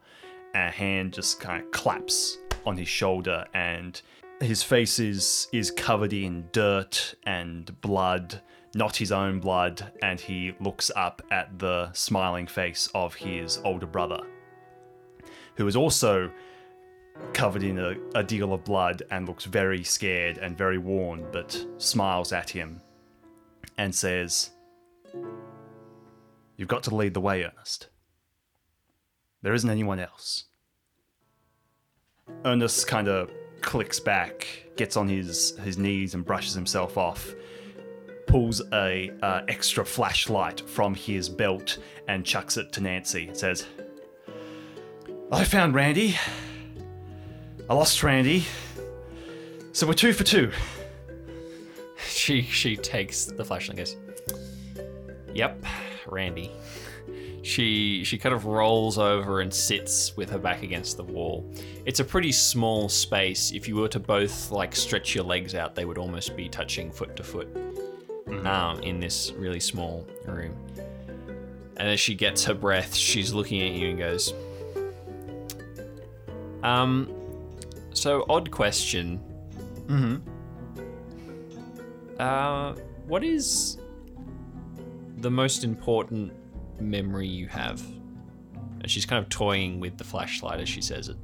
A 0.54 0.70
hand 0.70 1.14
just 1.14 1.40
kind 1.40 1.64
of 1.64 1.72
claps 1.72 2.38
on 2.66 2.78
his 2.78 2.90
shoulder, 2.90 3.46
and 3.54 4.00
his 4.40 4.64
face 4.64 5.00
is 5.00 5.48
is 5.52 5.72
covered 5.72 6.14
in 6.14 6.50
dirt 6.52 7.16
and 7.26 7.80
blood, 7.82 8.42
not 8.76 8.98
his 8.98 9.12
own 9.12 9.40
blood, 9.40 9.92
and 10.02 10.20
he 10.20 10.54
looks 10.60 10.92
up 10.96 11.22
at 11.32 11.58
the 11.60 11.92
smiling 11.94 12.48
face 12.48 12.90
of 12.94 13.16
his 13.16 13.60
older 13.64 13.86
brother, 13.86 14.22
who 15.56 15.68
is 15.68 15.76
also 15.76 16.30
covered 17.34 17.64
in 17.64 17.80
a, 17.80 17.96
a 18.16 18.24
deal 18.24 18.54
of 18.54 18.64
blood 18.64 19.04
and 19.12 19.28
looks 19.28 19.46
very 19.46 19.84
scared 19.84 20.38
and 20.38 20.58
very 20.58 20.78
worn, 20.78 21.26
but 21.32 21.66
smiles 21.78 22.32
at 22.32 22.50
him 22.50 22.82
and 23.78 23.94
says, 23.94 24.52
You've 26.58 26.68
got 26.68 26.84
to 26.84 26.96
lead 26.96 27.14
the 27.14 27.22
way, 27.22 27.44
Ernest. 27.44 27.88
There 29.42 29.54
isn't 29.54 29.70
anyone 29.70 30.00
else. 30.00 30.46
Ernest 32.46 32.88
kind 32.88 33.08
of 33.08 33.32
clicks 33.62 34.00
back, 34.00 34.48
gets 34.76 34.96
on 34.96 35.08
his, 35.08 35.58
his 35.64 35.78
knees 35.78 36.14
and 36.14 36.24
brushes 36.24 36.54
himself 36.54 36.98
off, 36.98 37.34
pulls 38.28 38.62
a 38.74 39.12
uh, 39.22 39.42
extra 39.48 39.86
flashlight 39.86 40.62
from 40.70 40.94
his 40.94 41.28
belt 41.30 41.80
and 42.08 42.26
chucks 42.26 42.58
it 42.58 42.72
to 42.74 42.82
Nancy 42.82 43.30
says, 43.34 43.66
I 45.32 45.44
found 45.44 45.74
Randy. 45.74 46.16
I 47.70 47.74
lost 47.74 48.04
Randy. 48.04 48.46
So 49.74 49.88
we're 49.88 49.94
two 49.94 50.14
for 50.14 50.24
two. 50.24 50.52
She 52.08 52.42
she 52.42 52.76
takes 52.76 53.26
the 53.26 53.44
flashlight 53.46 53.78
and 53.78 53.88
goes, 53.88 53.96
"Yep, 55.34 55.64
Randy." 56.08 56.52
She 57.44 58.04
she 58.04 58.18
kind 58.18 58.36
of 58.36 58.46
rolls 58.46 58.98
over 58.98 59.42
and 59.42 59.54
sits 59.54 60.16
with 60.16 60.30
her 60.30 60.38
back 60.38 60.62
against 60.62 60.98
the 60.98 61.04
wall. 61.04 61.50
It's 61.86 62.00
a 62.00 62.04
pretty 62.04 62.32
small 62.32 62.90
space. 62.90 63.52
If 63.52 63.68
you 63.68 63.76
were 63.78 63.88
to 63.88 64.00
both 64.00 64.52
like 64.52 64.76
stretch 64.76 65.16
your 65.16 65.24
legs 65.24 65.56
out, 65.56 65.74
they 65.74 65.86
would 65.86 65.98
almost 65.98 66.36
be 66.36 66.50
touching 66.50 66.92
foot 66.92 67.16
to 67.16 67.24
foot 67.24 67.48
um, 68.46 68.82
in 68.82 69.00
this 69.00 69.32
really 69.32 69.60
small 69.60 70.06
room. 70.26 70.56
And 71.78 71.88
as 71.88 72.00
she 72.00 72.14
gets 72.14 72.44
her 72.46 72.54
breath, 72.54 72.94
she's 72.94 73.34
looking 73.34 73.62
at 73.62 73.72
you 73.72 73.90
and 73.90 73.98
goes, 73.98 74.34
"Um, 76.62 77.12
so 77.94 78.26
odd 78.30 78.52
question. 78.52 79.20
Uh, 82.20 82.76
what 83.08 83.24
is 83.24 83.78
the 85.18 85.32
most 85.32 85.64
important 85.64 86.32
memory 86.80 87.28
you 87.28 87.48
have? 87.48 87.82
And 88.82 88.90
she's 88.90 89.06
kind 89.06 89.24
of 89.24 89.30
toying 89.30 89.80
with 89.80 89.98
the 89.98 90.04
flashlight 90.04 90.60
as 90.60 90.70
she 90.70 90.82
says 90.82 91.10
it. 91.10 91.18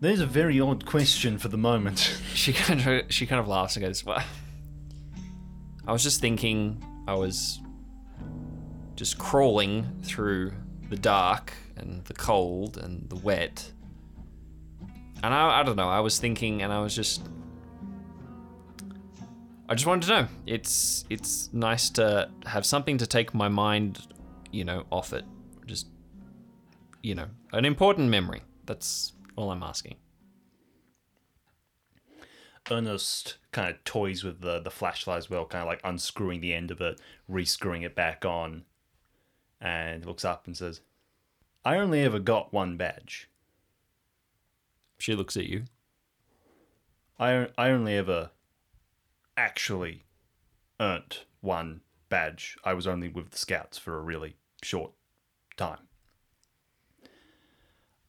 That 0.00 0.10
is 0.10 0.20
a 0.20 0.26
very 0.26 0.60
odd 0.60 0.84
question 0.84 1.38
for 1.38 1.48
the 1.48 1.56
moment. 1.56 2.20
She 2.36 2.52
kind 2.52 2.86
of 2.86 3.10
she 3.10 3.26
kind 3.26 3.40
of 3.40 3.48
laughs 3.48 3.76
and 3.76 3.84
goes, 3.86 4.04
"Well, 4.04 4.22
I 5.86 5.92
was 5.92 6.02
just 6.02 6.20
thinking. 6.20 6.84
I 7.08 7.14
was 7.14 7.60
just 8.94 9.16
crawling 9.16 9.86
through 10.02 10.52
the 10.90 10.96
dark 10.96 11.54
and 11.76 12.04
the 12.04 12.14
cold 12.14 12.76
and 12.76 13.08
the 13.08 13.16
wet, 13.16 13.72
and 15.22 15.32
I, 15.34 15.60
I 15.60 15.62
don't 15.62 15.76
know. 15.76 15.88
I 15.88 16.00
was 16.00 16.18
thinking, 16.18 16.62
and 16.62 16.72
I 16.72 16.80
was 16.80 16.94
just." 16.94 17.28
I 19.68 19.74
just 19.74 19.84
wanted 19.84 20.06
to 20.06 20.12
know. 20.12 20.28
It's 20.46 21.04
it's 21.10 21.50
nice 21.52 21.90
to 21.90 22.30
have 22.46 22.64
something 22.64 22.98
to 22.98 23.06
take 23.06 23.34
my 23.34 23.48
mind, 23.48 24.06
you 24.52 24.64
know, 24.64 24.84
off 24.92 25.12
it. 25.12 25.24
Just 25.66 25.88
you 27.02 27.14
know, 27.14 27.26
an 27.52 27.64
important 27.64 28.08
memory. 28.08 28.42
That's 28.64 29.12
all 29.36 29.50
I'm 29.50 29.62
asking. 29.62 29.96
Ernest 32.70 33.38
kind 33.52 33.70
of 33.70 33.82
toys 33.84 34.24
with 34.24 34.40
the, 34.40 34.60
the 34.60 34.70
flashlight 34.70 35.18
as 35.18 35.30
well, 35.30 35.46
kind 35.46 35.62
of 35.62 35.68
like 35.68 35.80
unscrewing 35.84 36.40
the 36.40 36.52
end 36.52 36.70
of 36.70 36.80
it, 36.80 37.00
rescrewing 37.30 37.84
it 37.84 37.94
back 37.94 38.24
on, 38.24 38.64
and 39.60 40.04
looks 40.04 40.24
up 40.24 40.46
and 40.46 40.56
says, 40.56 40.80
I 41.66 41.78
only 41.78 42.02
ever 42.02 42.20
got 42.20 42.52
one 42.52 42.76
badge. 42.76 43.28
She 44.98 45.16
looks 45.16 45.36
at 45.36 45.46
you. 45.46 45.64
I, 47.18 47.48
I 47.58 47.70
only 47.70 47.96
ever 47.96 48.30
actually 49.36 50.04
earned 50.78 51.22
one 51.40 51.80
badge. 52.08 52.56
I 52.62 52.72
was 52.72 52.86
only 52.86 53.08
with 53.08 53.32
the 53.32 53.38
scouts 53.38 53.78
for 53.78 53.98
a 53.98 54.00
really 54.00 54.36
short 54.62 54.92
time. 55.56 55.88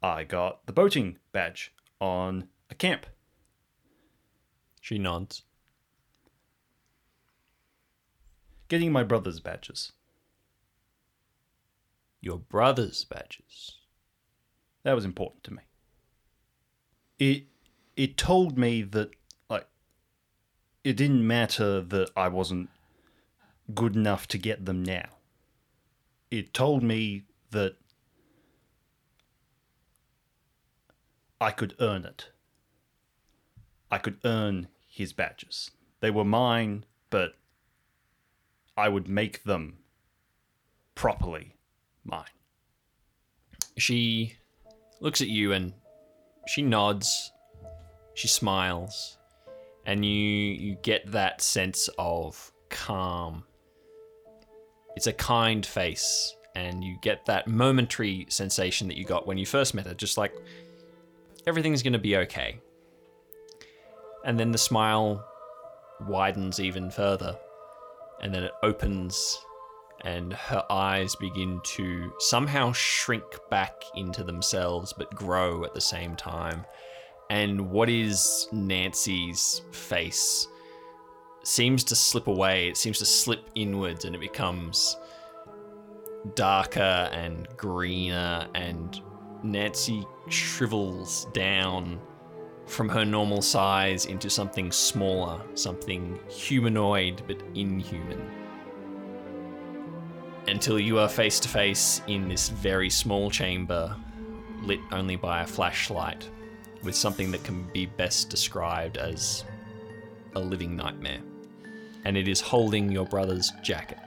I 0.03 0.23
got 0.23 0.63
the 0.67 0.71
boating 0.71 1.17
badge 1.31 1.73
on 1.99 2.49
a 2.69 2.75
camp. 2.75 3.07
She 4.81 4.99
nods. 4.99 5.41
Getting 8.67 8.91
my 8.91 9.01
brother's 9.01 9.39
badges. 9.39 9.93
Your 12.21 12.37
brother's 12.37 13.03
badges. 13.05 13.75
That 14.83 14.93
was 14.93 15.05
important 15.05 15.43
to 15.45 15.53
me. 15.53 15.63
It 17.19 17.43
it 17.95 18.17
told 18.17 18.57
me 18.57 18.83
that 18.83 19.11
like 19.49 19.67
it 20.83 20.93
didn't 20.93 21.25
matter 21.25 21.81
that 21.81 22.09
I 22.15 22.27
wasn't 22.27 22.69
good 23.73 23.95
enough 23.95 24.27
to 24.29 24.37
get 24.37 24.65
them 24.65 24.83
now. 24.83 25.09
It 26.31 26.53
told 26.53 26.83
me 26.83 27.23
that 27.51 27.75
I 31.39 31.51
could 31.51 31.75
earn 31.79 32.05
it. 32.05 32.29
I 33.91 33.97
could 33.97 34.19
earn 34.23 34.67
his 34.87 35.13
badges. 35.13 35.71
They 35.99 36.11
were 36.11 36.25
mine, 36.25 36.85
but 37.09 37.35
I 38.75 38.89
would 38.89 39.07
make 39.07 39.43
them 39.43 39.79
properly 40.95 41.56
mine. 42.07 42.25
She 43.77 44.35
looks 44.99 45.21
at 45.21 45.27
you 45.27 45.53
and 45.53 45.73
she 46.47 46.61
nods. 46.61 47.31
She 48.15 48.27
smiles, 48.27 49.17
and 49.85 50.03
you 50.03 50.11
you 50.11 50.75
get 50.81 51.11
that 51.11 51.41
sense 51.41 51.87
of 51.99 52.51
calm. 52.69 53.43
It's 54.95 55.05
a 55.05 55.13
kind 55.13 55.63
face, 55.63 56.35
and 56.55 56.83
you 56.83 56.97
get 57.03 57.27
that 57.27 57.47
momentary 57.47 58.25
sensation 58.29 58.87
that 58.87 58.97
you 58.97 59.05
got 59.05 59.27
when 59.27 59.37
you 59.37 59.45
first 59.45 59.75
met 59.75 59.85
her, 59.85 59.93
just 59.93 60.17
like 60.17 60.33
everything's 61.45 61.83
gonna 61.83 61.99
be 61.99 62.17
okay. 62.17 62.59
And 64.25 64.39
then 64.39 64.49
the 64.51 64.57
smile 64.57 65.23
widens 66.07 66.59
even 66.59 66.89
further, 66.89 67.37
and 68.21 68.33
then 68.33 68.43
it 68.43 68.53
opens 68.63 69.39
and 70.01 70.33
her 70.33 70.63
eyes 70.69 71.15
begin 71.15 71.59
to 71.63 72.13
somehow 72.19 72.71
shrink 72.71 73.39
back 73.49 73.83
into 73.95 74.23
themselves 74.23 74.93
but 74.93 75.13
grow 75.15 75.63
at 75.63 75.73
the 75.73 75.81
same 75.81 76.15
time. 76.15 76.65
And 77.29 77.71
what 77.71 77.89
is 77.89 78.47
Nancy's 78.51 79.61
face 79.71 80.47
seems 81.43 81.83
to 81.85 81.95
slip 81.95 82.27
away, 82.27 82.67
it 82.67 82.77
seems 82.77 82.99
to 82.99 83.05
slip 83.05 83.49
inwards 83.55 84.05
and 84.05 84.15
it 84.15 84.19
becomes 84.19 84.97
darker 86.35 86.79
and 86.79 87.47
greener, 87.57 88.47
and 88.53 89.01
Nancy 89.43 90.05
shrivels 90.29 91.25
down 91.33 91.99
from 92.65 92.89
her 92.89 93.05
normal 93.05 93.41
size 93.41 94.05
into 94.05 94.29
something 94.29 94.71
smaller, 94.71 95.41
something 95.53 96.19
humanoid 96.27 97.23
but 97.27 97.41
inhuman 97.55 98.46
until 100.47 100.79
you 100.79 100.99
are 100.99 101.09
face 101.09 101.39
to 101.41 101.49
face 101.49 102.01
in 102.07 102.29
this 102.29 102.49
very 102.49 102.89
small 102.89 103.29
chamber, 103.29 103.95
lit 104.61 104.79
only 104.91 105.15
by 105.15 105.41
a 105.41 105.47
flashlight, 105.47 106.27
with 106.83 106.95
something 106.95 107.31
that 107.31 107.43
can 107.43 107.63
be 107.73 107.85
best 107.85 108.29
described 108.29 108.97
as 108.97 109.43
a 110.35 110.39
living 110.39 110.75
nightmare. 110.75 111.21
And 112.05 112.15
it 112.15 112.27
is 112.27 112.39
holding 112.39 112.91
your 112.91 113.05
brother's 113.05 113.51
jacket 113.61 113.99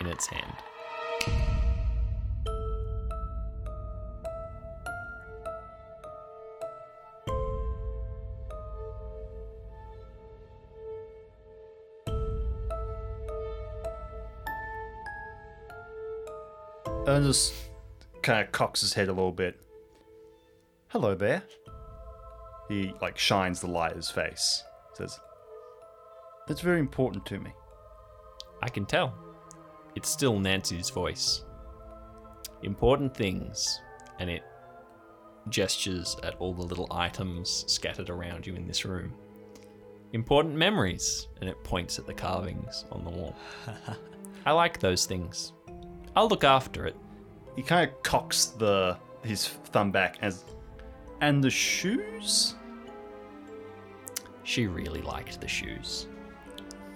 in 0.00 0.06
its 0.06 0.26
hand. 0.26 0.54
Ernest 17.22 17.54
kind 18.20 18.44
of 18.44 18.50
cocks 18.50 18.80
his 18.80 18.94
head 18.94 19.06
a 19.06 19.12
little 19.12 19.30
bit. 19.30 19.60
Hello 20.88 21.14
there. 21.14 21.44
He 22.68 22.92
like 23.00 23.16
shines 23.16 23.60
the 23.60 23.68
light 23.68 23.92
at 23.92 23.96
his 23.96 24.10
face. 24.10 24.64
Says, 24.94 25.20
"That's 26.48 26.62
very 26.62 26.80
important 26.80 27.24
to 27.26 27.38
me." 27.38 27.52
I 28.60 28.68
can 28.68 28.86
tell. 28.86 29.14
It's 29.94 30.08
still 30.08 30.36
Nancy's 30.40 30.90
voice. 30.90 31.44
Important 32.62 33.16
things, 33.16 33.80
and 34.18 34.28
it 34.28 34.42
gestures 35.48 36.16
at 36.24 36.34
all 36.40 36.54
the 36.54 36.66
little 36.66 36.88
items 36.90 37.64
scattered 37.68 38.10
around 38.10 38.48
you 38.48 38.56
in 38.56 38.66
this 38.66 38.84
room. 38.84 39.14
Important 40.12 40.56
memories, 40.56 41.28
and 41.40 41.48
it 41.48 41.62
points 41.62 42.00
at 42.00 42.06
the 42.06 42.14
carvings 42.14 42.84
on 42.90 43.04
the 43.04 43.10
wall. 43.10 43.36
I 44.44 44.50
like 44.50 44.80
those 44.80 45.06
things. 45.06 45.52
I'll 46.16 46.28
look 46.28 46.42
after 46.42 46.84
it. 46.84 46.96
He 47.56 47.62
kind 47.62 47.88
of 47.88 48.02
cocks 48.02 48.46
the 48.46 48.96
his 49.22 49.46
thumb 49.48 49.90
back 49.90 50.16
as, 50.22 50.44
and 51.20 51.42
the 51.42 51.50
shoes. 51.50 52.54
She 54.44 54.66
really 54.66 55.02
liked 55.02 55.40
the 55.40 55.48
shoes. 55.48 56.08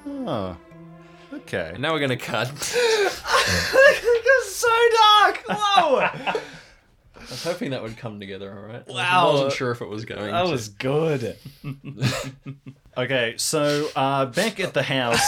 Oh, 0.07 0.57
okay. 1.33 1.71
And 1.75 1.81
now 1.81 1.93
we're 1.93 2.01
gonna 2.01 2.17
cut. 2.17 2.51
It's 3.49 4.57
so 4.57 4.69
dark. 5.23 5.43
Whoa. 5.49 5.99
I 7.17 7.21
was 7.31 7.45
hoping 7.45 7.71
that 7.71 7.83
would 7.83 7.97
come 7.97 8.21
together, 8.21 8.53
all 8.53 8.73
right? 8.73 8.87
Wow. 8.89 9.29
I 9.29 9.33
wasn't 9.33 9.53
sure 9.53 9.71
if 9.71 9.81
it 9.81 9.89
was 9.89 10.05
going. 10.05 10.31
that 10.31 10.45
to. 10.45 10.51
was 10.51 10.69
good. 10.69 11.37
Okay, 12.99 13.35
so 13.37 13.91
uh, 13.95 14.25
back 14.25 14.59
at 14.59 14.73
the 14.73 14.83
house, 14.83 15.21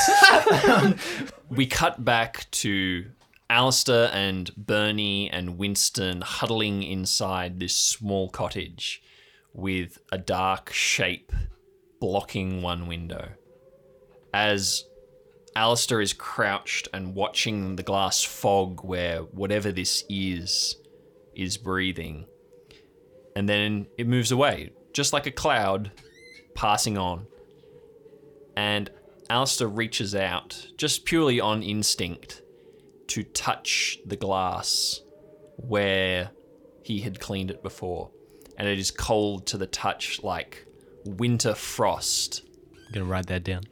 we 1.51 1.67
cut 1.67 2.03
back 2.03 2.51
to 2.53 3.05
Allister 3.51 4.11
and 4.13 4.55
Bernie 4.57 5.31
and 5.31 5.57
Winston 5.57 6.21
huddling 6.21 6.83
inside 6.83 7.59
this 7.59 7.75
small 7.75 8.29
cottage 8.29 9.03
with 9.55 9.99
a 10.13 10.19
dark 10.19 10.71
shape 10.73 11.33
blocking 11.99 12.61
one 12.61 12.87
window. 12.87 13.31
As 14.35 14.85
Allister 15.57 16.03
is 16.03 16.13
crouched 16.13 16.89
and 16.93 17.15
watching 17.15 17.77
the 17.77 17.83
glass 17.83 18.23
fog 18.23 18.85
where 18.85 19.21
whatever 19.21 19.73
this 19.73 20.05
is 20.11 20.77
is 21.35 21.57
breathing. 21.57 22.27
And 23.35 23.49
then 23.49 23.87
it 23.97 24.07
moves 24.07 24.31
away, 24.31 24.73
just 24.93 25.15
like 25.15 25.27
a 25.27 25.33
cloud 25.33 25.91
passing 26.55 26.99
on. 26.99 27.27
And 28.57 28.91
Allister 29.31 29.69
reaches 29.69 30.15
out, 30.15 30.67
just 30.77 31.05
purely 31.07 31.41
on 31.41 31.63
instinct, 31.63 32.43
to 33.09 33.25
touch 33.25 33.99
the 34.07 34.17
glass 34.17 35.01
where 35.57 36.31
he 36.83 37.01
had 37.01 37.21
cleaned 37.21 37.51
it 37.51 37.63
before. 37.63 38.11
And 38.57 38.67
it 38.69 38.79
is 38.79 38.91
cold 38.91 39.47
to 39.49 39.59
the 39.59 39.67
touch 39.67 40.23
like 40.23 40.67
winter 41.05 41.55
frost. 41.55 42.43
I'm 42.87 42.93
gonna 42.93 43.07
write 43.07 43.27
that 43.27 43.45
down. 43.45 43.65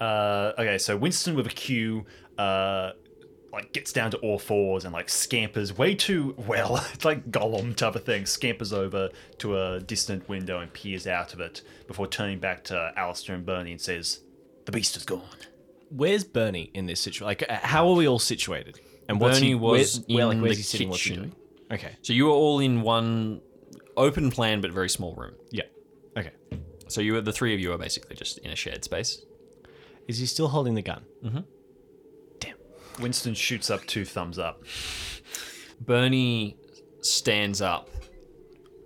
uh, 0.00 0.52
okay, 0.58 0.78
so 0.78 0.96
Winston 0.96 1.34
with 1.34 1.46
a 1.46 1.50
Q, 1.50 2.06
uh, 2.38 2.92
like 3.52 3.72
gets 3.72 3.92
down 3.92 4.12
to 4.12 4.16
all 4.18 4.38
fours 4.38 4.84
and 4.84 4.92
like 4.92 5.08
scampers 5.08 5.76
way 5.76 5.94
too 5.94 6.34
well. 6.38 6.76
It's 6.94 7.04
like 7.04 7.30
Gollum 7.30 7.74
type 7.74 7.96
of 7.96 8.04
thing. 8.04 8.24
Scampers 8.26 8.72
over 8.72 9.10
to 9.38 9.58
a 9.60 9.80
distant 9.80 10.28
window 10.28 10.60
and 10.60 10.72
peers 10.72 11.06
out 11.06 11.34
of 11.34 11.40
it 11.40 11.62
before 11.88 12.06
turning 12.06 12.38
back 12.38 12.62
to 12.64 12.92
Allister 12.96 13.34
and 13.34 13.44
Bernie 13.44 13.72
and 13.72 13.80
says, 13.80 14.20
"The 14.66 14.72
beast 14.72 14.96
is 14.96 15.04
gone." 15.04 15.22
Where's 15.90 16.24
Bernie 16.24 16.70
in 16.72 16.86
this 16.86 17.00
situation? 17.00 17.26
Like, 17.26 17.44
uh, 17.48 17.58
how 17.62 17.88
are 17.88 17.94
we 17.94 18.08
all 18.08 18.18
situated? 18.18 18.80
And 19.08 19.20
what's 19.20 19.38
Bernie 19.38 19.48
he, 19.48 19.54
was 19.54 20.04
where, 20.06 20.16
where, 20.16 20.26
like, 20.26 20.36
in 20.36 20.42
where's 20.42 20.56
the 20.56 20.58
he 20.58 20.62
sitting? 20.62 20.88
What's 20.88 21.02
he 21.02 21.10
kitchen. 21.10 21.22
doing? 21.24 21.36
Okay. 21.72 21.96
So 22.02 22.12
you 22.12 22.26
were 22.26 22.32
all 22.32 22.60
in 22.60 22.82
one 22.82 23.40
open 23.96 24.30
plan 24.30 24.60
but 24.60 24.70
very 24.70 24.88
small 24.88 25.14
room. 25.14 25.34
Yeah. 25.50 25.64
Okay. 26.16 26.32
So 26.88 27.00
you 27.00 27.12
were 27.12 27.20
the 27.20 27.32
three 27.32 27.54
of 27.54 27.60
you 27.60 27.72
are 27.72 27.78
basically 27.78 28.16
just 28.16 28.38
in 28.38 28.50
a 28.50 28.56
shared 28.56 28.84
space. 28.84 29.24
Is 30.08 30.18
he 30.18 30.26
still 30.26 30.48
holding 30.48 30.74
the 30.74 30.82
gun? 30.82 31.04
Mm-hmm. 31.24 31.40
Damn. 32.40 32.56
Winston 33.00 33.34
shoots 33.34 33.70
up 33.70 33.84
two 33.86 34.04
thumbs 34.04 34.38
up. 34.38 34.64
Bernie 35.80 36.56
stands 37.00 37.60
up. 37.60 37.88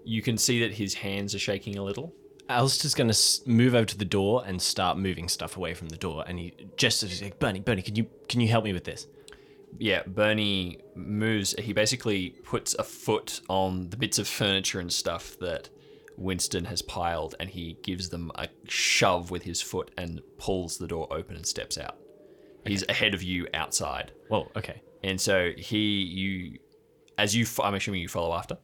You 0.05 0.20
can 0.20 0.36
see 0.36 0.61
that 0.61 0.74
his 0.74 0.94
hands 0.94 1.34
are 1.34 1.38
shaking 1.38 1.78
a 1.78 1.82
little, 1.82 2.12
Allister's 2.49 2.95
going 2.95 3.11
to 3.11 3.40
move 3.47 3.74
over 3.74 3.86
to 3.86 3.97
the 3.97 4.05
door 4.05 4.42
and 4.47 4.61
start 4.61 4.99
moving 4.99 5.28
stuff 5.28 5.57
away 5.57 5.74
from 5.74 5.88
the 5.88 5.97
door. 5.97 6.24
And 6.26 6.38
he 6.38 6.55
gestures, 6.76 7.22
like, 7.22 7.38
Bernie, 7.38 7.61
Bernie, 7.61 7.82
can 7.82 7.97
you 7.97 8.07
can 8.28 8.40
you 8.40 8.49
help 8.49 8.64
me 8.64 8.72
with 8.72 8.84
this? 8.84 9.07
Yeah, 9.78 10.03
Bernie 10.07 10.78
moves. 10.95 11.55
He 11.59 11.72
basically 11.72 12.30
puts 12.45 12.74
a 12.74 12.84
foot 12.84 13.40
on 13.49 13.88
the 13.90 13.97
bits 13.97 14.18
of 14.18 14.28
furniture 14.28 14.78
and 14.78 14.92
stuff 14.92 15.36
that 15.40 15.68
Winston 16.16 16.64
has 16.66 16.80
piled, 16.82 17.34
and 17.40 17.51
he 17.51 17.76
gives 17.82 18.09
them 18.09 18.30
a 18.36 18.47
shove 18.68 19.30
with 19.32 19.42
his 19.42 19.61
foot 19.61 19.90
and 19.99 20.20
pulls 20.38 20.78
the 20.78 20.86
door 20.86 21.09
open 21.11 21.34
and 21.34 21.45
steps 21.47 21.76
out. 21.76 21.97
He's 22.66 22.84
ahead 22.88 23.14
of 23.14 23.22
you 23.22 23.47
outside, 23.53 24.12
Well, 24.30 24.51
okay. 24.57 24.80
and 25.03 25.20
so 25.20 25.51
he 25.57 25.78
you 26.05 26.59
as 27.18 27.34
you. 27.34 27.45
I'm 27.62 27.74
assuming 27.74 28.01
you 28.01 28.09
follow 28.09 28.32
after. 28.34 28.59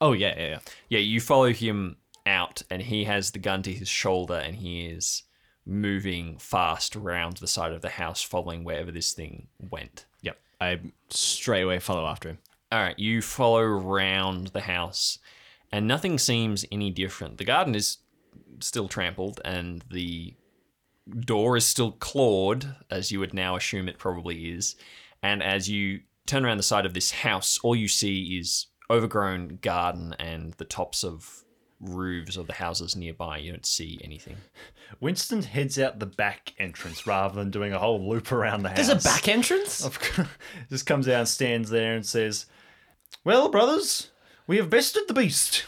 Oh, 0.00 0.12
yeah, 0.12 0.34
yeah, 0.38 0.48
yeah. 0.48 0.58
Yeah, 0.88 0.98
you 1.00 1.20
follow 1.20 1.52
him 1.52 1.96
out, 2.30 2.62
and 2.70 2.80
he 2.80 3.04
has 3.04 3.30
the 3.30 3.38
gun 3.38 3.62
to 3.64 3.72
his 3.72 3.88
shoulder, 3.88 4.34
and 4.34 4.56
he 4.56 4.86
is 4.86 5.24
moving 5.66 6.38
fast 6.38 6.96
around 6.96 7.36
the 7.36 7.46
side 7.46 7.72
of 7.72 7.82
the 7.82 7.90
house, 7.90 8.22
following 8.22 8.64
wherever 8.64 8.90
this 8.90 9.12
thing 9.12 9.48
went. 9.58 10.06
Yep. 10.22 10.38
I 10.60 10.80
straight 11.10 11.62
away 11.62 11.78
follow 11.78 12.06
after 12.06 12.30
him. 12.30 12.38
All 12.72 12.80
right, 12.80 12.98
you 12.98 13.20
follow 13.20 13.62
round 13.62 14.48
the 14.48 14.60
house, 14.60 15.18
and 15.72 15.86
nothing 15.86 16.18
seems 16.18 16.64
any 16.70 16.90
different. 16.90 17.38
The 17.38 17.44
garden 17.44 17.74
is 17.74 17.98
still 18.60 18.88
trampled, 18.88 19.40
and 19.44 19.84
the 19.90 20.34
door 21.18 21.56
is 21.56 21.66
still 21.66 21.92
clawed, 21.92 22.76
as 22.90 23.10
you 23.10 23.18
would 23.20 23.34
now 23.34 23.56
assume 23.56 23.88
it 23.88 23.98
probably 23.98 24.50
is. 24.50 24.76
And 25.22 25.42
as 25.42 25.68
you 25.68 26.00
turn 26.26 26.44
around 26.44 26.58
the 26.58 26.62
side 26.62 26.86
of 26.86 26.94
this 26.94 27.10
house, 27.10 27.58
all 27.62 27.74
you 27.74 27.88
see 27.88 28.38
is 28.38 28.66
overgrown 28.88 29.58
garden 29.62 30.14
and 30.18 30.52
the 30.54 30.64
tops 30.64 31.04
of 31.04 31.44
roofs 31.80 32.36
of 32.36 32.46
the 32.46 32.52
houses 32.54 32.94
nearby. 32.94 33.38
You 33.38 33.52
don't 33.52 33.66
see 33.66 34.00
anything. 34.04 34.36
Winston 35.00 35.42
heads 35.42 35.78
out 35.78 35.98
the 35.98 36.06
back 36.06 36.54
entrance 36.58 37.06
rather 37.06 37.34
than 37.34 37.50
doing 37.50 37.72
a 37.72 37.78
whole 37.78 38.08
loop 38.08 38.32
around 38.32 38.62
the 38.62 38.68
house. 38.68 38.86
There's 38.86 39.04
a 39.04 39.08
back 39.08 39.28
entrance? 39.28 39.88
Just 40.68 40.86
comes 40.86 41.08
out 41.08 41.20
and 41.20 41.28
stands 41.28 41.70
there 41.70 41.94
and 41.94 42.04
says, 42.04 42.46
"Well, 43.24 43.48
brothers, 43.48 44.10
we 44.46 44.56
have 44.58 44.70
bested 44.70 45.04
the 45.08 45.14
beast." 45.14 45.64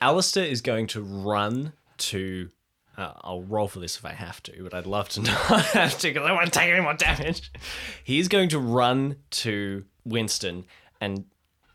Allister 0.00 0.42
is 0.42 0.60
going 0.60 0.86
to 0.88 1.02
run 1.02 1.72
to. 1.98 2.50
Uh, 2.96 3.12
I'll 3.22 3.42
roll 3.42 3.66
for 3.66 3.80
this 3.80 3.96
if 3.96 4.04
I 4.04 4.12
have 4.12 4.40
to, 4.44 4.62
but 4.62 4.72
I'd 4.72 4.86
love 4.86 5.08
to 5.10 5.20
not 5.22 5.64
have 5.66 5.98
to 5.98 6.08
because 6.08 6.26
I 6.26 6.32
won't 6.32 6.52
take 6.52 6.70
any 6.70 6.80
more 6.80 6.94
damage. 6.94 7.50
He's 8.04 8.28
going 8.28 8.50
to 8.50 8.58
run 8.60 9.16
to 9.30 9.84
Winston 10.04 10.64
and 11.00 11.24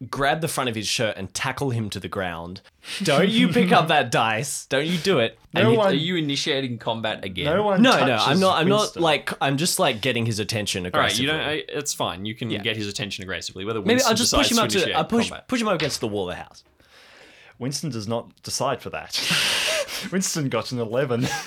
grab 0.10 0.40
the 0.42 0.48
front 0.48 0.70
of 0.70 0.76
his 0.76 0.88
shirt 0.88 1.18
and 1.18 1.34
tackle 1.34 1.72
him 1.72 1.90
to 1.90 2.00
the 2.00 2.08
ground. 2.08 2.62
Don't 3.04 3.28
you 3.28 3.50
pick 3.50 3.72
up 3.74 3.90
that 3.90 4.12
dice. 4.12 4.66
Don't 4.68 4.86
you 4.86 4.98
do 4.98 5.20
it. 5.20 5.38
And 5.54 5.66
No 5.66 5.72
he- 5.72 5.78
one- 5.78 5.88
Are 5.88 5.94
you 5.94 6.16
initiating 6.16 6.78
combat 6.78 7.26
again? 7.26 7.46
No 7.46 7.64
one. 7.64 7.82
no, 7.82 7.92
no, 7.92 7.98
touches 8.08 8.28
I'm 8.28 8.40
not. 8.40 8.58
I'm 8.60 8.70
not 8.70 8.80
Winston. 8.82 9.02
like. 9.02 9.34
I'm 9.42 9.58
just 9.58 9.78
like 9.80 10.00
getting 10.02 10.26
his 10.26 10.40
attention 10.40 10.86
All 10.86 10.92
right, 10.92 11.12
aggressively. 11.12 11.26
you 11.26 11.32
don't. 11.32 11.42
I, 11.42 11.60
uh, 11.60 11.80
it's 11.80 11.94
fine. 11.94 12.26
You 12.26 12.34
can 12.36 12.50
get 12.50 12.78
his 12.78 12.88
attention 12.88 13.24
aggressively. 13.24 13.66
Whether 13.66 13.80
Maybe 13.80 13.96
Winston 13.96 14.10
I'll 14.12 14.16
just 14.18 14.34
push 14.34 14.52
him 14.52 14.60
up 14.60 14.70
to. 14.70 14.98
I 14.98 15.04
push 15.04 15.30
combat. 15.30 15.48
push 15.48 15.62
him 15.62 15.68
up 15.68 15.76
against 15.76 16.00
the 16.00 16.08
wall 16.08 16.30
of 16.30 16.36
the 16.36 16.42
house. 16.42 16.64
Winston 17.58 17.90
does 17.90 18.08
not 18.08 18.42
decide 18.42 18.82
for 18.82 18.90
that. 18.92 19.20
Winston 20.14 20.48
got 20.48 20.72
an 20.72 20.80
eleven. 20.80 21.28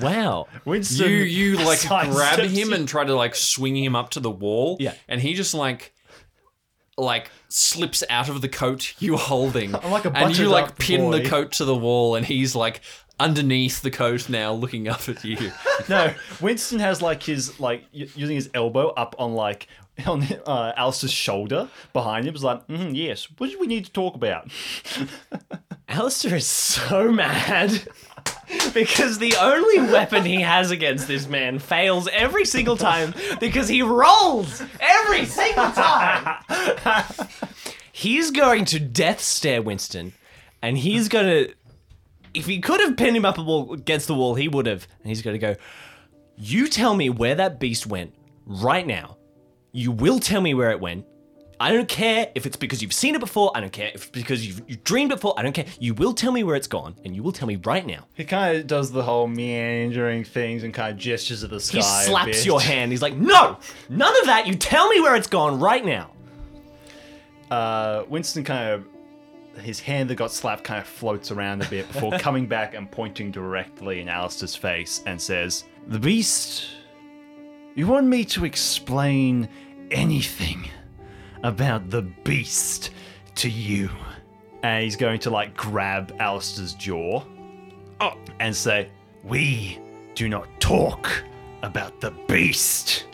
Wow. 0.00 0.46
Winston, 0.64 1.08
you 1.08 1.16
you 1.16 1.56
like 1.56 1.78
sidesteps 1.78 2.12
grab 2.12 2.38
him 2.40 2.68
you. 2.68 2.74
and 2.74 2.86
try 2.88 3.04
to 3.04 3.14
like 3.14 3.34
swing 3.34 3.76
him 3.76 3.94
up 3.96 4.10
to 4.10 4.20
the 4.20 4.30
wall. 4.30 4.76
Yeah. 4.80 4.94
and 5.08 5.20
he 5.20 5.34
just 5.34 5.54
like 5.54 5.94
like 6.98 7.30
slips 7.48 8.02
out 8.10 8.28
of 8.28 8.40
the 8.40 8.48
coat 8.48 8.94
you're 8.98 9.18
holding. 9.18 9.74
I'm 9.82 9.90
like 9.90 10.04
a 10.04 10.12
and 10.12 10.36
you 10.36 10.48
like 10.48 10.78
pin 10.78 11.10
the 11.10 11.24
coat 11.24 11.52
to 11.52 11.64
the 11.64 11.76
wall, 11.76 12.14
and 12.14 12.26
he's 12.26 12.54
like 12.54 12.80
underneath 13.18 13.82
the 13.82 13.90
coat 13.90 14.28
now, 14.28 14.52
looking 14.52 14.88
up 14.88 15.08
at 15.08 15.24
you. 15.24 15.52
No, 15.88 16.14
Winston 16.40 16.78
has 16.78 17.02
like 17.02 17.24
his 17.24 17.58
like 17.58 17.84
using 17.92 18.36
his 18.36 18.48
elbow 18.54 18.90
up 18.90 19.16
on 19.18 19.34
like 19.34 19.66
on 20.06 20.22
uh, 20.46 20.72
Allister's 20.76 21.12
shoulder 21.12 21.68
behind 21.92 22.26
him. 22.26 22.34
Is 22.34 22.44
like, 22.44 22.66
mm, 22.68 22.94
yes. 22.94 23.26
What 23.38 23.50
do 23.50 23.58
we 23.58 23.66
need 23.66 23.84
to 23.86 23.92
talk 23.92 24.14
about? 24.14 24.48
Allister 25.88 26.36
is 26.36 26.46
so 26.46 27.10
mad 27.10 27.82
because 28.74 29.18
the 29.18 29.34
only 29.40 29.80
weapon 29.92 30.24
he 30.24 30.40
has 30.40 30.70
against 30.70 31.08
this 31.08 31.28
man 31.28 31.58
fails 31.58 32.08
every 32.12 32.44
single 32.44 32.76
time 32.76 33.14
because 33.40 33.68
he 33.68 33.82
rolls 33.82 34.62
every 34.80 35.24
single 35.24 35.70
time. 35.70 36.42
he's 37.92 38.30
going 38.30 38.64
to 38.66 38.80
death 38.80 39.20
stare 39.20 39.62
Winston, 39.62 40.12
and 40.60 40.78
he's 40.78 41.08
going 41.08 41.26
to. 41.26 41.54
If 42.34 42.46
he 42.46 42.60
could 42.60 42.80
have 42.80 42.96
pinned 42.96 43.16
him 43.16 43.26
up 43.26 43.38
against 43.38 44.06
the 44.06 44.14
wall, 44.14 44.34
he 44.34 44.48
would 44.48 44.66
have. 44.66 44.88
And 45.00 45.08
he's 45.08 45.20
going 45.20 45.34
to 45.34 45.38
go, 45.38 45.56
You 46.36 46.66
tell 46.66 46.94
me 46.94 47.10
where 47.10 47.34
that 47.34 47.60
beast 47.60 47.86
went 47.86 48.14
right 48.46 48.86
now. 48.86 49.18
You 49.72 49.90
will 49.90 50.18
tell 50.18 50.40
me 50.40 50.54
where 50.54 50.70
it 50.70 50.80
went. 50.80 51.06
I 51.62 51.70
don't 51.70 51.86
care 51.88 52.28
if 52.34 52.44
it's 52.44 52.56
because 52.56 52.82
you've 52.82 52.92
seen 52.92 53.14
it 53.14 53.20
before. 53.20 53.52
I 53.54 53.60
don't 53.60 53.72
care 53.72 53.92
if 53.94 53.94
it's 53.94 54.06
because 54.06 54.44
you've, 54.44 54.62
you've 54.66 54.82
dreamed 54.82 55.12
it 55.12 55.14
before. 55.14 55.34
I 55.36 55.42
don't 55.42 55.52
care. 55.52 55.66
You 55.78 55.94
will 55.94 56.12
tell 56.12 56.32
me 56.32 56.42
where 56.42 56.56
it's 56.56 56.66
gone, 56.66 56.96
and 57.04 57.14
you 57.14 57.22
will 57.22 57.30
tell 57.30 57.46
me 57.46 57.54
right 57.54 57.86
now. 57.86 58.04
He 58.14 58.24
kind 58.24 58.56
of 58.56 58.66
does 58.66 58.90
the 58.90 59.04
whole 59.04 59.28
meandering 59.28 60.24
things 60.24 60.64
and 60.64 60.74
kind 60.74 60.90
of 60.90 60.98
gestures 60.98 61.44
at 61.44 61.50
the 61.50 61.60
sky. 61.60 61.76
He 61.76 61.82
slaps 61.82 62.44
your 62.44 62.60
hand. 62.60 62.90
He's 62.90 63.00
like, 63.00 63.14
"No, 63.14 63.58
none 63.88 64.12
of 64.22 64.26
that. 64.26 64.48
You 64.48 64.56
tell 64.56 64.88
me 64.88 65.00
where 65.00 65.14
it's 65.14 65.28
gone 65.28 65.60
right 65.60 65.84
now." 65.84 66.10
Uh, 67.48 68.06
Winston 68.08 68.42
kind 68.42 68.70
of 68.72 69.62
his 69.62 69.78
hand 69.78 70.10
that 70.10 70.16
got 70.16 70.32
slapped 70.32 70.64
kind 70.64 70.80
of 70.80 70.88
floats 70.88 71.30
around 71.30 71.62
a 71.62 71.68
bit 71.68 71.86
before 71.92 72.10
coming 72.18 72.48
back 72.48 72.74
and 72.74 72.90
pointing 72.90 73.30
directly 73.30 74.00
in 74.00 74.08
Allister's 74.08 74.56
face 74.56 75.04
and 75.06 75.20
says, 75.20 75.62
"The 75.86 76.00
beast. 76.00 76.66
You 77.76 77.86
want 77.86 78.08
me 78.08 78.24
to 78.24 78.44
explain 78.44 79.48
anything 79.92 80.68
about 81.42 81.90
the 81.90 82.02
beast 82.02 82.90
to 83.36 83.48
you?" 83.48 83.90
And 84.62 84.84
he's 84.84 84.96
going 84.96 85.18
to 85.20 85.30
like 85.30 85.56
grab 85.56 86.14
Allister's 86.20 86.74
jaw 86.74 87.24
oh, 88.00 88.14
and 88.40 88.54
say, 88.54 88.88
"We 89.24 89.78
do 90.14 90.28
not 90.28 90.48
talk 90.60 91.10
about 91.62 92.00
the 92.00 92.10
beast 92.28 93.06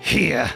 here." 0.00 0.50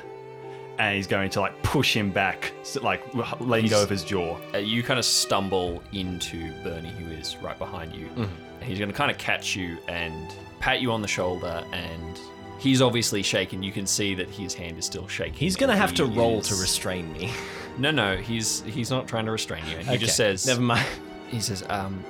And 0.78 0.94
he's 0.94 1.08
going 1.08 1.28
to 1.30 1.40
like 1.40 1.60
push 1.64 1.96
him 1.96 2.12
back, 2.12 2.52
like 2.82 3.02
letting 3.40 3.68
go 3.68 3.82
of 3.82 3.90
his 3.90 4.04
jaw. 4.04 4.38
Uh, 4.54 4.58
you 4.58 4.84
kind 4.84 4.98
of 4.98 5.04
stumble 5.04 5.82
into 5.92 6.52
Bernie, 6.62 6.90
who 6.90 7.10
is 7.10 7.36
right 7.38 7.58
behind 7.58 7.92
you. 7.96 8.06
Mm-hmm. 8.06 8.22
And 8.60 8.62
he's 8.62 8.78
going 8.78 8.88
to 8.88 8.96
kind 8.96 9.10
of 9.10 9.18
catch 9.18 9.56
you 9.56 9.78
and 9.88 10.32
pat 10.60 10.80
you 10.80 10.92
on 10.92 11.02
the 11.02 11.08
shoulder, 11.08 11.64
and 11.72 12.20
he's 12.58 12.82
obviously 12.82 13.22
shaken. 13.22 13.62
You 13.62 13.72
can 13.72 13.86
see 13.86 14.14
that 14.14 14.28
his 14.28 14.54
hand 14.54 14.78
is 14.78 14.84
still 14.84 15.08
shaking. 15.08 15.34
He's 15.34 15.56
gonna 15.56 15.76
have 15.76 15.94
to 15.94 16.04
roll 16.04 16.40
to 16.42 16.54
restrain 16.56 17.12
me. 17.12 17.30
No, 17.78 17.92
no, 17.92 18.16
he's 18.16 18.62
he's 18.62 18.90
not 18.90 19.06
trying 19.06 19.24
to 19.26 19.30
restrain 19.30 19.62
you. 19.70 19.76
He 19.78 19.98
just 19.98 20.16
says, 20.16 20.44
"Never 20.44 20.60
mind." 20.60 20.84
he 21.28 21.38
says, 21.38 21.62
um, 21.68 22.02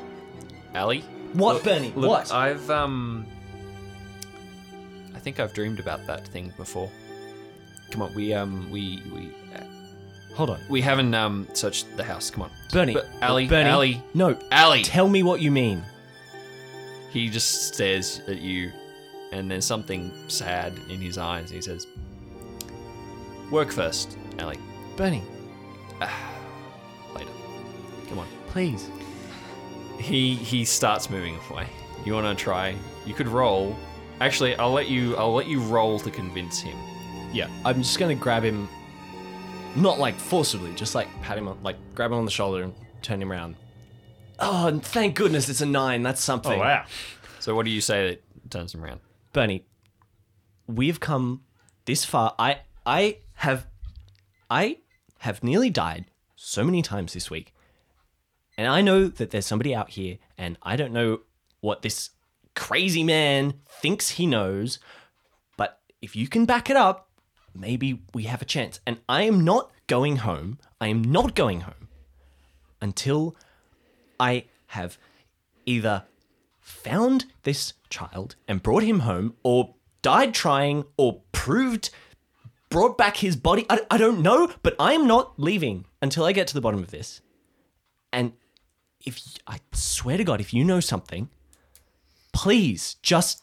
Ali, 0.75 1.01
What, 1.35 1.57
Look- 1.57 1.65
Bernie? 1.65 1.93
look, 1.95 2.09
what? 2.09 2.33
I've 2.33 2.71
um, 2.71 3.27
I 5.15 5.19
think 5.19 5.41
I've 5.41 5.53
dreamed 5.53 5.79
about 5.79 6.07
that 6.07 6.27
thing 6.29 6.55
before. 6.57 6.91
Come 7.91 8.01
on, 8.01 8.15
we 8.15 8.33
um, 8.33 8.71
we 8.71 9.03
we 9.15 9.31
uh, 9.55 9.63
Hold 10.37 10.49
on, 10.49 10.61
we 10.71 10.81
haven't 10.81 11.13
um 11.15 11.47
searched 11.53 11.95
the 11.99 12.05
house. 12.05 12.31
Come 12.31 12.45
on, 12.45 12.51
Bernie. 12.73 12.95
But 12.95 13.07
Ali, 13.21 13.47
Bernie. 13.47 13.69
Ali, 13.71 14.03
No, 14.15 14.39
Ali. 14.51 14.83
tell 14.85 15.07
me 15.09 15.23
what 15.23 15.41
you 15.43 15.51
mean. 15.51 15.83
He 17.11 17.29
just 17.29 17.75
stares 17.75 18.23
at 18.27 18.41
you, 18.41 18.73
and 19.33 19.51
there's 19.51 19.65
something 19.65 20.13
sad 20.29 20.73
in 20.89 21.01
his 21.01 21.19
eyes. 21.19 21.51
He 21.51 21.61
says, 21.61 21.87
"Work 23.51 23.71
first, 23.73 24.17
Ali. 24.39 24.59
Bernie, 24.97 25.23
ah, 26.01 26.35
Later. 27.15 27.31
Come 28.09 28.19
on." 28.21 28.27
please. 28.49 28.91
He 29.99 30.35
he 30.35 30.65
starts 30.65 31.11
moving 31.11 31.39
away. 31.51 31.67
You 32.05 32.15
want 32.15 32.39
to 32.39 32.43
try? 32.43 32.75
You 33.05 33.15
could 33.15 33.29
roll. 33.29 33.77
Actually, 34.21 34.57
I'll 34.57 34.73
let 34.73 34.89
you. 34.89 35.17
I'll 35.17 35.35
let 35.35 35.47
you 35.47 35.61
roll 35.61 35.99
to 36.01 36.11
convince 36.11 36.61
him. 36.61 36.77
Yeah, 37.33 37.49
I'm 37.65 37.83
just 37.83 37.99
gonna 37.99 38.15
grab 38.15 38.43
him, 38.43 38.69
not 39.77 39.99
like 39.99 40.15
forcibly, 40.15 40.73
just 40.75 40.95
like 40.95 41.09
pat 41.23 41.37
him 41.39 41.49
on, 41.49 41.63
like 41.63 41.77
grab 41.95 42.11
him 42.11 42.19
on 42.19 42.25
the 42.25 42.31
shoulder 42.31 42.63
and 42.63 42.75
turn 43.03 43.21
him 43.21 43.31
around. 43.31 43.57
Oh, 44.39 44.69
and 44.69 44.83
thank 44.85 45.15
goodness 45.17 45.49
it's 45.49 45.61
a 45.61 45.67
nine. 45.67 46.03
That's 46.03 46.23
something. 46.23 46.53
Oh 46.53 46.59
wow! 46.59 46.85
So 47.41 47.55
what 47.55 47.65
do 47.65 47.71
you 47.71 47.81
say 47.81 48.09
that 48.09 48.51
turns 48.51 48.75
him 48.75 48.85
around? 48.85 49.01
Bernie, 49.39 49.65
we've 50.67 50.99
come 50.99 51.45
this 51.85 52.05
far. 52.05 52.35
I 52.41 52.63
I 52.85 53.19
have 53.35 53.69
I 54.51 54.79
have 55.19 55.45
nearly 55.45 55.71
died 55.71 56.07
so 56.35 56.65
many 56.65 56.83
times 56.83 57.13
this 57.13 57.31
week. 57.31 57.55
And 58.57 58.67
I 58.67 58.81
know 58.81 59.07
that 59.07 59.31
there's 59.31 59.47
somebody 59.47 59.73
out 59.77 59.91
here 59.91 60.19
and 60.37 60.59
I 60.65 60.75
don't 60.75 60.93
know 60.93 61.21
what 61.61 61.83
this 61.83 62.11
crazy 62.57 63.05
man 63.05 63.55
thinks 63.69 64.11
he 64.11 64.27
knows, 64.27 64.81
but 65.57 65.79
if 66.03 66.17
you 66.17 66.27
can 66.27 66.45
back 66.45 66.69
it 66.69 66.77
up, 66.77 67.09
maybe 67.55 68.03
we 68.13 68.25
have 68.25 68.43
a 68.43 68.45
chance. 68.45 68.81
And 68.89 68.99
I 69.09 69.23
am 69.23 69.45
not 69.45 69.71
going 69.87 70.17
home. 70.17 70.59
I 70.81 70.89
am 70.89 71.01
not 71.01 71.37
going 71.37 71.61
home 71.61 71.87
until 72.81 73.37
I 74.19 74.47
have 74.67 74.99
either 75.65 76.07
found 76.69 77.25
this 77.43 77.73
child 77.91 78.37
and 78.47 78.63
brought 78.63 78.83
him 78.83 79.01
home, 79.01 79.35
or 79.43 79.75
died 80.03 80.35
trying, 80.35 80.85
or 80.97 81.23
proved 81.33 81.91
brought 82.69 82.99
back 82.99 83.17
his 83.17 83.37
body. 83.37 83.67
I, 83.71 83.81
I 83.91 83.97
don't 83.99 84.21
know, 84.21 84.53
but 84.63 84.77
I'm 84.79 85.07
not 85.07 85.39
leaving 85.41 85.87
until 86.03 86.25
I 86.25 86.33
get 86.33 86.47
to 86.49 86.55
the 86.55 86.61
bottom 86.61 86.81
of 86.81 86.91
this. 86.91 87.21
And 88.13 88.33
if 89.05 89.21
I 89.47 89.59
swear 89.73 90.17
to 90.17 90.25
God, 90.25 90.41
if 90.41 90.53
you 90.53 90.65
know 90.65 90.81
something, 90.81 91.29
please 92.33 92.95
just 93.03 93.43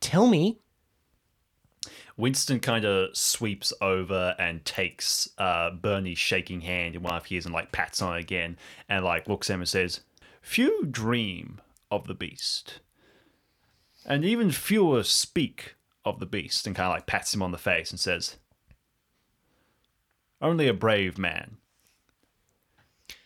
tell 0.00 0.26
me. 0.26 0.58
Winston 2.18 2.60
kind 2.60 2.86
of 2.86 3.14
sweeps 3.14 3.74
over 3.82 4.34
and 4.38 4.64
takes 4.64 5.28
uh, 5.36 5.70
Bernie's 5.70 6.18
shaking 6.18 6.62
hand 6.62 6.96
in 6.96 7.02
one 7.02 7.14
of 7.14 7.26
his 7.26 7.44
and 7.44 7.54
like 7.54 7.72
pats 7.72 8.00
on 8.00 8.16
it 8.16 8.20
again 8.20 8.56
and 8.88 9.04
like 9.04 9.28
looks 9.28 9.50
at 9.50 9.54
him 9.54 9.60
and 9.60 9.68
says, 9.68 10.00
Few 10.40 10.86
dream 10.86 11.60
of 11.90 12.06
the 12.06 12.14
beast, 12.14 12.80
and 14.04 14.24
even 14.24 14.50
fewer 14.50 15.02
speak 15.02 15.74
of 16.04 16.20
the 16.20 16.26
beast, 16.26 16.66
and 16.66 16.74
kind 16.76 16.86
of 16.88 16.94
like 16.94 17.06
pats 17.06 17.34
him 17.34 17.42
on 17.42 17.52
the 17.52 17.58
face 17.58 17.90
and 17.90 17.98
says, 18.00 18.36
Only 20.40 20.68
a 20.68 20.74
brave 20.74 21.18
man 21.18 21.56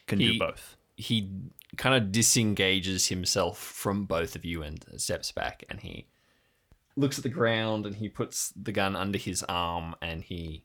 can 0.07 0.21
He- 0.21 0.33
do 0.33 0.39
both. 0.39 0.77
he 0.97 1.31
kind 1.77 1.95
of 1.95 2.11
disengages 2.13 3.07
himself 3.09 3.59
from 3.59 4.05
both 4.05 4.35
of 4.37 4.45
you 4.45 4.63
and 4.63 4.85
steps 4.97 5.31
back 5.33 5.63
and 5.71 5.81
he 5.81 6.07
looks 6.97 7.17
at 7.17 7.23
the 7.23 7.29
ground 7.31 7.87
and 7.87 7.95
he 7.97 8.09
puts 8.09 8.53
the 8.61 8.73
gun 8.73 8.97
under 8.97 9.17
his 9.17 9.45
arm 9.45 9.95
and 10.03 10.25
he 10.25 10.65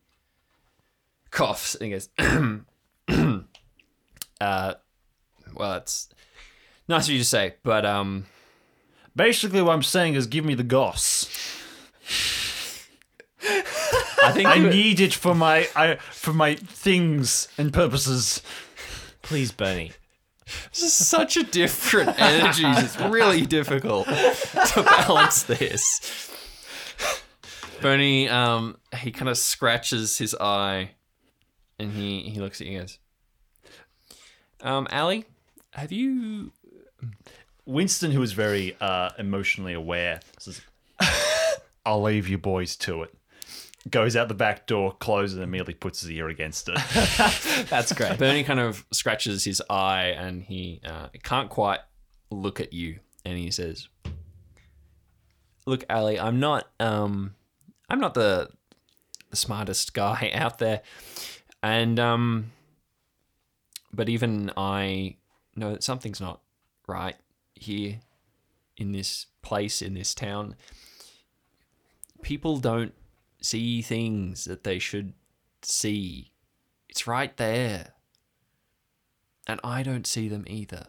coughs 1.30 1.76
and 1.76 1.86
he 1.86 1.92
goes 1.92 2.10
uh 4.42 4.74
well 5.54 5.74
it's 5.76 6.10
nice 6.88 7.06
of 7.08 7.12
you 7.14 7.20
to 7.20 7.26
say 7.26 7.56
but 7.64 7.86
um 7.86 8.26
Basically, 9.18 9.62
what 9.62 9.72
I'm 9.72 9.82
saying 9.82 10.16
is, 10.16 10.28
give 10.28 10.44
me 10.44 10.56
the 10.56 10.64
goss. 10.64 11.30
i 13.42 14.32
think 14.34 14.46
I 14.48 14.56
you- 14.56 14.70
need 14.70 15.00
it 15.00 15.14
for 15.14 15.34
my 15.34 15.70
I, 15.74 15.96
for 16.12 16.34
my 16.34 16.56
things 16.56 17.48
and 17.58 17.72
purposes. 17.72 18.42
Please, 19.22 19.52
Bernie. 19.54 19.94
This 20.72 20.84
is 20.84 20.94
such 20.94 21.38
a 21.38 21.44
different 21.44 22.20
energies. 22.20 22.78
It's 22.84 23.00
really 23.00 23.46
difficult 23.46 24.06
to 24.08 24.84
balance 24.84 25.44
this. 25.44 26.30
Bernie, 27.82 28.28
um, 28.30 28.78
he 28.98 29.12
kind 29.12 29.30
of 29.30 29.38
scratches 29.38 30.18
his 30.18 30.36
eye, 30.36 30.92
and 31.80 31.92
he 31.94 32.22
he 32.30 32.40
looks 32.42 32.60
at 32.62 32.68
you 32.68 32.80
guys. 32.80 33.00
Um, 34.62 34.88
Ali, 34.92 35.26
have 35.72 35.92
you? 35.92 36.52
Winston, 37.66 38.12
who 38.12 38.22
is 38.22 38.34
very 38.34 38.76
uh, 38.80 39.10
emotionally 39.18 39.74
aware, 39.74 40.20
says, 40.40 40.62
"I'll 41.86 42.02
leave 42.02 42.28
you 42.28 42.38
boys 42.38 42.76
to 42.78 43.04
it." 43.04 43.14
Goes 43.90 44.16
out 44.16 44.28
the 44.28 44.34
back 44.34 44.66
door, 44.66 44.94
closes, 44.94 45.38
it, 45.38 45.42
and 45.42 45.50
immediately 45.50 45.76
puts 45.76 46.02
his 46.02 46.10
ear 46.12 46.28
against 46.30 46.70
it. 46.70 46.76
That's 47.70 47.94
great. 47.94 48.18
Bernie 48.18 48.44
kind 48.44 48.60
of 48.60 48.84
scratches 48.92 49.44
his 49.44 49.62
eye, 49.70 50.08
and 50.18 50.44
he 50.44 50.82
uh, 50.84 51.10
can't 51.24 51.50
quite 51.50 51.82
look 52.32 52.60
at 52.60 52.74
you, 52.74 53.00
and 53.24 53.38
he 53.38 53.52
says, 53.52 53.88
"Look, 55.66 55.84
Ali, 55.90 56.20
I'm 56.20 56.40
not 56.40 56.68
um, 56.80 57.36
I'm 57.90 58.00
not 58.00 58.14
the 58.16 58.50
the 59.30 59.36
smartest 59.36 59.94
guy 59.94 60.32
out 60.36 60.60
there, 60.60 60.82
and 61.62 62.00
um, 62.00 62.52
but 63.94 64.10
even 64.10 64.52
I 64.58 65.18
know 65.56 65.74
that 65.74 65.84
something's 65.84 66.20
not 66.22 66.42
right 66.88 67.16
here 67.54 68.00
in 68.78 68.92
this 68.92 69.28
place 69.42 69.82
in 69.82 69.94
this 69.94 70.14
town. 70.14 70.56
People 72.22 72.58
don't 72.58 72.94
see 73.42 73.82
things 73.82 74.46
that 74.46 74.64
they 74.64 74.80
should 74.80 75.14
see. 75.62 76.32
It's 76.90 77.08
right 77.08 77.36
there. 77.38 77.94
And 79.48 79.60
I 79.64 79.84
don't 79.84 80.08
see 80.08 80.28
them 80.28 80.44
either. 80.48 80.88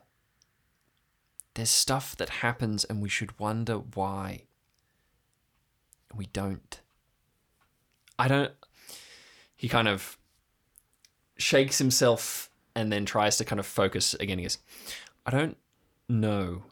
There's 1.54 1.70
stuff 1.70 2.16
that 2.16 2.28
happens 2.28 2.84
and 2.84 3.00
we 3.00 3.08
should 3.08 3.38
wonder 3.38 3.76
why. 3.76 4.44
We 6.14 6.26
don't. 6.26 6.80
I 8.18 8.28
don't. 8.28 8.52
He 9.54 9.68
kind 9.68 9.88
of 9.88 10.18
shakes 11.36 11.78
himself 11.78 12.50
and 12.74 12.90
then 12.90 13.04
tries 13.04 13.36
to 13.38 13.44
kind 13.44 13.60
of 13.60 13.66
focus 13.66 14.14
again. 14.14 14.38
He 14.38 14.44
goes, 14.44 14.58
I 15.24 15.30
don't 15.30 15.56
know 16.08 16.64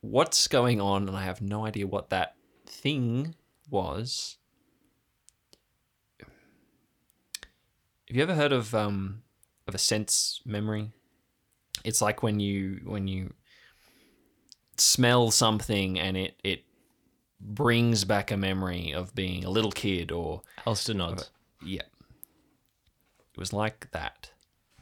what's 0.00 0.46
going 0.48 0.80
on 0.80 1.08
and 1.08 1.16
I 1.16 1.24
have 1.24 1.40
no 1.40 1.66
idea 1.66 1.86
what 1.86 2.10
that 2.10 2.36
thing 2.66 3.34
was. 3.70 4.38
Have 6.20 8.16
you 8.16 8.22
ever 8.22 8.34
heard 8.34 8.52
of 8.52 8.74
um 8.74 9.22
of 9.66 9.74
a 9.74 9.78
sense 9.78 10.40
memory? 10.44 10.92
It's 11.84 12.00
like 12.00 12.22
when 12.22 12.40
you 12.40 12.80
when 12.84 13.08
you 13.08 13.32
smell 14.76 15.30
something 15.30 15.98
and 15.98 16.16
it 16.16 16.38
it 16.44 16.64
brings 17.40 18.04
back 18.04 18.30
a 18.30 18.36
memory 18.36 18.92
of 18.92 19.14
being 19.14 19.44
a 19.44 19.50
little 19.50 19.72
kid 19.72 20.10
or 20.12 20.42
Allister 20.66 20.94
nods. 20.94 21.30
yeah. 21.62 21.82
It 23.32 23.38
was 23.38 23.52
like 23.52 23.90
that, 23.90 24.30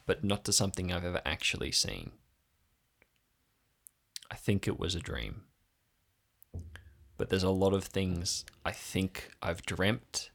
but 0.07 0.23
not 0.23 0.45
to 0.45 0.53
something 0.53 0.93
I've 0.93 1.05
ever 1.05 1.21
actually 1.25 1.73
seen. 1.73 2.13
I 4.35 4.37
think 4.37 4.67
it 4.67 4.81
was 4.81 4.97
a 4.97 4.99
dream. 4.99 5.43
But 7.17 7.31
there's 7.31 7.45
a 7.45 7.51
lot 7.51 7.73
of 7.73 7.85
things 7.85 8.45
I 8.65 8.73
think 8.73 9.31
I've 9.41 9.63
dreamt, 9.63 10.33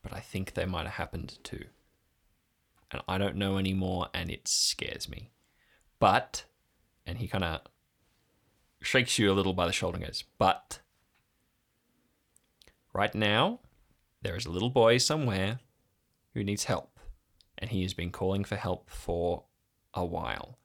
but 0.00 0.12
I 0.12 0.20
think 0.20 0.54
they 0.54 0.64
might 0.64 0.84
have 0.84 0.94
happened 0.94 1.40
too. 1.42 1.64
And 2.92 3.02
I 3.08 3.18
don't 3.18 3.34
know 3.34 3.58
anymore, 3.58 4.06
and 4.14 4.30
it 4.30 4.46
scares 4.46 5.08
me. 5.08 5.32
But, 5.98 6.44
and 7.04 7.18
he 7.18 7.26
kind 7.26 7.42
of 7.42 7.62
shakes 8.80 9.18
you 9.18 9.32
a 9.32 9.34
little 9.34 9.54
by 9.54 9.66
the 9.66 9.72
shoulder 9.72 9.96
and 9.96 10.06
goes, 10.06 10.22
But, 10.38 10.78
right 12.94 13.12
now, 13.12 13.58
there 14.22 14.36
is 14.36 14.46
a 14.46 14.52
little 14.52 14.70
boy 14.70 14.98
somewhere 14.98 15.58
who 16.32 16.44
needs 16.44 16.64
help, 16.64 17.00
and 17.58 17.70
he 17.70 17.82
has 17.82 17.92
been 17.92 18.12
calling 18.12 18.44
for 18.44 18.54
help 18.54 18.88
for 18.88 19.46
a 19.94 20.04
while, 20.04 20.60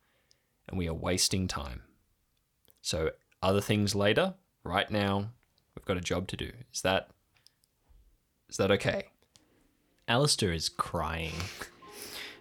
and 0.69 0.77
we 0.77 0.87
are 0.87 0.93
wasting 0.93 1.47
time. 1.47 1.81
So, 2.81 3.11
other 3.43 3.61
things 3.61 3.93
later, 3.95 4.33
right 4.63 4.89
now, 4.89 5.29
we've 5.75 5.85
got 5.85 5.97
a 5.97 6.01
job 6.01 6.27
to 6.29 6.37
do. 6.37 6.51
Is 6.73 6.81
that 6.81 7.09
is 8.49 8.57
that 8.57 8.71
okay? 8.71 9.05
Allister 10.07 10.51
is 10.51 10.67
crying, 10.67 11.33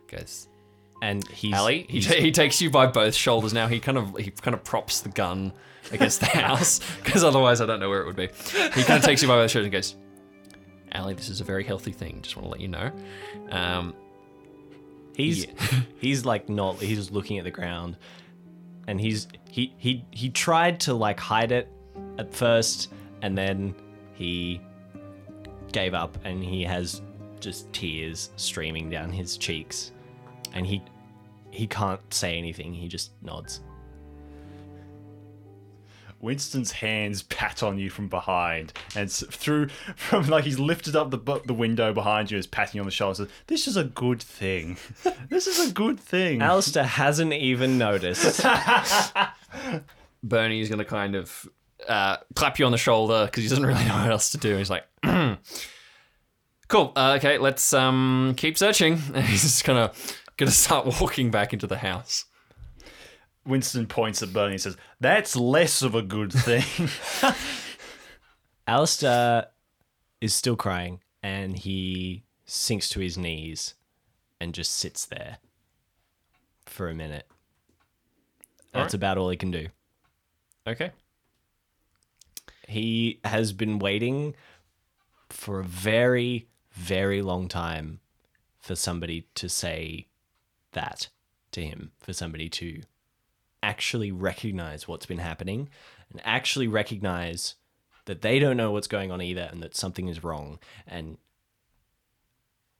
Guys, 0.09 0.49
and 1.03 1.27
he's 1.29 1.55
Ali, 1.55 1.87
he, 1.89 2.01
he's- 2.01 2.07
ta- 2.13 2.21
he 2.21 2.33
takes 2.33 2.61
you 2.61 2.71
by 2.71 2.87
both 2.87 3.15
shoulders 3.15 3.53
now. 3.53 3.69
He 3.69 3.79
kind 3.81 3.97
of 3.99 4.17
he 4.17 4.31
kind 4.31 4.55
of 4.55 4.65
props 4.65 5.01
the 5.01 5.11
gun 5.11 5.53
against 5.93 6.21
the 6.21 6.27
house 6.27 6.81
because 7.05 7.23
otherwise 7.23 7.61
I 7.61 7.67
don't 7.67 7.79
know 7.81 7.89
where 7.89 8.01
it 8.01 8.07
would 8.07 8.17
be. 8.17 8.29
He 8.75 8.83
kind 8.85 8.99
of 8.99 9.05
takes 9.05 9.23
you 9.23 9.29
by 9.29 9.37
both 9.37 9.51
shoulders 9.51 9.67
and 9.67 9.73
goes, 9.73 9.95
"Ali, 10.95 11.15
this 11.15 11.29
is 11.29 11.41
a 11.41 11.45
very 11.45 11.63
healthy 11.65 11.93
thing. 11.93 12.21
Just 12.23 12.37
want 12.37 12.47
to 12.47 12.51
let 12.51 12.61
you 12.61 12.69
know." 12.69 12.91
Um, 13.51 13.95
He's 15.15 15.47
he's 15.99 16.25
like 16.25 16.49
not 16.49 16.81
he's 16.81 16.97
just 16.99 17.13
looking 17.13 17.37
at 17.39 17.45
the 17.45 17.51
ground 17.51 17.97
and 18.87 19.01
he's 19.01 19.29
he 19.49 19.73
he 19.79 20.05
he 20.11 20.31
tried 20.31 20.81
to 20.81 20.95
like 20.95 21.19
hide 21.19 21.53
it 21.53 21.69
at 22.19 22.33
first 22.35 22.93
and 23.23 23.37
then 23.37 23.75
he 24.15 24.61
gave 25.73 25.95
up 25.95 26.19
and 26.25 26.43
he 26.43 26.63
has 26.65 27.03
just 27.41 27.73
tears 27.73 28.31
streaming 28.37 28.91
down 28.91 29.11
his 29.11 29.37
cheeks 29.37 29.93
and 30.53 30.67
he 30.67 30.83
he 31.51 31.67
can't 31.67 32.01
say 32.13 32.37
anything 32.37 32.73
he 32.75 32.89
just 32.89 33.13
nods 33.23 33.61
Winston's 36.21 36.73
hands 36.73 37.23
pat 37.31 37.63
on 37.63 37.79
you 37.79 37.91
from 37.91 38.09
behind, 38.09 38.73
and 38.95 39.11
through 39.11 39.69
from 39.97 40.29
like 40.29 40.45
he's 40.45 40.59
lifted 40.59 40.97
up 40.97 41.11
the 41.11 41.41
the 41.45 41.55
window 41.55 41.93
behind 41.93 42.31
you, 42.31 42.39
is 42.39 42.47
patting 42.47 42.77
you 42.77 42.83
on 42.83 42.87
the 42.87 42.93
shoulder. 42.93 43.15
Says, 43.15 43.29
"This 43.47 43.67
is 43.67 43.77
a 43.77 43.85
good 43.85 44.23
thing. 44.23 44.77
this 45.29 45.47
is 45.47 45.71
a 45.71 45.73
good 45.73 45.99
thing." 45.99 46.43
Allister 46.43 46.83
hasn't 46.83 47.33
even 47.33 47.79
noticed 47.79 48.43
Bernie 50.23 50.61
is 50.61 50.69
gonna 50.69 50.85
kind 50.85 51.15
of 51.15 51.49
uh, 51.89 52.19
clap 52.35 52.59
you 52.59 52.67
on 52.67 52.73
the 52.73 52.79
shoulder 52.79 53.27
because 53.27 53.43
he 53.43 53.49
doesn't 53.49 53.67
really 53.67 53.85
know 53.85 53.97
what 53.97 54.11
else 54.11 54.33
to 54.33 54.39
do. 54.39 54.57
He's 54.57 54.71
like, 54.71 54.87
"Cool, 56.69 56.93
uh, 56.97 57.17
okay, 57.19 57.39
let's 57.39 57.73
um, 57.73 58.35
keep 58.37 58.59
searching." 58.59 58.99
He's 58.99 59.43
just 59.43 59.65
gonna 59.65 59.93
gonna 60.37 60.51
start 60.51 60.87
walking 61.01 61.31
back 61.31 61.53
into 61.53 61.67
the 61.67 61.79
house. 61.79 62.27
Winston 63.51 63.87
points 63.87 64.23
at 64.23 64.33
Bernie 64.33 64.53
and 64.53 64.61
says, 64.61 64.77
"That's 65.01 65.37
less 65.37 65.83
of 65.83 65.95
a 65.95 66.03
good 66.03 66.33
thing." 66.33 66.89
Allister 68.67 69.47
is 70.21 70.35
still 70.35 70.57
crying 70.57 71.01
and 71.23 71.57
he 71.57 72.25
sinks 72.45 72.89
to 72.91 73.01
his 73.01 73.19
knees 73.19 73.75
and 74.41 74.55
just 74.55 74.73
sits 74.73 75.05
there 75.05 75.39
for 76.67 76.89
a 76.89 76.95
minute. 76.95 77.27
That's 78.73 78.95
about 78.95 79.19
all 79.19 79.29
he 79.31 79.37
can 79.37 79.51
do. 79.51 79.67
Okay. 80.67 80.93
He 82.69 83.21
has 83.25 83.53
been 83.53 83.79
waiting 83.81 84.35
for 85.29 85.61
a 85.61 85.65
very, 85.65 86.49
very 86.73 87.23
long 87.23 87.49
time 87.49 88.01
for 88.61 88.77
somebody 88.77 89.27
to 89.35 89.49
say 89.49 90.07
that 90.73 91.09
to 91.53 91.65
him, 91.65 91.91
for 91.99 92.13
somebody 92.13 92.49
to 92.49 92.83
actually 93.63 94.13
recognize 94.13 94.89
what's 94.89 95.07
been 95.07 95.19
happening 95.19 95.69
and 96.11 96.21
actually 96.25 96.69
recognize 96.69 97.55
that 98.07 98.23
they 98.23 98.39
don't 98.39 98.57
know 98.57 98.71
what's 98.71 98.87
going 98.87 99.11
on 99.11 99.23
either 99.23 99.49
and 99.53 99.63
that 99.63 99.77
something 99.77 100.09
is 100.09 100.25
wrong 100.25 100.59
and 100.87 101.19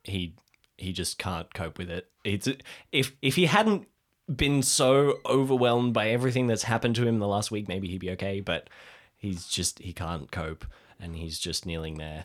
he 0.05 0.35
he 0.77 0.93
just 0.93 1.19
can't 1.19 1.53
cope 1.53 1.79
with 1.79 1.91
it. 1.91 2.09
It's 2.25 2.49
if 2.91 3.13
if 3.21 3.37
he 3.37 3.47
hadn't 3.47 3.87
been 4.35 4.63
so 4.63 5.19
overwhelmed 5.27 5.93
by 5.93 6.09
everything 6.09 6.47
that's 6.47 6.63
happened 6.63 6.95
to 6.97 7.03
him 7.03 7.15
in 7.15 7.21
the 7.21 7.29
last 7.29 7.51
week, 7.51 7.69
maybe 7.69 7.89
he'd 7.89 8.01
be 8.01 8.11
okay, 8.11 8.41
but 8.41 8.69
he's 9.17 9.47
just 9.47 9.79
he 9.81 9.93
can't 9.93 10.31
cope 10.31 10.65
and 10.99 11.17
he's 11.17 11.39
just 11.39 11.67
kneeling 11.67 11.99
there. 11.99 12.25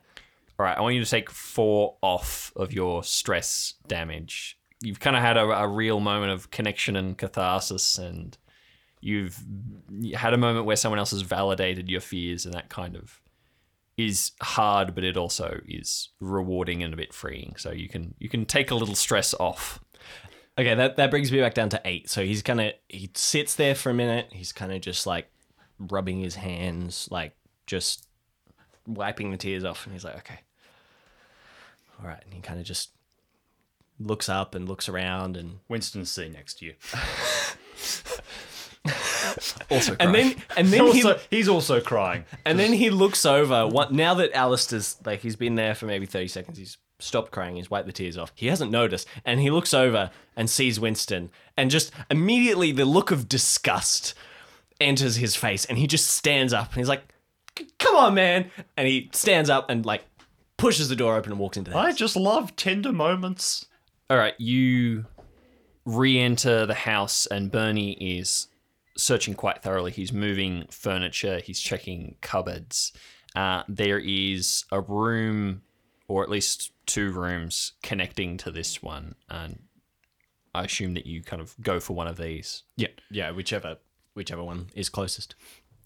All 0.57 0.65
right. 0.65 0.77
I 0.77 0.81
want 0.81 0.95
you 0.95 1.03
to 1.03 1.09
take 1.09 1.29
four 1.29 1.97
off 2.01 2.53
of 2.55 2.71
your 2.71 3.03
stress 3.03 3.73
damage. 3.87 4.57
You've 4.81 4.99
kind 4.99 5.15
of 5.15 5.21
had 5.21 5.37
a, 5.37 5.43
a 5.43 5.67
real 5.67 5.99
moment 5.99 6.31
of 6.31 6.51
connection 6.51 6.95
and 6.95 7.17
catharsis, 7.17 7.97
and 7.97 8.37
you've 9.05 9.39
had 10.15 10.33
a 10.33 10.37
moment 10.37 10.65
where 10.65 10.75
someone 10.75 10.97
else 10.97 11.11
has 11.11 11.21
validated 11.21 11.89
your 11.89 12.01
fears, 12.01 12.43
and 12.43 12.53
that 12.55 12.69
kind 12.69 12.95
of 12.95 13.21
is 13.97 14.31
hard, 14.41 14.95
but 14.95 15.03
it 15.03 15.15
also 15.15 15.61
is 15.67 16.09
rewarding 16.19 16.81
and 16.81 16.91
a 16.91 16.97
bit 16.97 17.13
freeing. 17.13 17.53
So 17.57 17.71
you 17.71 17.87
can 17.87 18.15
you 18.17 18.29
can 18.29 18.45
take 18.45 18.71
a 18.71 18.75
little 18.75 18.95
stress 18.95 19.35
off. 19.35 19.79
Okay, 20.57 20.73
that, 20.73 20.95
that 20.95 21.11
brings 21.11 21.31
me 21.31 21.39
back 21.39 21.53
down 21.53 21.69
to 21.69 21.81
eight. 21.85 22.09
So 22.09 22.25
he's 22.25 22.41
kind 22.41 22.59
of 22.59 22.73
he 22.89 23.11
sits 23.13 23.55
there 23.55 23.75
for 23.75 23.91
a 23.91 23.93
minute. 23.93 24.29
He's 24.31 24.51
kind 24.51 24.73
of 24.73 24.81
just 24.81 25.05
like 25.05 25.29
rubbing 25.77 26.21
his 26.21 26.35
hands, 26.35 27.07
like 27.11 27.35
just 27.67 28.07
wiping 28.87 29.29
the 29.29 29.37
tears 29.37 29.63
off, 29.63 29.85
and 29.85 29.93
he's 29.93 30.03
like, 30.03 30.17
okay, 30.17 30.39
all 32.01 32.07
right. 32.07 32.23
And 32.23 32.33
he 32.33 32.41
kind 32.41 32.59
of 32.59 32.65
just 32.65 32.89
looks 33.99 34.29
up 34.29 34.55
and 34.55 34.67
looks 34.67 34.89
around, 34.89 35.37
and 35.37 35.59
Winston's 35.69 36.09
sitting 36.09 36.33
next 36.33 36.57
to 36.59 36.65
you. 36.65 36.73
Also, 39.69 39.95
and 39.99 40.13
then 40.13 40.35
and 40.55 40.67
then 40.67 40.87
he 40.93 41.11
he's 41.29 41.49
also 41.49 41.81
crying. 41.81 42.23
and 42.45 42.57
then 42.59 42.71
he 42.71 42.89
looks 42.89 43.25
over. 43.25 43.67
What 43.67 43.91
now 43.91 44.13
that 44.13 44.31
Allister's 44.33 44.97
like 45.05 45.21
he's 45.21 45.35
been 45.35 45.55
there 45.55 45.73
for 45.75 45.85
maybe 45.87 46.05
thirty 46.05 46.27
seconds. 46.27 46.57
He's 46.57 46.77
stopped 46.99 47.31
crying. 47.31 47.55
He's 47.55 47.69
wiped 47.69 47.87
the 47.87 47.91
tears 47.91 48.17
off. 48.17 48.31
He 48.35 48.47
hasn't 48.47 48.71
noticed, 48.71 49.07
and 49.25 49.39
he 49.39 49.49
looks 49.49 49.73
over 49.73 50.11
and 50.37 50.49
sees 50.49 50.79
Winston, 50.79 51.31
and 51.57 51.71
just 51.71 51.91
immediately 52.09 52.71
the 52.71 52.85
look 52.85 53.11
of 53.11 53.27
disgust 53.27 54.13
enters 54.79 55.15
his 55.15 55.35
face, 55.35 55.65
and 55.65 55.77
he 55.77 55.87
just 55.87 56.07
stands 56.07 56.53
up 56.53 56.69
and 56.69 56.77
he's 56.77 56.89
like, 56.89 57.03
"Come 57.79 57.95
on, 57.95 58.13
man!" 58.13 58.51
And 58.77 58.87
he 58.87 59.09
stands 59.13 59.49
up 59.49 59.69
and 59.69 59.85
like 59.85 60.03
pushes 60.57 60.87
the 60.89 60.95
door 60.95 61.17
open 61.17 61.31
and 61.31 61.39
walks 61.39 61.57
into 61.57 61.71
the 61.71 61.77
house. 61.77 61.85
I 61.87 61.91
just 61.91 62.15
love 62.15 62.55
tender 62.55 62.93
moments. 62.93 63.65
All 64.09 64.17
right, 64.17 64.35
you 64.39 65.05
re-enter 65.85 66.65
the 66.65 66.73
house, 66.75 67.25
and 67.25 67.51
Bernie 67.51 67.93
is 67.93 68.47
searching 68.97 69.33
quite 69.33 69.61
thoroughly. 69.61 69.91
He's 69.91 70.13
moving 70.13 70.65
furniture. 70.69 71.39
He's 71.43 71.59
checking 71.59 72.15
cupboards. 72.21 72.93
Uh, 73.35 73.63
there 73.67 73.99
is 73.99 74.65
a 74.71 74.79
room, 74.79 75.61
or 76.07 76.23
at 76.23 76.29
least 76.29 76.71
two 76.85 77.11
rooms, 77.11 77.73
connecting 77.83 78.37
to 78.37 78.51
this 78.51 78.81
one, 78.81 79.15
and 79.29 79.59
I 80.53 80.63
assume 80.63 80.93
that 80.93 81.05
you 81.05 81.21
kind 81.21 81.41
of 81.41 81.53
go 81.61 81.79
for 81.79 81.93
one 81.93 82.07
of 82.07 82.17
these. 82.17 82.63
Yeah, 82.77 82.87
yeah, 83.11 83.31
whichever 83.31 83.77
whichever 84.13 84.43
one 84.43 84.67
is 84.73 84.87
closest. 84.87 85.35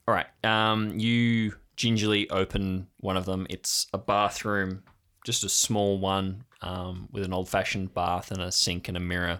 All 0.07 0.13
right. 0.13 0.27
Um, 0.43 0.99
you 0.99 1.53
gingerly 1.75 2.29
open 2.29 2.87
one 2.99 3.17
of 3.17 3.25
them. 3.25 3.47
It's 3.49 3.87
a 3.93 3.97
bathroom, 3.97 4.83
just 5.25 5.43
a 5.43 5.49
small 5.49 5.97
one 5.97 6.43
um, 6.61 7.09
with 7.11 7.23
an 7.23 7.33
old 7.33 7.49
fashioned 7.49 7.93
bath 7.93 8.31
and 8.31 8.41
a 8.41 8.51
sink 8.51 8.87
and 8.87 8.97
a 8.97 8.99
mirror. 8.99 9.39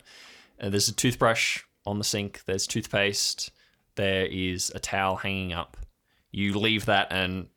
Uh, 0.59 0.69
there's 0.69 0.87
a 0.87 0.93
toothbrush 0.93 1.63
on 1.85 1.97
the 1.97 2.03
sink, 2.03 2.41
there's 2.45 2.67
toothpaste, 2.67 3.51
there 3.99 4.25
is 4.25 4.71
a 4.73 4.79
towel 4.79 5.17
hanging 5.17 5.53
up. 5.53 5.77
You 6.31 6.57
leave 6.57 6.85
that 6.85 7.07
and 7.11 7.47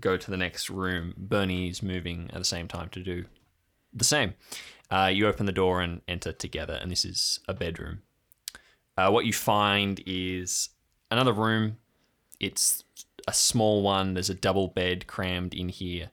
go 0.00 0.16
to 0.16 0.30
the 0.30 0.36
next 0.36 0.70
room. 0.70 1.14
Bernie's 1.16 1.82
moving 1.82 2.30
at 2.32 2.38
the 2.38 2.44
same 2.44 2.68
time 2.68 2.88
to 2.90 3.02
do 3.02 3.24
the 3.92 4.04
same. 4.04 4.34
Uh, 4.90 5.10
you 5.12 5.26
open 5.26 5.46
the 5.46 5.52
door 5.52 5.80
and 5.80 6.02
enter 6.08 6.32
together, 6.32 6.78
and 6.80 6.90
this 6.90 7.04
is 7.04 7.40
a 7.48 7.54
bedroom. 7.54 8.02
Uh, 8.96 9.10
what 9.10 9.24
you 9.24 9.32
find 9.32 10.02
is 10.06 10.68
another 11.10 11.32
room 11.32 11.78
it's 12.42 12.82
a 13.26 13.32
small 13.32 13.82
one. 13.82 14.14
There's 14.14 14.28
a 14.28 14.34
double 14.34 14.68
bed 14.68 15.06
crammed 15.06 15.54
in 15.54 15.68
here. 15.68 16.10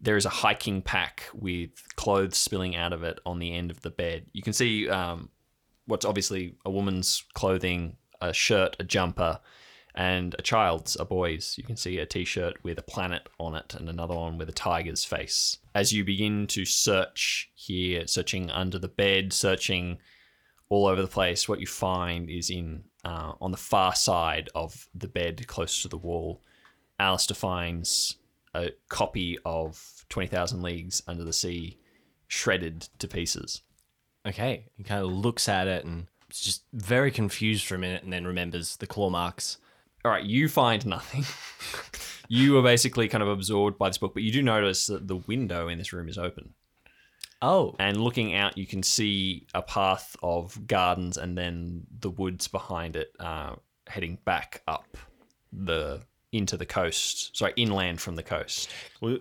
There 0.00 0.16
is 0.16 0.26
a 0.26 0.30
hiking 0.30 0.82
pack 0.82 1.24
with 1.32 1.70
clothes 1.96 2.36
spilling 2.36 2.76
out 2.76 2.92
of 2.92 3.02
it 3.02 3.18
on 3.24 3.38
the 3.38 3.54
end 3.54 3.70
of 3.70 3.80
the 3.80 3.90
bed. 3.90 4.26
You 4.34 4.42
can 4.42 4.52
see 4.52 4.88
um, 4.88 5.30
what's 5.86 6.04
obviously 6.04 6.56
a 6.66 6.70
woman's 6.70 7.24
clothing, 7.32 7.96
a 8.28 8.32
shirt, 8.32 8.76
a 8.78 8.84
jumper, 8.84 9.40
and 9.94 10.34
a 10.38 10.42
child's, 10.42 10.96
a 10.98 11.04
boy's. 11.04 11.54
You 11.56 11.64
can 11.64 11.76
see 11.76 11.98
a 11.98 12.06
t 12.06 12.24
shirt 12.24 12.62
with 12.64 12.78
a 12.78 12.82
planet 12.82 13.28
on 13.38 13.54
it 13.54 13.74
and 13.74 13.88
another 13.88 14.14
one 14.14 14.38
with 14.38 14.48
a 14.48 14.52
tiger's 14.52 15.04
face. 15.04 15.58
As 15.74 15.92
you 15.92 16.04
begin 16.04 16.46
to 16.48 16.64
search 16.64 17.50
here, 17.54 18.06
searching 18.06 18.50
under 18.50 18.78
the 18.78 18.88
bed, 18.88 19.32
searching 19.32 19.98
all 20.68 20.86
over 20.86 21.02
the 21.02 21.08
place. 21.08 21.48
What 21.48 21.60
you 21.60 21.66
find 21.66 22.28
is 22.28 22.50
in 22.50 22.84
uh, 23.04 23.34
on 23.40 23.50
the 23.50 23.56
far 23.56 23.94
side 23.94 24.48
of 24.54 24.88
the 24.94 25.08
bed, 25.08 25.46
close 25.46 25.82
to 25.82 25.88
the 25.88 25.98
wall. 25.98 26.42
Allister 26.98 27.34
finds 27.34 28.16
a 28.54 28.70
copy 28.88 29.38
of 29.44 30.04
Twenty 30.08 30.28
Thousand 30.28 30.62
Leagues 30.62 31.02
Under 31.06 31.24
the 31.24 31.32
Sea, 31.32 31.78
shredded 32.26 32.88
to 32.98 33.06
pieces. 33.06 33.62
Okay, 34.26 34.66
he 34.76 34.82
kind 34.82 35.04
of 35.04 35.10
looks 35.10 35.48
at 35.48 35.68
it 35.68 35.84
and 35.84 36.06
just 36.40 36.64
very 36.72 37.10
confused 37.10 37.66
for 37.66 37.74
a 37.74 37.78
minute, 37.78 38.02
and 38.02 38.12
then 38.12 38.26
remembers 38.26 38.76
the 38.76 38.86
claw 38.86 39.10
marks. 39.10 39.58
All 40.04 40.10
right, 40.10 40.24
you 40.24 40.48
find 40.48 40.84
nothing. 40.84 41.24
you 42.28 42.58
are 42.58 42.62
basically 42.62 43.08
kind 43.08 43.22
of 43.22 43.28
absorbed 43.28 43.78
by 43.78 43.88
this 43.88 43.98
book, 43.98 44.14
but 44.14 44.22
you 44.22 44.32
do 44.32 44.42
notice 44.42 44.86
that 44.86 45.08
the 45.08 45.16
window 45.16 45.68
in 45.68 45.78
this 45.78 45.92
room 45.92 46.08
is 46.08 46.18
open. 46.18 46.54
Oh, 47.42 47.74
And 47.78 47.98
looking 48.00 48.34
out, 48.34 48.56
you 48.56 48.66
can 48.66 48.82
see 48.82 49.46
a 49.54 49.60
path 49.60 50.16
of 50.22 50.66
gardens 50.66 51.18
and 51.18 51.36
then 51.36 51.82
the 52.00 52.10
woods 52.10 52.48
behind 52.48 52.96
it, 52.96 53.12
uh, 53.20 53.56
heading 53.86 54.18
back 54.24 54.62
up 54.66 54.96
the 55.52 56.00
into 56.34 56.56
the 56.56 56.66
coast. 56.66 57.36
Sorry, 57.36 57.52
inland 57.56 58.00
from 58.00 58.16
the 58.16 58.22
coast. 58.22 58.70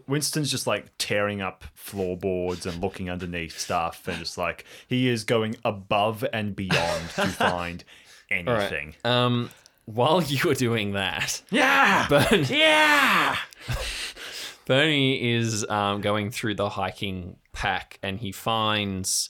Winston's 0.08 0.52
just 0.52 0.68
like 0.68 0.88
tearing 0.98 1.42
up 1.42 1.64
floorboards 1.76 2.66
and 2.66 2.82
looking 2.82 3.10
underneath 3.10 3.58
stuff, 3.58 4.08
and 4.08 4.18
just 4.20 4.38
like 4.38 4.66
he 4.88 5.08
is 5.08 5.24
going 5.24 5.56
above 5.64 6.26
and 6.34 6.56
beyond 6.56 7.10
to 7.12 7.28
find 7.28 7.84
anything. 8.30 8.96
Um, 9.06 9.50
while 9.86 10.22
you 10.24 10.40
were 10.48 10.56
doing 10.56 10.94
that, 10.94 11.42
Yeah, 11.52 12.08
Bernie, 12.08 12.44
yeah. 12.50 13.38
Bernie 14.66 15.34
is 15.34 15.68
um, 15.70 16.02
going 16.02 16.32
through 16.32 16.56
the 16.56 16.70
hiking 16.70 17.36
pack 17.52 18.00
and 18.02 18.20
he 18.20 18.32
finds 18.32 19.30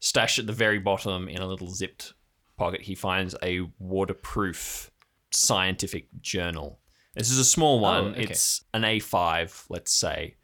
stashed 0.00 0.40
at 0.40 0.46
the 0.46 0.52
very 0.52 0.78
bottom 0.80 1.28
in 1.28 1.40
a 1.40 1.46
little 1.46 1.70
zipped 1.70 2.14
pocket. 2.56 2.82
He 2.82 2.96
finds 2.96 3.36
a 3.42 3.60
waterproof 3.78 4.90
scientific 5.30 6.08
journal. 6.20 6.80
This 7.14 7.30
is 7.30 7.38
a 7.38 7.44
small 7.44 7.78
one. 7.80 8.12
okay. 8.12 8.22
It's 8.22 8.64
an 8.72 8.82
A5, 8.82 9.66
let's 9.68 9.92
say. 9.92 10.36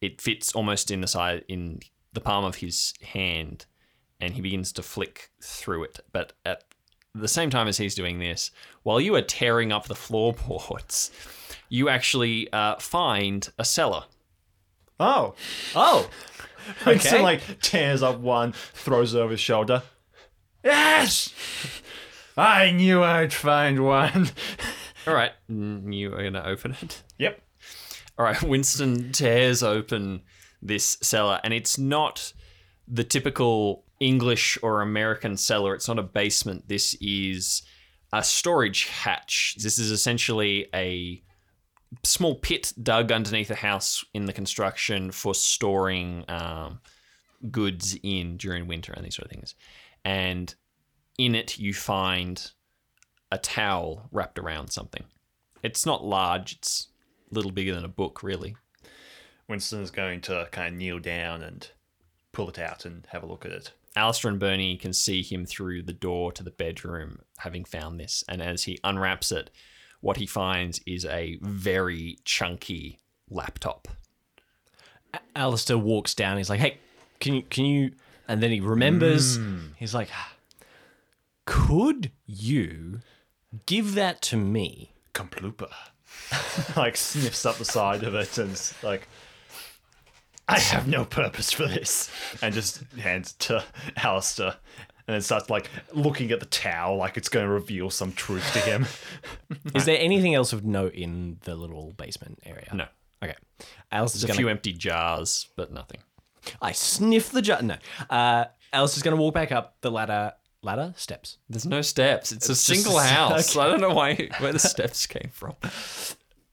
It 0.00 0.20
fits 0.20 0.52
almost 0.52 0.90
in 0.90 1.00
the 1.00 1.06
side 1.06 1.44
in 1.48 1.80
the 2.12 2.20
palm 2.20 2.44
of 2.44 2.56
his 2.56 2.92
hand, 3.02 3.66
and 4.20 4.34
he 4.34 4.40
begins 4.40 4.72
to 4.72 4.82
flick 4.82 5.30
through 5.40 5.84
it. 5.84 6.00
But 6.12 6.32
at 6.44 6.64
the 7.14 7.28
same 7.28 7.50
time 7.50 7.68
as 7.68 7.78
he's 7.78 7.94
doing 7.94 8.18
this, 8.18 8.50
while 8.82 9.00
you 9.00 9.14
are 9.14 9.22
tearing 9.22 9.70
up 9.70 9.86
the 9.86 9.94
floorboards, 10.06 11.10
you 11.68 11.88
actually 11.88 12.52
uh, 12.52 12.76
find 12.80 13.48
a 13.58 13.64
cellar. 13.64 14.04
Oh, 14.98 15.34
oh, 15.76 16.10
Winston 16.86 17.14
Okay. 17.14 17.22
like 17.22 17.60
tears 17.60 18.02
up 18.02 18.18
one, 18.18 18.52
throws 18.52 19.14
it 19.14 19.18
over 19.18 19.30
his 19.32 19.40
shoulder. 19.40 19.82
Yes, 20.64 21.32
I 22.36 22.70
knew 22.72 23.02
I'd 23.02 23.32
find 23.32 23.84
one. 23.84 24.30
All 25.06 25.14
right, 25.14 25.32
mm, 25.50 25.92
you 25.92 26.12
are 26.14 26.20
going 26.20 26.34
to 26.34 26.46
open 26.46 26.76
it. 26.80 27.02
Yep. 27.18 27.40
All 28.18 28.24
right, 28.24 28.40
Winston 28.42 29.12
tears 29.12 29.62
open 29.62 30.22
this 30.60 30.98
cellar, 31.02 31.40
and 31.42 31.52
it's 31.52 31.78
not 31.78 32.32
the 32.86 33.04
typical 33.04 33.84
English 34.00 34.58
or 34.62 34.80
American 34.80 35.36
cellar. 35.36 35.74
It's 35.74 35.88
not 35.88 35.98
a 35.98 36.02
basement. 36.02 36.68
This 36.68 36.94
is 37.00 37.62
a 38.12 38.22
storage 38.22 38.86
hatch. 38.86 39.56
This 39.60 39.78
is 39.78 39.90
essentially 39.90 40.68
a 40.74 41.22
small 42.04 42.36
pit 42.36 42.72
dug 42.82 43.12
underneath 43.12 43.50
a 43.50 43.56
house 43.56 44.04
in 44.14 44.26
the 44.26 44.32
construction 44.32 45.10
for 45.10 45.34
storing 45.34 46.24
um, 46.28 46.80
goods 47.50 47.96
in 48.02 48.36
during 48.36 48.66
winter 48.66 48.92
and 48.92 49.04
these 49.04 49.16
sort 49.16 49.26
of 49.26 49.32
things. 49.32 49.54
And 50.04 50.54
in 51.18 51.34
it, 51.34 51.58
you 51.58 51.74
find 51.74 52.50
a 53.32 53.38
towel 53.38 54.08
wrapped 54.12 54.38
around 54.38 54.68
something. 54.68 55.04
It's 55.62 55.86
not 55.86 56.04
large. 56.04 56.52
It's 56.52 56.88
a 57.30 57.34
little 57.34 57.50
bigger 57.50 57.74
than 57.74 57.84
a 57.84 57.88
book, 57.88 58.22
really. 58.22 58.56
Winston 59.48 59.80
is 59.80 59.90
going 59.90 60.20
to 60.22 60.48
kind 60.52 60.68
of 60.68 60.78
kneel 60.78 60.98
down 60.98 61.42
and 61.42 61.66
pull 62.32 62.50
it 62.50 62.58
out 62.58 62.84
and 62.84 63.06
have 63.10 63.22
a 63.22 63.26
look 63.26 63.46
at 63.46 63.52
it. 63.52 63.72
Allister 63.96 64.28
and 64.28 64.38
Bernie 64.38 64.76
can 64.76 64.92
see 64.92 65.22
him 65.22 65.46
through 65.46 65.82
the 65.82 65.94
door 65.94 66.30
to 66.32 66.42
the 66.42 66.50
bedroom, 66.50 67.20
having 67.38 67.64
found 67.64 67.98
this. 67.98 68.22
And 68.28 68.42
as 68.42 68.64
he 68.64 68.78
unwraps 68.84 69.32
it, 69.32 69.50
what 70.02 70.18
he 70.18 70.26
finds 70.26 70.80
is 70.86 71.06
a 71.06 71.38
very 71.40 72.18
chunky 72.24 72.98
laptop. 73.30 73.88
Allister 75.34 75.78
walks 75.78 76.14
down. 76.14 76.36
He's 76.36 76.50
like, 76.50 76.60
"Hey, 76.60 76.78
can 77.18 77.34
you 77.34 77.42
can 77.42 77.64
you?" 77.64 77.92
And 78.28 78.42
then 78.42 78.50
he 78.50 78.60
remembers. 78.60 79.38
Mm. 79.38 79.70
He's 79.76 79.94
like, 79.94 80.08
ah, 80.12 80.32
"Could 81.44 82.10
you 82.26 83.00
give 83.66 83.94
that 83.94 84.22
to 84.22 84.36
me?" 84.36 84.92
Complooper. 85.14 85.70
like 86.76 86.96
sniffs 86.96 87.44
up 87.44 87.56
the 87.56 87.64
side 87.64 88.02
of 88.04 88.14
it 88.14 88.38
and 88.38 88.52
is 88.52 88.74
like, 88.82 89.08
I 90.48 90.58
have 90.58 90.86
no 90.88 91.04
purpose 91.04 91.52
for 91.52 91.66
this. 91.66 92.10
And 92.42 92.54
just 92.54 92.82
hands 92.98 93.32
it 93.32 93.38
to 93.44 93.64
Allister. 93.96 94.56
And 95.06 95.14
then 95.14 95.20
starts 95.20 95.50
like 95.50 95.68
looking 95.92 96.30
at 96.30 96.40
the 96.40 96.46
towel 96.46 96.96
like 96.96 97.16
it's 97.16 97.28
going 97.28 97.44
to 97.44 97.52
reveal 97.52 97.90
some 97.90 98.12
truth 98.12 98.52
to 98.52 98.60
him. 98.60 98.86
Is 99.74 99.84
there 99.84 99.98
anything 99.98 100.34
else 100.34 100.52
of 100.52 100.64
note 100.64 100.94
in 100.94 101.38
the 101.42 101.56
little 101.56 101.92
basement 101.96 102.38
area? 102.44 102.68
No. 102.72 102.86
Okay. 103.22 103.34
Allister's 103.90 104.22
There's 104.22 104.24
a 104.24 104.26
gonna. 104.28 104.38
few 104.38 104.48
empty 104.48 104.72
jars, 104.72 105.48
but 105.56 105.72
nothing. 105.72 106.00
I 106.60 106.72
sniff 106.72 107.30
the 107.30 107.42
jar. 107.42 107.62
No. 107.62 107.76
Uh, 108.08 108.44
Allister's 108.72 109.02
gonna 109.02 109.16
walk 109.16 109.34
back 109.34 109.52
up 109.52 109.76
the 109.80 109.90
ladder. 109.90 110.32
Ladder 110.62 110.94
steps. 110.96 111.38
There's 111.48 111.66
no 111.66 111.82
steps. 111.82 112.30
It's, 112.32 112.48
a 112.48 112.54
single 112.54 112.98
a- 112.98 113.02
house. 113.02 113.56
I 113.56 113.66
don't 113.66 113.80
know 113.80 113.92
why 113.94 114.28
where 114.38 114.52
the 114.52 114.58
steps 114.58 115.06
came 115.06 115.30
from. 115.32 115.54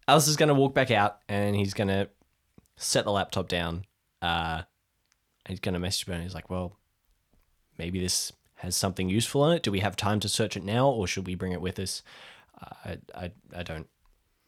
Alice 0.08 0.28
is 0.28 0.36
gonna 0.36 0.54
walk 0.56 0.74
back 0.74 0.90
out 0.92 1.20
and 1.30 1.56
he's 1.56 1.74
gonna 1.76 2.08
set 2.78 3.06
the 3.06 3.12
laptop 3.12 3.48
down. 3.48 3.86
Uh, 4.22 4.64
he's 5.48 5.60
gonna 5.60 5.80
message 5.80 6.08
Bernie. 6.08 6.24
He's 6.24 6.34
like, 6.34 6.50
"Well, 6.50 6.78
maybe 7.78 8.00
this 8.00 8.34
has 8.56 8.76
something 8.76 9.10
useful 9.10 9.48
in 9.50 9.58
it. 9.58 9.64
Do 9.64 9.72
we 9.72 9.80
have 9.82 9.96
time 9.96 10.20
to 10.22 10.28
search 10.28 10.58
it 10.58 10.64
now, 10.64 10.90
or 10.90 11.06
should 11.08 11.28
we 11.28 11.36
bring 11.36 11.52
it 11.52 11.62
with 11.62 11.78
us? 11.80 12.02
Uh, 12.60 12.74
I, 12.84 12.98
I, 13.26 13.32
I 13.58 13.64
don't, 13.64 13.88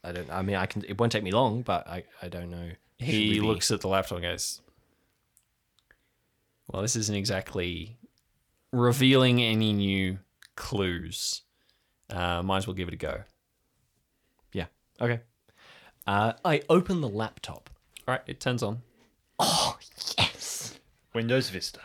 I 0.02 0.12
don't. 0.12 0.28
I 0.30 0.42
mean, 0.42 0.56
I 0.56 0.66
can. 0.66 0.84
It 0.86 0.98
won't 0.98 1.12
take 1.12 1.22
me 1.22 1.30
long, 1.30 1.62
but 1.62 1.86
I, 1.86 2.04
I 2.20 2.28
don't 2.28 2.50
know. 2.50 2.70
Should 2.98 3.06
we 3.08 3.12
He 3.14 3.30
be- 3.34 3.40
looks 3.40 3.70
at 3.70 3.80
the 3.80 3.88
laptop 3.88 4.16
and 4.18 4.22
goes, 4.26 4.60
Well, 6.68 6.82
this 6.82 6.96
isn't 6.96 7.14
exactly 7.16 7.96
revealing 8.72 9.42
any 9.42 9.72
new 9.72 10.18
clues. 10.56 11.42
Uh, 12.10 12.42
might 12.42 12.58
as 12.58 12.66
well 12.66 12.74
give 12.74 12.88
it 12.88 12.94
a 12.94 12.98
go. 12.98 13.22
Yeah. 14.52 14.66
Okay. 15.00 15.20
Uh, 16.06 16.32
I 16.44 16.62
open 16.68 17.00
the 17.00 17.08
laptop. 17.08 17.70
All 18.06 18.12
right, 18.14 18.22
it 18.26 18.40
turns 18.40 18.62
on. 18.62 18.82
Oh 19.38 19.76
yes. 20.18 20.78
Windows 21.14 21.48
Vista. 21.50 21.80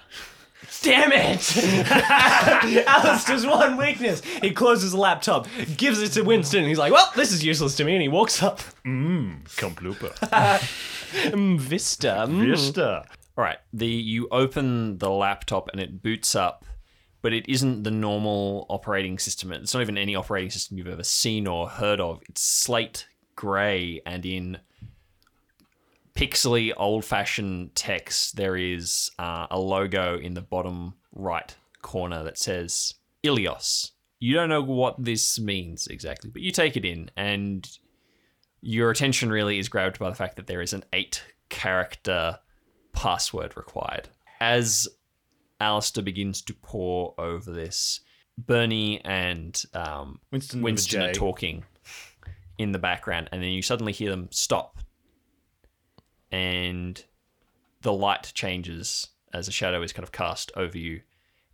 Damn 0.81 1.11
it! 1.13 1.57
Allister's 2.88 3.45
one 3.45 3.77
weakness. 3.77 4.21
He 4.41 4.51
closes 4.51 4.91
the 4.91 4.97
laptop, 4.97 5.47
gives 5.77 6.01
it 6.01 6.09
to 6.13 6.23
Winston, 6.23 6.59
and 6.59 6.67
he's 6.67 6.77
like, 6.79 6.91
"Well, 6.91 7.11
this 7.15 7.31
is 7.31 7.43
useless 7.43 7.75
to 7.77 7.83
me." 7.83 7.93
And 7.93 8.01
he 8.01 8.07
walks 8.07 8.41
up. 8.43 8.59
Mmm, 8.85 9.43
complooper. 9.55 10.13
Mm, 11.07 11.57
Vista. 11.57 12.25
mm. 12.27 12.49
Vista. 12.51 13.05
All 13.38 13.43
right, 13.43 13.59
the 13.71 13.88
you 13.88 14.27
open 14.29 14.97
the 14.97 15.09
laptop 15.09 15.69
and 15.71 15.79
it 15.79 16.01
boots 16.01 16.35
up, 16.35 16.65
but 17.28 17.34
it 17.34 17.49
isn't 17.49 17.84
the 17.84 17.91
normal 17.91 18.65
operating 18.69 19.19
system. 19.19 19.51
It's 19.51 19.73
not 19.73 19.82
even 19.82 19.97
any 19.97 20.15
operating 20.15 20.49
system 20.49 20.78
you've 20.78 20.88
ever 20.88 21.03
seen 21.03 21.45
or 21.45 21.67
heard 21.67 21.99
of. 21.99 22.21
It's 22.30 22.39
slate 22.39 23.05
gray 23.36 24.01
and 24.05 24.25
in 24.25 24.59
pixely 26.15 26.71
old-fashioned 26.78 27.75
text 27.75 28.38
there 28.38 28.55
is 28.55 29.11
uh, 29.19 29.45
a 29.51 29.59
logo 29.59 30.17
in 30.17 30.36
the 30.36 30.41
bottom 30.41 30.93
right 31.11 31.53
corner 31.82 32.23
that 32.23 32.38
says 32.38 32.93
Ilios. 33.25 33.91
You 34.19 34.34
don't 34.34 34.47
know 34.47 34.63
what 34.63 34.95
this 34.97 35.38
means 35.38 35.88
exactly, 35.88 36.30
but 36.30 36.41
you 36.41 36.51
take 36.53 36.78
it 36.78 36.86
in 36.86 37.11
and 37.17 37.69
your 38.61 38.89
attention 38.89 39.30
really 39.30 39.59
is 39.59 39.67
grabbed 39.67 39.99
by 39.99 40.09
the 40.09 40.15
fact 40.15 40.38
that 40.38 40.47
there 40.47 40.61
is 40.61 40.71
an 40.71 40.86
eight 40.93 41.25
character 41.49 42.39
password 42.93 43.57
required. 43.57 44.07
As 44.39 44.88
Allister 45.60 46.01
begins 46.01 46.41
to 46.43 46.53
pore 46.53 47.14
over 47.18 47.51
this, 47.51 48.01
Bernie 48.38 49.03
and 49.03 49.64
um, 49.74 50.20
Winston 50.32 50.62
Winston 50.62 51.01
are 51.01 51.14
talking 51.14 51.66
in 52.58 52.72
the 52.72 52.80
background, 52.80 53.30
and 53.32 53.41
then 53.41 53.49
you 53.49 53.62
suddenly 53.62 53.93
hear 53.93 54.12
them 54.12 54.28
stop, 54.32 54.78
and 56.32 57.03
the 57.82 57.93
light 57.93 58.32
changes 58.36 59.08
as 59.34 59.47
a 59.47 59.51
shadow 59.51 59.82
is 59.82 59.93
kind 59.93 60.03
of 60.03 60.12
cast 60.12 60.51
over 60.55 60.78
you, 60.78 61.01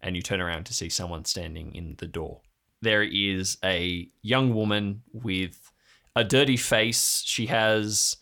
and 0.01 0.15
you 0.15 0.21
turn 0.21 0.41
around 0.41 0.65
to 0.65 0.73
see 0.73 0.89
someone 0.89 1.25
standing 1.25 1.73
in 1.73 1.95
the 1.97 2.07
door. 2.07 2.41
There 2.81 3.03
is 3.03 3.57
a 3.63 4.09
young 4.21 4.53
woman 4.53 5.03
with 5.13 5.71
a 6.15 6.23
dirty 6.23 6.57
face. 6.57 7.23
She 7.25 7.45
has 7.45 8.17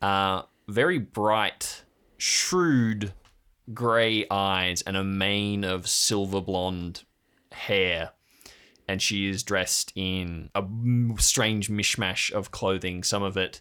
uh, 0.00 0.42
very 0.68 0.98
bright, 0.98 1.82
shrewd 2.16 3.12
grey 3.72 4.26
eyes 4.30 4.82
and 4.82 4.96
a 4.96 5.04
mane 5.04 5.64
of 5.64 5.88
silver 5.88 6.40
blonde 6.40 7.02
hair. 7.52 8.10
And 8.88 9.02
she 9.02 9.28
is 9.28 9.42
dressed 9.42 9.92
in 9.96 10.50
a 10.54 10.64
strange 11.18 11.68
mishmash 11.68 12.30
of 12.30 12.50
clothing. 12.50 13.02
Some 13.02 13.22
of 13.22 13.36
it 13.36 13.60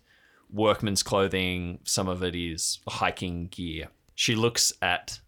workman's 0.52 1.04
clothing, 1.04 1.80
some 1.84 2.08
of 2.08 2.24
it 2.24 2.36
is 2.36 2.80
hiking 2.88 3.48
gear. 3.48 3.88
She 4.14 4.36
looks 4.36 4.72
at 4.82 5.20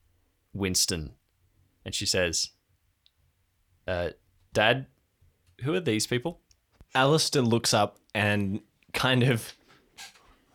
Winston 0.53 1.13
and 1.83 1.95
she 1.95 2.05
says, 2.05 2.51
uh, 3.87 4.09
Dad, 4.53 4.85
who 5.61 5.73
are 5.73 5.79
these 5.79 6.05
people? 6.05 6.41
Alistair 6.93 7.41
looks 7.41 7.73
up 7.73 7.97
and 8.13 8.61
kind 8.93 9.23
of 9.23 9.53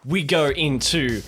we 0.04 0.22
go 0.22 0.48
into 0.48 1.22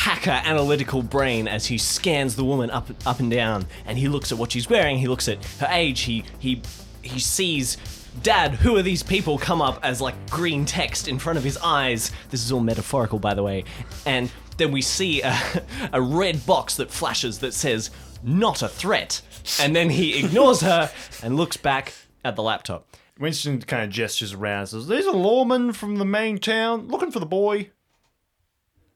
hacker 0.00 0.30
analytical 0.30 1.02
brain 1.02 1.46
as 1.46 1.66
he 1.66 1.76
scans 1.76 2.34
the 2.34 2.42
woman 2.42 2.70
up 2.70 2.88
up 3.04 3.20
and 3.20 3.30
down. 3.30 3.66
And 3.84 3.98
he 3.98 4.08
looks 4.08 4.32
at 4.32 4.38
what 4.38 4.50
she's 4.50 4.68
wearing 4.70 4.96
he 4.96 5.06
looks 5.08 5.28
at 5.28 5.44
her 5.60 5.68
age 5.70 6.00
he 6.00 6.24
he 6.38 6.62
he 7.02 7.20
sees 7.20 7.76
dad 8.22 8.52
who 8.52 8.78
are 8.78 8.82
these 8.82 9.02
people? 9.02 9.36
come 9.36 9.60
up 9.60 9.78
as 9.82 10.00
like 10.00 10.14
green 10.30 10.64
text 10.64 11.06
in 11.06 11.18
front 11.18 11.36
of 11.36 11.44
his 11.44 11.58
eyes. 11.58 12.12
This 12.30 12.42
is 12.42 12.50
all 12.50 12.60
metaphorical 12.60 13.18
by 13.18 13.34
the 13.34 13.42
way. 13.42 13.64
And 14.06 14.32
then 14.56 14.72
we 14.72 14.80
see 14.80 15.20
a, 15.20 15.38
a 15.92 16.00
red 16.00 16.46
box 16.46 16.76
that 16.76 16.90
flashes 16.90 17.38
that 17.40 17.52
says 17.52 17.90
not 18.22 18.62
a 18.62 18.68
threat. 18.68 19.20
And 19.60 19.76
then 19.76 19.90
he 19.90 20.18
ignores 20.18 20.62
her 20.62 20.90
and 21.22 21.36
looks 21.36 21.58
back 21.58 21.92
at 22.24 22.36
the 22.36 22.42
laptop. 22.42 22.86
Winston 23.18 23.60
kind 23.60 23.84
of 23.84 23.90
gestures 23.90 24.32
around 24.32 24.60
and 24.60 24.68
says, 24.68 24.88
These 24.88 25.06
are 25.06 25.12
lawmen 25.12 25.74
from 25.74 25.96
the 25.96 26.06
main 26.06 26.38
town 26.38 26.88
looking 26.88 27.10
for 27.10 27.20
the 27.20 27.26
boy. 27.26 27.70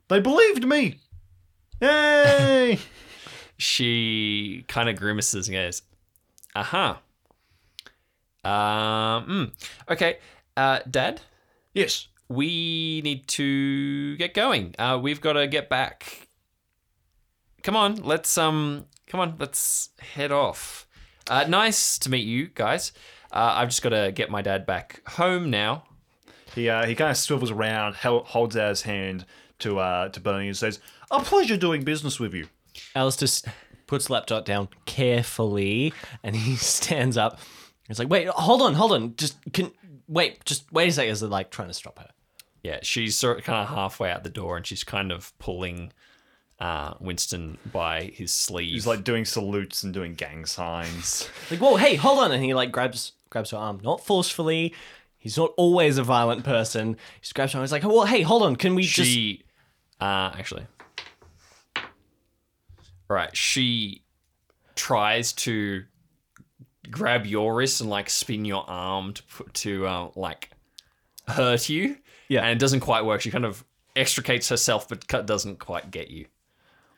They 0.08 0.20
believed 0.20 0.66
me. 0.66 1.00
Yay! 1.80 2.78
she 3.56 4.64
kind 4.68 4.88
of 4.88 4.96
grimaces 4.96 5.48
and 5.48 5.56
goes, 5.56 5.82
"Aha, 6.54 7.00
um, 8.44 9.26
mm, 9.26 9.52
okay, 9.90 10.18
uh, 10.56 10.80
Dad, 10.88 11.22
yes. 11.72 12.08
we 12.28 13.00
need 13.02 13.26
to 13.28 14.16
get 14.16 14.34
going. 14.34 14.74
Uh, 14.78 14.98
we've 15.02 15.20
got 15.20 15.32
to 15.32 15.46
get 15.46 15.70
back. 15.70 16.28
Come 17.62 17.74
on, 17.74 17.96
let's 17.96 18.36
um, 18.36 18.84
come 19.06 19.20
on, 19.20 19.36
let's 19.38 19.90
head 19.98 20.30
off. 20.30 20.86
Uh, 21.28 21.46
nice 21.48 21.98
to 22.00 22.10
meet 22.10 22.26
you 22.26 22.48
guys. 22.48 22.92
Uh, 23.32 23.54
I've 23.56 23.68
just 23.68 23.82
got 23.82 23.90
to 23.90 24.12
get 24.14 24.30
my 24.30 24.42
dad 24.42 24.66
back 24.66 25.00
home 25.08 25.48
now. 25.48 25.84
He 26.54 26.68
uh, 26.68 26.84
he 26.84 26.94
kind 26.94 27.10
of 27.10 27.16
swivels 27.16 27.50
around, 27.50 27.96
holds 27.96 28.56
out 28.56 28.68
his 28.68 28.82
hand 28.82 29.24
to 29.60 29.78
uh, 29.78 30.08
to 30.10 30.20
Bernie 30.20 30.48
and 30.48 30.56
says, 30.56 30.80
A 31.10 31.20
pleasure 31.20 31.56
doing 31.56 31.82
business 31.84 32.18
with 32.20 32.34
you. 32.34 32.48
Allister 32.94 33.24
s- 33.26 33.42
puts 33.86 34.06
the 34.06 34.14
laptop 34.14 34.44
down 34.44 34.68
carefully 34.86 35.92
and 36.22 36.34
he 36.36 36.56
stands 36.56 37.16
up. 37.16 37.38
He's 37.88 37.98
like, 37.98 38.08
wait, 38.08 38.28
hold 38.28 38.62
on, 38.62 38.74
hold 38.74 38.92
on. 38.92 39.14
Just 39.16 39.36
can 39.52 39.70
wait, 40.08 40.42
just 40.44 40.72
wait 40.72 40.88
a 40.88 40.92
second 40.92 41.12
Is 41.12 41.20
they're 41.20 41.28
like 41.28 41.50
trying 41.50 41.68
to 41.68 41.74
stop 41.74 41.98
her. 41.98 42.08
Yeah, 42.62 42.78
she's 42.82 43.14
sort 43.14 43.38
of 43.38 43.44
kind 43.44 43.58
of 43.68 43.68
halfway 43.74 44.10
out 44.10 44.24
the 44.24 44.30
door, 44.30 44.56
and 44.56 44.66
she's 44.66 44.84
kind 44.84 45.12
of 45.12 45.38
pulling 45.38 45.92
uh, 46.58 46.94
Winston 46.98 47.58
by 47.70 48.04
his 48.04 48.32
sleeve. 48.32 48.72
He's 48.72 48.86
like 48.86 49.04
doing 49.04 49.26
salutes 49.26 49.82
and 49.82 49.92
doing 49.92 50.14
gang 50.14 50.46
signs. 50.46 51.28
Like, 51.50 51.60
whoa, 51.60 51.76
hey, 51.76 51.94
hold 51.96 52.20
on. 52.20 52.32
And 52.32 52.42
he 52.42 52.54
like 52.54 52.72
grabs 52.72 53.12
grabs 53.28 53.50
her 53.50 53.58
arm, 53.58 53.80
not 53.84 54.04
forcefully. 54.04 54.72
He's 55.18 55.36
not 55.36 55.50
always 55.58 55.98
a 55.98 56.02
violent 56.02 56.42
person. 56.44 56.94
He 56.94 57.20
just 57.20 57.34
grabs 57.34 57.52
her 57.52 57.58
arm. 57.58 57.64
He's 57.64 57.72
like, 57.72 57.82
well, 57.84 58.06
hey, 58.06 58.22
hold 58.22 58.42
on. 58.42 58.56
Can 58.56 58.74
we 58.74 58.82
just 58.84 59.10
she 59.10 59.43
uh 60.00 60.32
actually 60.36 60.66
right 63.08 63.36
she 63.36 64.02
tries 64.74 65.32
to 65.32 65.84
grab 66.90 67.26
your 67.26 67.54
wrist 67.54 67.80
and 67.80 67.90
like 67.90 68.10
spin 68.10 68.44
your 68.44 68.68
arm 68.68 69.12
to 69.12 69.22
put 69.24 69.54
to 69.54 69.86
uh, 69.86 70.08
like 70.14 70.50
hurt 71.28 71.68
you. 71.68 71.96
Yeah. 72.28 72.42
And 72.42 72.50
it 72.50 72.58
doesn't 72.58 72.80
quite 72.80 73.04
work. 73.04 73.20
She 73.20 73.30
kind 73.30 73.44
of 73.44 73.64
extricates 73.96 74.48
herself, 74.48 74.88
but 74.88 75.06
cut- 75.08 75.26
doesn't 75.26 75.58
quite 75.58 75.90
get 75.90 76.10
you. 76.10 76.26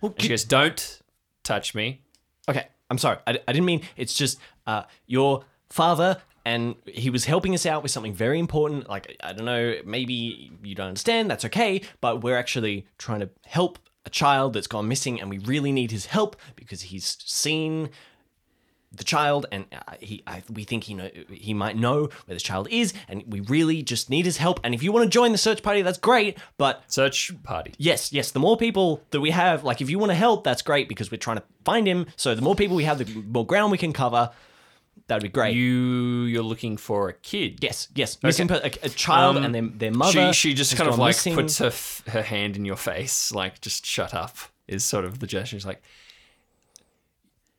And 0.03 0.22
she 0.22 0.28
goes, 0.28 0.44
Don't 0.44 1.03
touch 1.42 1.74
me. 1.74 2.03
Okay, 2.49 2.66
I'm 2.90 2.99
sorry. 2.99 3.18
I, 3.26 3.38
I 3.49 3.53
didn't 3.53 3.64
mean 3.64 3.82
it's 3.97 4.14
just 4.14 4.38
uh, 4.66 4.84
your 5.07 5.44
father, 5.70 6.18
and 6.47 6.76
he 6.86 7.11
was 7.11 7.24
helping 7.24 7.55
us 7.55 7.66
out 7.66 7.82
with 7.82 7.90
something 7.90 8.14
very 8.14 8.38
important. 8.38 8.88
Like, 8.88 9.16
I 9.20 9.32
don't 9.32 9.47
know, 9.47 9.74
maybe 9.84 10.53
you 10.62 10.76
don't 10.76 10.86
understand, 10.86 11.28
that's 11.28 11.44
okay, 11.47 11.82
but 12.01 12.22
we're 12.22 12.38
actually 12.38 12.86
trying 12.99 13.18
to 13.18 13.30
help 13.44 13.80
a 14.05 14.11
child 14.11 14.53
that's 14.53 14.68
gone 14.68 14.86
missing, 14.86 15.20
and 15.20 15.28
we 15.28 15.38
really 15.38 15.72
need 15.72 15.90
his 15.90 16.07
help 16.07 16.36
because 16.55 16.82
he's 16.82 17.18
seen 17.24 17.90
the 18.92 19.03
child, 19.03 19.47
and 19.51 19.64
uh, 19.72 19.94
he, 19.99 20.22
I, 20.24 20.44
we 20.49 20.62
think 20.62 20.84
he 20.84 20.94
know 20.94 21.11
he 21.32 21.53
might 21.53 21.76
know 21.76 22.03
where 22.26 22.34
this 22.36 22.44
child 22.44 22.68
is, 22.70 22.94
and 23.09 23.24
we 23.26 23.40
really 23.40 23.82
just 23.82 24.09
need 24.09 24.24
his 24.24 24.36
help. 24.36 24.61
And 24.62 24.72
if 24.72 24.84
you 24.84 24.92
want 24.92 25.03
to 25.03 25.11
join 25.11 25.32
the 25.32 25.38
search 25.38 25.64
party, 25.64 25.82
that's 25.82 25.99
great. 25.99 26.38
But 26.59 26.84
Search 26.86 27.32
party. 27.42 27.74
Yes, 27.76 28.12
yes. 28.12 28.30
The 28.30 28.38
more 28.38 28.57
people 28.57 29.03
that 29.11 29.20
we 29.20 29.32
have, 29.32 29.64
like 29.64 29.80
if 29.80 29.90
you 29.90 29.99
want 29.99 30.11
to 30.11 30.16
help, 30.16 30.44
that's 30.44 30.62
great 30.62 30.88
because 30.88 31.11
we're 31.11 31.18
trying 31.18 31.38
to 31.38 31.42
find 31.64 31.88
him. 31.88 32.07
So 32.14 32.36
the 32.36 32.42
more 32.42 32.55
people 32.55 32.76
we 32.76 32.84
have, 32.84 32.99
the 32.99 33.22
more 33.22 33.44
ground 33.44 33.72
we 33.72 33.78
can 33.78 33.92
cover. 33.92 34.30
That'd 35.09 35.22
be 35.22 35.28
great. 35.28 35.54
You 35.54 36.22
you're 36.24 36.42
looking 36.42 36.76
for 36.76 37.09
a 37.09 37.12
kid. 37.12 37.59
yes, 37.62 37.88
yes. 37.94 38.20
Missing 38.24 38.48
per- 38.48 38.61
a, 38.64 38.72
a 38.82 38.88
child 38.88 39.36
Um, 39.36 39.44
and 39.44 39.54
their, 39.54 39.62
their 39.62 39.92
mother. 39.92 40.32
She 40.32 40.48
she 40.50 40.54
just 40.54 40.72
has 40.72 40.78
kind 40.78 40.88
of 40.88 40.94
gone 40.94 41.00
like 41.00 41.11
missing. 41.11 41.34
puts 41.34 41.59
her 41.59 41.66
f- 41.66 42.02
her 42.09 42.22
hand 42.22 42.57
in 42.57 42.64
your 42.64 42.76
face, 42.76 43.30
like 43.32 43.61
just 43.61 43.86
shut 43.86 44.12
up. 44.14 44.36
Is 44.66 44.82
sort 44.82 45.04
of 45.04 45.20
the 45.20 45.28
gesture. 45.28 45.57
She's 45.57 45.64
like, 45.64 45.80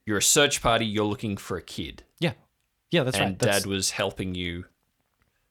"You're 0.05 0.17
a 0.17 0.21
search 0.21 0.61
party. 0.61 0.85
You're 0.85 1.05
looking 1.05 1.37
for 1.37 1.55
a 1.57 1.61
kid, 1.61 2.03
Yeah, 2.19 2.33
yeah. 2.91 3.03
That's 3.03 3.17
and 3.17 3.25
right. 3.31 3.39
That's, 3.39 3.63
Dad 3.63 3.65
was 3.69 3.91
helping 3.91 4.35
you 4.35 4.65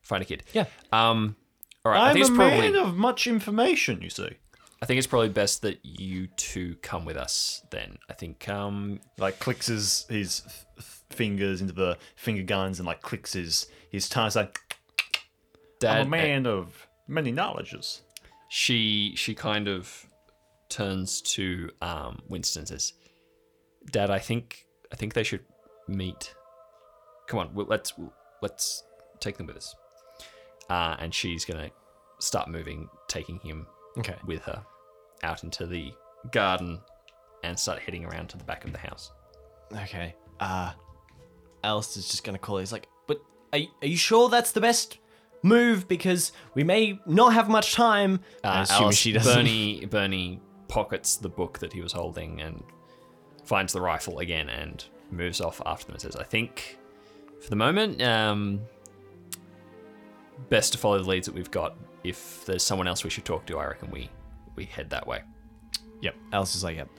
find 0.01 0.21
a 0.21 0.25
kid." 0.25 0.43
Yeah. 0.53 0.65
Um. 0.91 1.35
All 1.83 1.91
right. 1.91 1.99
I 2.01 2.07
I'm 2.09 2.13
think 2.13 2.25
a 2.25 2.27
it's 2.29 2.35
probably 2.37 2.71
man 2.71 2.75
of 2.75 2.95
much 2.95 3.25
information, 3.27 4.01
you 4.03 4.09
see. 4.11 4.37
I 4.81 4.85
think 4.85 4.97
it's 4.97 5.07
probably 5.07 5.29
best 5.29 5.61
that 5.63 5.79
you 5.83 6.27
two 6.35 6.75
come 6.81 7.03
with 7.05 7.17
us. 7.17 7.63
Then 7.71 7.97
I 8.09 8.13
think 8.13 8.47
um 8.47 8.99
Like 9.17 9.39
clicks 9.39 9.67
his 9.67 10.05
his 10.09 10.43
fingers 11.09 11.61
into 11.61 11.73
the 11.73 11.97
finger 12.15 12.43
guns 12.43 12.79
and 12.79 12.85
like 12.85 13.01
clicks 13.01 13.33
his 13.33 13.67
his 13.89 14.07
tongue. 14.09 14.27
It's 14.27 14.35
like 14.35 14.59
Dad. 15.79 16.01
I'm 16.01 16.07
a 16.07 16.09
man 16.09 16.45
of 16.47 16.87
many 17.07 17.31
knowledges. 17.31 18.01
she 18.49 19.13
she 19.15 19.33
kind 19.35 19.67
of 19.67 20.05
turns 20.69 21.21
to 21.21 21.69
um, 21.81 22.21
Winston 22.29 22.61
and 22.61 22.67
says, 22.67 22.93
"Dad, 23.91 24.09
I 24.09 24.19
think 24.19 24.65
I 24.91 24.95
think 24.95 25.13
they 25.13 25.23
should 25.23 25.43
meet. 25.87 26.33
Come 27.27 27.39
on, 27.39 27.53
we'll, 27.53 27.67
let's 27.67 27.93
let's 28.41 28.83
take 29.19 29.37
them 29.37 29.47
with 29.47 29.57
us." 29.57 29.75
Uh, 30.69 30.95
and 30.99 31.13
she's 31.13 31.45
gonna 31.45 31.69
start 32.19 32.49
moving, 32.49 32.89
taking 33.07 33.39
him 33.39 33.67
okay. 33.99 34.15
with 34.25 34.41
her 34.43 34.63
out 35.23 35.43
into 35.43 35.65
the 35.65 35.93
garden 36.31 36.79
and 37.43 37.57
start 37.57 37.79
heading 37.79 38.05
around 38.05 38.27
to 38.29 38.37
the 38.37 38.43
back 38.43 38.65
of 38.65 38.71
the 38.71 38.77
house. 38.77 39.11
Okay. 39.73 40.15
Uh, 40.39 40.71
Allister's 41.63 42.07
just 42.09 42.23
gonna 42.23 42.37
call. 42.37 42.57
He's 42.57 42.71
like, 42.71 42.87
but 43.07 43.19
are, 43.53 43.59
are 43.81 43.87
you 43.87 43.97
sure 43.97 44.29
that's 44.29 44.51
the 44.51 44.61
best 44.61 44.97
move? 45.43 45.87
Because 45.87 46.31
we 46.53 46.63
may 46.63 46.99
not 47.05 47.33
have 47.33 47.49
much 47.49 47.73
time. 47.73 48.19
I 48.43 48.59
Uh, 48.59 48.61
assume 48.63 48.83
Alice- 48.83 48.95
she 48.97 49.11
doesn't. 49.11 49.33
Bernie 49.35 49.85
Bernie 49.85 50.39
pockets 50.67 51.15
the 51.15 51.29
book 51.29 51.59
that 51.59 51.73
he 51.73 51.81
was 51.81 51.93
holding 51.93 52.41
and 52.41 52.63
finds 53.45 53.71
the 53.73 53.81
rifle 53.81 54.19
again 54.19 54.49
and 54.49 54.83
moves 55.11 55.39
off 55.41 55.61
after 55.65 55.85
them 55.87 55.93
and 55.95 56.01
says, 56.01 56.15
"I 56.15 56.23
think 56.23 56.77
for 57.41 57.49
the 57.49 57.55
moment, 57.55 58.01
um, 58.01 58.61
best 60.49 60.73
to 60.73 60.77
follow 60.77 60.97
the 61.01 61.07
leads 61.09 61.25
that 61.27 61.35
we've 61.35 61.51
got. 61.51 61.75
If 62.03 62.45
there's 62.45 62.63
someone 62.63 62.87
else 62.87 63.03
we 63.03 63.09
should 63.09 63.25
talk 63.25 63.45
to, 63.47 63.57
I 63.57 63.67
reckon 63.67 63.91
we 63.91 64.09
we 64.55 64.65
head 64.65 64.89
that 64.91 65.07
way." 65.07 65.21
Yep. 66.01 66.15
Alice 66.31 66.55
is 66.55 66.63
like, 66.63 66.77
yep. 66.77 66.89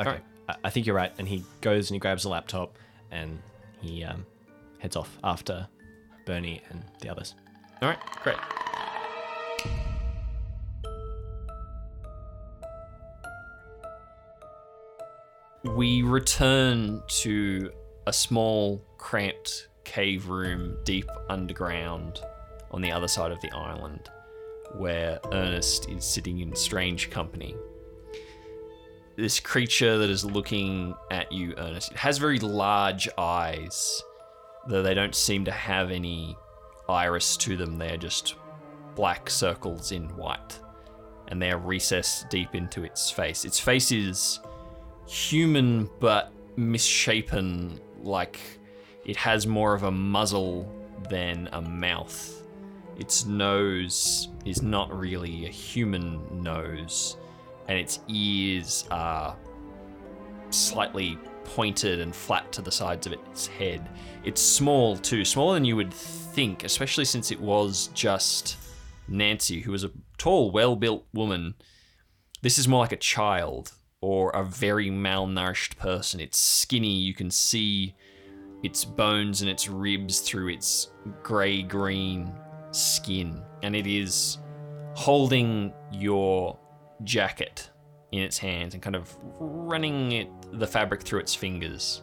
Okay. 0.00 0.08
Alright. 0.08 0.24
I, 0.48 0.54
I 0.64 0.70
think 0.70 0.86
you're 0.86 0.96
right. 0.96 1.12
And 1.18 1.26
he 1.26 1.44
goes 1.60 1.90
and 1.90 1.94
he 1.94 1.98
grabs 1.98 2.24
a 2.24 2.28
laptop 2.28 2.76
and 3.10 3.40
he 3.80 4.04
um, 4.04 4.24
heads 4.78 4.96
off 4.96 5.18
after 5.24 5.66
Bernie 6.24 6.62
and 6.70 6.84
the 7.00 7.08
others. 7.08 7.34
All 7.82 7.88
right, 7.88 7.98
great. 8.22 8.36
We 15.64 16.02
return 16.02 17.02
to 17.08 17.72
a 18.06 18.12
small, 18.12 18.80
cramped 18.98 19.68
cave 19.84 20.28
room 20.28 20.76
deep 20.84 21.10
underground 21.28 22.20
on 22.70 22.80
the 22.80 22.92
other 22.92 23.08
side 23.08 23.32
of 23.32 23.40
the 23.40 23.50
island, 23.50 24.08
where 24.74 25.20
Ernest 25.32 25.88
is 25.88 26.04
sitting 26.04 26.40
in 26.40 26.54
strange 26.54 27.10
company. 27.10 27.54
This 29.16 29.40
creature 29.40 29.96
that 29.98 30.10
is 30.10 30.24
looking 30.24 30.94
at 31.10 31.32
you, 31.32 31.54
Ernest, 31.56 31.92
it 31.92 31.96
has 31.96 32.18
very 32.18 32.38
large 32.38 33.08
eyes, 33.16 34.02
though 34.68 34.82
they 34.82 34.94
don't 34.94 35.14
seem 35.14 35.44
to 35.46 35.52
have 35.52 35.90
any 35.90 36.36
iris 36.88 37.36
to 37.38 37.56
them. 37.56 37.78
They're 37.78 37.96
just 37.96 38.34
black 38.94 39.30
circles 39.30 39.92
in 39.92 40.08
white, 40.16 40.58
and 41.28 41.40
they're 41.40 41.58
recessed 41.58 42.28
deep 42.28 42.54
into 42.54 42.84
its 42.84 43.10
face. 43.10 43.44
Its 43.44 43.58
face 43.58 43.90
is 43.90 44.40
human 45.06 45.88
but 45.98 46.32
misshapen, 46.56 47.80
like 48.02 48.38
it 49.04 49.16
has 49.16 49.46
more 49.46 49.74
of 49.74 49.84
a 49.84 49.90
muzzle 49.90 50.70
than 51.08 51.48
a 51.52 51.62
mouth. 51.62 52.42
Its 52.98 53.26
nose 53.26 54.28
is 54.44 54.62
not 54.62 54.96
really 54.96 55.46
a 55.46 55.50
human 55.50 56.20
nose, 56.42 57.16
and 57.68 57.78
its 57.78 58.00
ears 58.08 58.86
are 58.90 59.36
slightly 60.50 61.18
pointed 61.44 62.00
and 62.00 62.14
flat 62.14 62.50
to 62.52 62.62
the 62.62 62.72
sides 62.72 63.06
of 63.06 63.12
its 63.12 63.46
head. 63.46 63.88
It's 64.24 64.40
small 64.40 64.96
too, 64.96 65.24
smaller 65.24 65.54
than 65.54 65.64
you 65.64 65.76
would 65.76 65.92
think, 65.92 66.64
especially 66.64 67.04
since 67.04 67.30
it 67.30 67.40
was 67.40 67.88
just 67.88 68.56
Nancy, 69.08 69.60
who 69.60 69.72
was 69.72 69.84
a 69.84 69.92
tall, 70.18 70.50
well 70.50 70.76
built 70.76 71.06
woman. 71.12 71.54
This 72.42 72.58
is 72.58 72.68
more 72.68 72.80
like 72.80 72.92
a 72.92 72.96
child 72.96 73.72
or 74.00 74.30
a 74.30 74.44
very 74.44 74.90
malnourished 74.90 75.76
person. 75.76 76.20
It's 76.20 76.38
skinny, 76.38 76.98
you 76.98 77.14
can 77.14 77.30
see 77.30 77.94
its 78.62 78.84
bones 78.84 79.42
and 79.42 79.50
its 79.50 79.68
ribs 79.68 80.20
through 80.20 80.48
its 80.48 80.90
grey 81.22 81.62
green 81.62 82.32
skin, 82.76 83.42
and 83.62 83.74
it 83.74 83.86
is 83.86 84.38
holding 84.94 85.72
your 85.92 86.58
jacket 87.04 87.70
in 88.12 88.22
its 88.22 88.38
hands 88.38 88.74
and 88.74 88.82
kind 88.82 88.96
of 88.96 89.14
running 89.38 90.12
it, 90.12 90.28
the 90.52 90.66
fabric 90.66 91.02
through 91.02 91.20
its 91.20 91.34
fingers. 91.34 92.02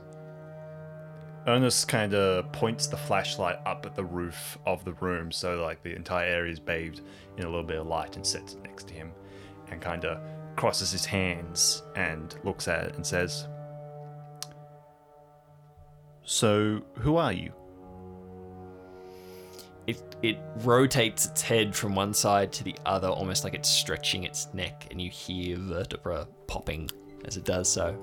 Ernest 1.47 1.88
kind 1.88 2.13
of 2.13 2.51
points 2.51 2.88
the 2.88 2.97
flashlight 2.97 3.57
up 3.65 3.86
at 3.86 3.95
the 3.95 4.03
roof 4.03 4.57
of 4.65 4.86
the 4.86 4.93
room, 4.93 5.32
so 5.32 5.61
like 5.61 5.84
the 5.84 5.93
entire 5.95 6.28
area 6.28 6.51
is 6.51 6.59
bathed 6.59 7.01
in 7.38 7.43
a 7.43 7.47
little 7.47 7.63
bit 7.63 7.80
of 7.80 7.88
light, 7.88 8.15
and 8.15 8.26
sits 8.26 8.55
next 8.63 8.88
to 8.88 8.93
him, 8.93 9.11
and 9.69 9.82
kind 9.82 10.05
of 10.05 10.19
crosses 10.55 10.91
his 10.91 11.05
hands 11.05 11.84
and 11.95 12.36
looks 12.43 12.67
at 12.67 12.86
it 12.86 12.95
and 12.95 13.05
says, 13.05 13.47
"So, 16.21 16.82
who 16.99 17.17
are 17.17 17.34
you?" 17.34 17.51
It 19.88 20.15
it 20.21 20.39
rotates 20.57 21.25
its 21.25 21.41
head 21.41 21.75
from 21.75 21.95
one 21.95 22.13
side 22.13 22.51
to 22.53 22.63
the 22.63 22.75
other, 22.86 23.09
almost 23.09 23.43
like 23.43 23.53
it's 23.53 23.69
stretching 23.69 24.23
its 24.23 24.53
neck, 24.53 24.88
and 24.91 25.01
you 25.01 25.09
hear 25.09 25.57
vertebra 25.57 26.27
popping 26.47 26.89
as 27.25 27.38
it 27.38 27.43
does 27.43 27.69
so. 27.69 27.97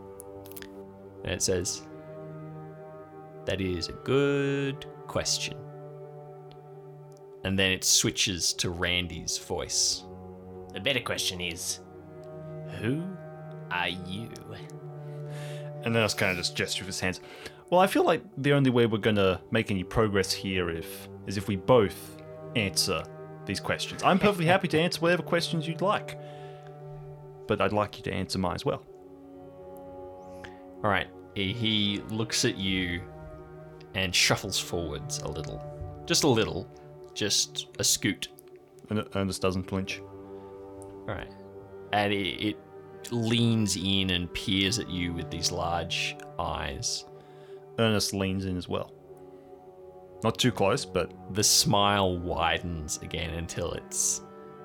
And 1.24 1.32
it 1.32 1.42
says, 1.42 1.82
"That 3.46 3.60
is 3.60 3.88
a 3.88 3.92
good 3.92 4.86
question." 5.06 5.56
And 7.44 7.58
then 7.58 7.72
it 7.72 7.84
switches 7.84 8.52
to 8.54 8.68
Randy's 8.68 9.38
voice. 9.38 10.04
The 10.74 10.80
better 10.80 11.00
question 11.00 11.40
is, 11.40 11.80
who 12.78 13.02
are 13.70 13.88
you? 13.88 14.30
And 15.82 15.96
Ernest 15.96 16.18
kind 16.18 16.32
of 16.32 16.36
just 16.36 16.54
gestures 16.54 16.80
with 16.80 16.88
his 16.88 17.00
hands. 17.00 17.20
Well, 17.70 17.80
I 17.80 17.86
feel 17.86 18.04
like 18.04 18.22
the 18.36 18.52
only 18.52 18.70
way 18.70 18.84
we're 18.84 18.98
gonna 18.98 19.40
make 19.50 19.70
any 19.70 19.84
progress 19.84 20.32
here 20.32 20.68
if 20.68 21.08
is 21.30 21.36
if 21.36 21.48
we 21.48 21.56
both 21.56 22.20
answer 22.56 23.02
these 23.46 23.60
questions. 23.60 24.02
I'm 24.02 24.18
perfectly 24.18 24.46
happy 24.46 24.68
to 24.68 24.78
answer 24.78 25.00
whatever 25.00 25.22
questions 25.22 25.66
you'd 25.66 25.80
like, 25.80 26.18
but 27.46 27.60
I'd 27.60 27.72
like 27.72 27.96
you 27.96 28.04
to 28.04 28.12
answer 28.12 28.38
mine 28.38 28.56
as 28.56 28.64
well. 28.64 28.82
All 30.82 30.90
right. 30.90 31.08
He- 31.34 32.02
looks 32.10 32.44
at 32.44 32.56
you 32.58 33.00
and 33.94 34.14
shuffles 34.14 34.58
forwards 34.58 35.18
a 35.18 35.28
little, 35.28 35.62
just 36.06 36.24
a 36.24 36.28
little, 36.28 36.68
just 37.14 37.68
a 37.78 37.84
scoot. 37.84 38.28
And 38.90 39.06
Ernest 39.14 39.40
doesn't 39.40 39.64
flinch. 39.64 40.00
All 40.00 41.04
right. 41.06 41.32
And 41.92 42.12
it, 42.12 42.42
it 42.48 42.56
leans 43.12 43.76
in 43.76 44.10
and 44.10 44.32
peers 44.34 44.78
at 44.78 44.90
you 44.90 45.12
with 45.12 45.30
these 45.30 45.50
large 45.52 46.16
eyes. 46.38 47.04
Ernest 47.78 48.12
leans 48.12 48.44
in 48.44 48.56
as 48.56 48.68
well. 48.68 48.92
Not 50.22 50.38
too 50.38 50.52
close, 50.52 50.84
but 50.84 51.12
The 51.34 51.42
smile 51.44 52.18
widens 52.18 52.98
again 53.02 53.34
until 53.34 53.72
it's 53.72 54.22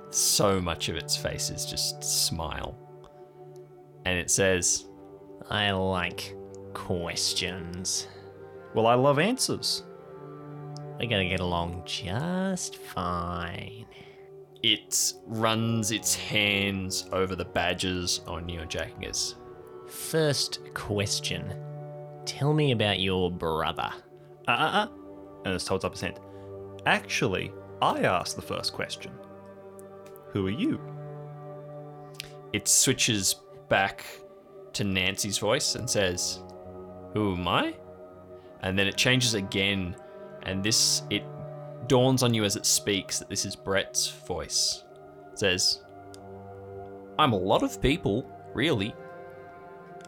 so 0.10 0.60
much 0.62 0.90
of 0.90 0.96
its 0.96 1.16
face 1.16 1.50
is 1.50 1.66
just 1.66 2.04
smile. 2.04 2.78
And 4.06 4.18
it 4.20 4.30
says, 4.30 4.86
I 5.50 5.72
like 5.72 6.36
questions. 6.74 8.08
well, 8.74 8.88
I 8.88 8.96
love 8.96 9.20
answers. 9.20 9.84
We're 11.00 11.10
gonna 11.10 11.28
get 11.30 11.40
along 11.42 11.84
just 11.86 12.78
fine. 12.78 13.86
it 14.64 15.14
runs 15.28 15.92
its 15.92 16.16
hands 16.16 17.08
over 17.12 17.36
the 17.36 17.46
badges 17.46 18.22
on 18.28 18.50
your 18.50 18.66
jackets. 18.66 19.36
First 19.88 20.60
question. 20.74 21.54
Tell 22.26 22.54
me 22.54 22.72
about 22.72 23.00
your 23.00 23.30
brother. 23.32 23.92
Uh 24.48 24.52
uh 24.52 24.88
Ernest 25.46 25.68
holds 25.68 25.86
up 25.86 25.92
his 25.92 26.02
hand. 26.02 26.20
Actually, 26.86 27.52
I 27.82 28.02
asked 28.02 28.36
the 28.36 28.42
first 28.42 28.74
question. 28.74 29.12
Who 30.30 30.48
are 30.48 30.52
you? 30.52 30.80
It 32.54 32.68
switches 32.68 33.36
back 33.70 34.06
to 34.74 34.84
Nancy's 34.84 35.38
voice 35.38 35.76
and 35.76 35.90
says, 35.90 36.44
Who 37.14 37.34
am 37.36 37.48
I? 37.48 37.76
And 38.62 38.78
then 38.78 38.88
it 38.88 38.98
changes 38.98 39.34
again, 39.34 39.96
and 40.44 40.64
this, 40.64 41.04
it 41.10 41.24
dawns 41.88 42.24
on 42.24 42.34
you 42.34 42.44
as 42.44 42.56
it 42.56 42.66
speaks 42.66 43.20
that 43.20 43.30
this 43.30 43.46
is 43.46 43.56
Brett's 43.56 44.10
voice. 44.10 44.84
It 45.32 45.40
says, 45.40 45.84
I'm 47.20 47.34
a 47.34 47.38
lot 47.38 47.64
of 47.64 47.82
people, 47.82 48.30
really. 48.54 48.94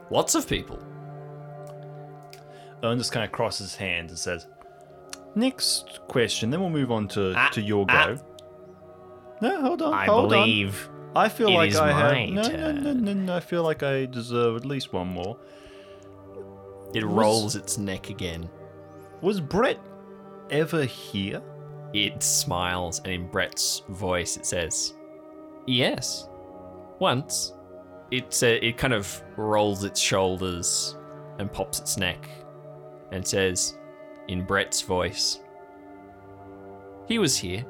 Lots 0.09 0.35
of 0.35 0.47
people. 0.47 0.79
Ernest 2.83 3.11
kind 3.11 3.25
of 3.25 3.31
crosses 3.31 3.71
his 3.71 3.75
hands 3.75 4.11
and 4.11 4.19
says, 4.19 4.47
Next 5.37 5.99
question, 6.07 6.49
then 6.49 6.59
we'll 6.61 6.71
move 6.71 6.91
on 6.91 7.07
to, 7.09 7.33
Ah, 7.35 7.49
to 7.53 7.61
your 7.61 7.85
ah. 7.89 8.07
go. 8.07 8.17
No, 9.39 9.61
hold 9.61 9.83
on. 9.83 9.93
I 9.93 10.05
hold 10.05 10.33
on. 10.33 10.39
believe 10.45 10.89
I 11.15 11.29
feel 11.29 11.49
it 11.49 11.53
like 11.53 11.69
is 11.69 11.77
I 11.77 11.91
have. 11.91 12.29
No, 12.29 12.41
no, 12.41 12.71
no, 12.71 12.93
no, 12.93 13.13
no. 13.13 13.35
I 13.35 13.39
feel 13.39 13.61
like 13.61 13.83
I 13.83 14.07
deserve 14.07 14.55
at 14.55 14.65
least 14.65 14.93
one 14.93 15.07
more. 15.07 15.37
It 16.95 17.05
rolls 17.05 17.55
its 17.55 17.77
neck 17.77 18.09
again. 18.09 18.49
Was 19.21 19.39
Brett 19.39 19.79
ever 20.49 20.85
here? 20.85 21.41
It 21.93 22.23
smiles, 22.23 22.99
and 22.99 23.13
in 23.13 23.27
Brett's 23.27 23.83
voice, 23.89 24.37
it 24.37 24.45
says, 24.45 24.95
"Yes, 25.67 26.27
once." 26.99 27.53
It 28.09 28.41
uh, 28.41 28.47
it 28.47 28.77
kind 28.77 28.93
of 28.93 29.21
rolls 29.35 29.83
its 29.83 29.99
shoulders 29.99 30.95
and 31.39 31.51
pops 31.51 31.79
its 31.79 31.97
neck, 31.97 32.27
and 33.11 33.25
says, 33.27 33.77
in 34.27 34.43
Brett's 34.43 34.81
voice, 34.81 35.41
"He 37.07 37.19
was 37.19 37.37
here." 37.37 37.65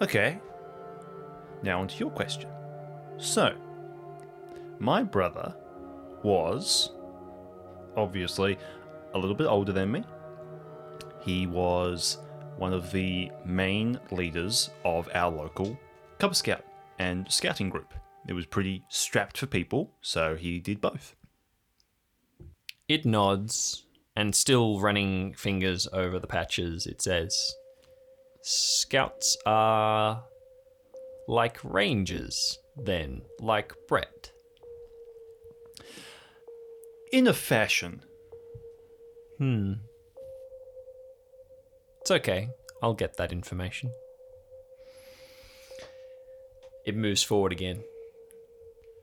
Okay. 0.00 0.40
Now 1.62 1.80
on 1.80 1.88
to 1.88 1.96
your 1.96 2.10
question. 2.10 2.50
So, 3.18 3.54
my 4.78 5.02
brother 5.02 5.54
was 6.24 6.92
obviously 7.96 8.58
a 9.14 9.18
little 9.18 9.36
bit 9.36 9.46
older 9.46 9.72
than 9.72 9.92
me. 9.92 10.04
He 11.20 11.46
was 11.46 12.18
one 12.56 12.72
of 12.72 12.90
the 12.90 13.30
main 13.44 14.00
leaders 14.10 14.70
of 14.84 15.08
our 15.14 15.30
local 15.30 15.78
Cub 16.18 16.34
Scout 16.34 16.64
and 16.98 17.30
scouting 17.30 17.70
group. 17.70 17.94
It 18.26 18.32
was 18.32 18.46
pretty 18.46 18.84
strapped 18.88 19.38
for 19.38 19.46
people, 19.46 19.92
so 20.00 20.36
he 20.36 20.58
did 20.58 20.80
both. 20.80 21.14
It 22.88 23.04
nods, 23.04 23.84
and 24.14 24.34
still 24.34 24.80
running 24.80 25.34
fingers 25.34 25.88
over 25.92 26.18
the 26.18 26.26
patches, 26.26 26.86
it 26.86 27.00
says, 27.00 27.54
"Scouts 28.42 29.36
are 29.46 30.24
like 31.28 31.58
rangers, 31.62 32.58
then, 32.76 33.22
like 33.40 33.74
Brett." 33.88 34.32
In 37.12 37.26
a 37.26 37.34
fashion. 37.34 38.02
Hmm. 39.38 39.72
It's 42.00 42.10
okay. 42.10 42.48
I'll 42.82 42.94
get 42.94 43.16
that 43.16 43.32
information. 43.32 43.92
It 46.84 46.96
moves 46.96 47.22
forward 47.22 47.52
again. 47.52 47.84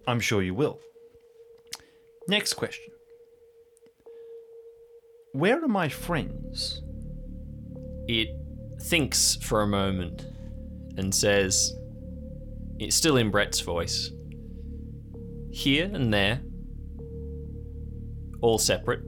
I'm 0.06 0.20
sure 0.20 0.42
you 0.42 0.54
will. 0.54 0.80
Next 2.28 2.56
question. 2.56 2.92
Where 5.34 5.64
are 5.64 5.68
my 5.68 5.90
friends? 5.90 6.82
It 8.08 8.30
thinks 8.82 9.36
for 9.36 9.62
a 9.62 9.68
moment 9.68 10.26
and 10.98 11.14
says, 11.14 11.72
it's 12.80 12.96
still 12.96 13.18
in 13.18 13.30
Brett's 13.30 13.60
voice, 13.60 14.12
here 15.52 15.86
and 15.94 16.12
there, 16.12 16.42
all 18.42 18.58
separate, 18.58 19.02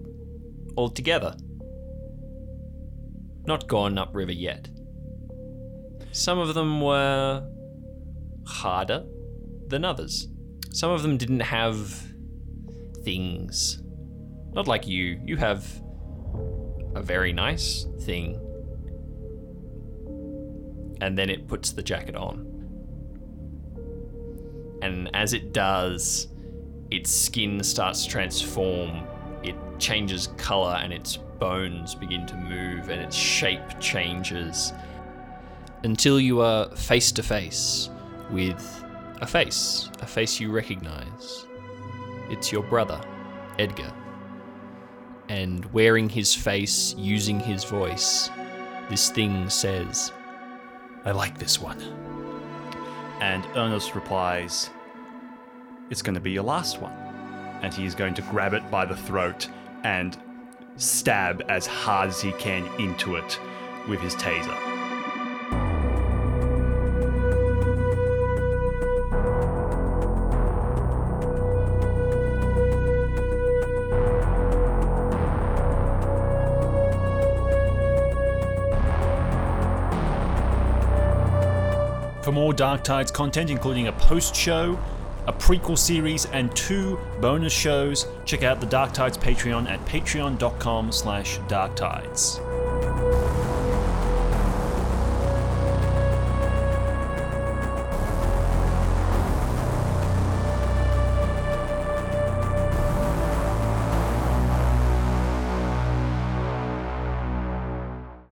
all 0.75 0.89
together. 0.89 1.35
Not 3.45 3.67
gone 3.67 3.97
upriver 3.97 4.31
yet. 4.31 4.69
Some 6.11 6.37
of 6.37 6.53
them 6.53 6.81
were 6.81 7.43
harder 8.45 9.05
than 9.67 9.83
others. 9.83 10.27
Some 10.71 10.91
of 10.91 11.01
them 11.01 11.17
didn't 11.17 11.39
have 11.39 12.05
things. 13.03 13.81
Not 14.53 14.67
like 14.67 14.85
you. 14.85 15.19
You 15.25 15.37
have 15.37 15.81
a 16.95 17.01
very 17.01 17.33
nice 17.33 17.85
thing. 18.01 18.39
And 21.01 21.17
then 21.17 21.29
it 21.29 21.47
puts 21.47 21.71
the 21.71 21.81
jacket 21.81 22.15
on. 22.15 22.47
And 24.81 25.09
as 25.15 25.33
it 25.33 25.53
does, 25.53 26.27
its 26.89 27.09
skin 27.11 27.63
starts 27.63 28.03
to 28.03 28.09
transform. 28.09 29.03
It 29.43 29.55
changes 29.79 30.27
color 30.37 30.75
and 30.81 30.91
its 30.91 31.17
bones 31.17 31.95
begin 31.95 32.25
to 32.27 32.35
move 32.35 32.89
and 32.89 33.01
its 33.01 33.15
shape 33.15 33.79
changes 33.79 34.73
until 35.83 36.19
you 36.19 36.41
are 36.41 36.69
face 36.75 37.11
to 37.13 37.23
face 37.23 37.89
with 38.29 38.83
a 39.21 39.27
face, 39.27 39.89
a 40.01 40.05
face 40.05 40.39
you 40.39 40.51
recognize. 40.51 41.45
It's 42.29 42.51
your 42.51 42.63
brother, 42.63 43.01
Edgar. 43.57 43.91
And 45.31 45.63
wearing 45.71 46.09
his 46.09 46.35
face, 46.35 46.93
using 46.97 47.39
his 47.39 47.63
voice, 47.63 48.29
this 48.89 49.09
thing 49.09 49.49
says, 49.49 50.11
I 51.05 51.11
like 51.11 51.37
this 51.37 51.57
one. 51.57 51.79
And 53.21 53.47
Ernest 53.55 53.95
replies, 53.95 54.69
It's 55.89 56.01
going 56.01 56.15
to 56.15 56.19
be 56.19 56.31
your 56.31 56.43
last 56.43 56.81
one. 56.81 56.91
And 57.61 57.73
he's 57.73 57.95
going 57.95 58.13
to 58.15 58.21
grab 58.23 58.53
it 58.53 58.69
by 58.69 58.85
the 58.85 58.97
throat 58.97 59.47
and 59.85 60.17
stab 60.75 61.43
as 61.47 61.65
hard 61.65 62.09
as 62.09 62.19
he 62.19 62.33
can 62.33 62.67
into 62.77 63.15
it 63.15 63.39
with 63.87 64.01
his 64.01 64.15
taser. 64.15 64.70
For 82.31 82.35
more 82.35 82.53
Dark 82.53 82.85
Tides 82.85 83.11
content, 83.11 83.49
including 83.49 83.87
a 83.87 83.91
post 83.91 84.33
show, 84.33 84.79
a 85.27 85.33
prequel 85.33 85.77
series, 85.77 86.27
and 86.27 86.55
two 86.55 86.97
bonus 87.19 87.51
shows, 87.51 88.07
check 88.23 88.43
out 88.43 88.61
the 88.61 88.67
Dark 88.67 88.93
Tides 88.93 89.17
Patreon 89.17 89.67
at 89.67 89.85
patreon.com 89.85 90.93
slash 90.93 91.39
darktides. 91.39 92.50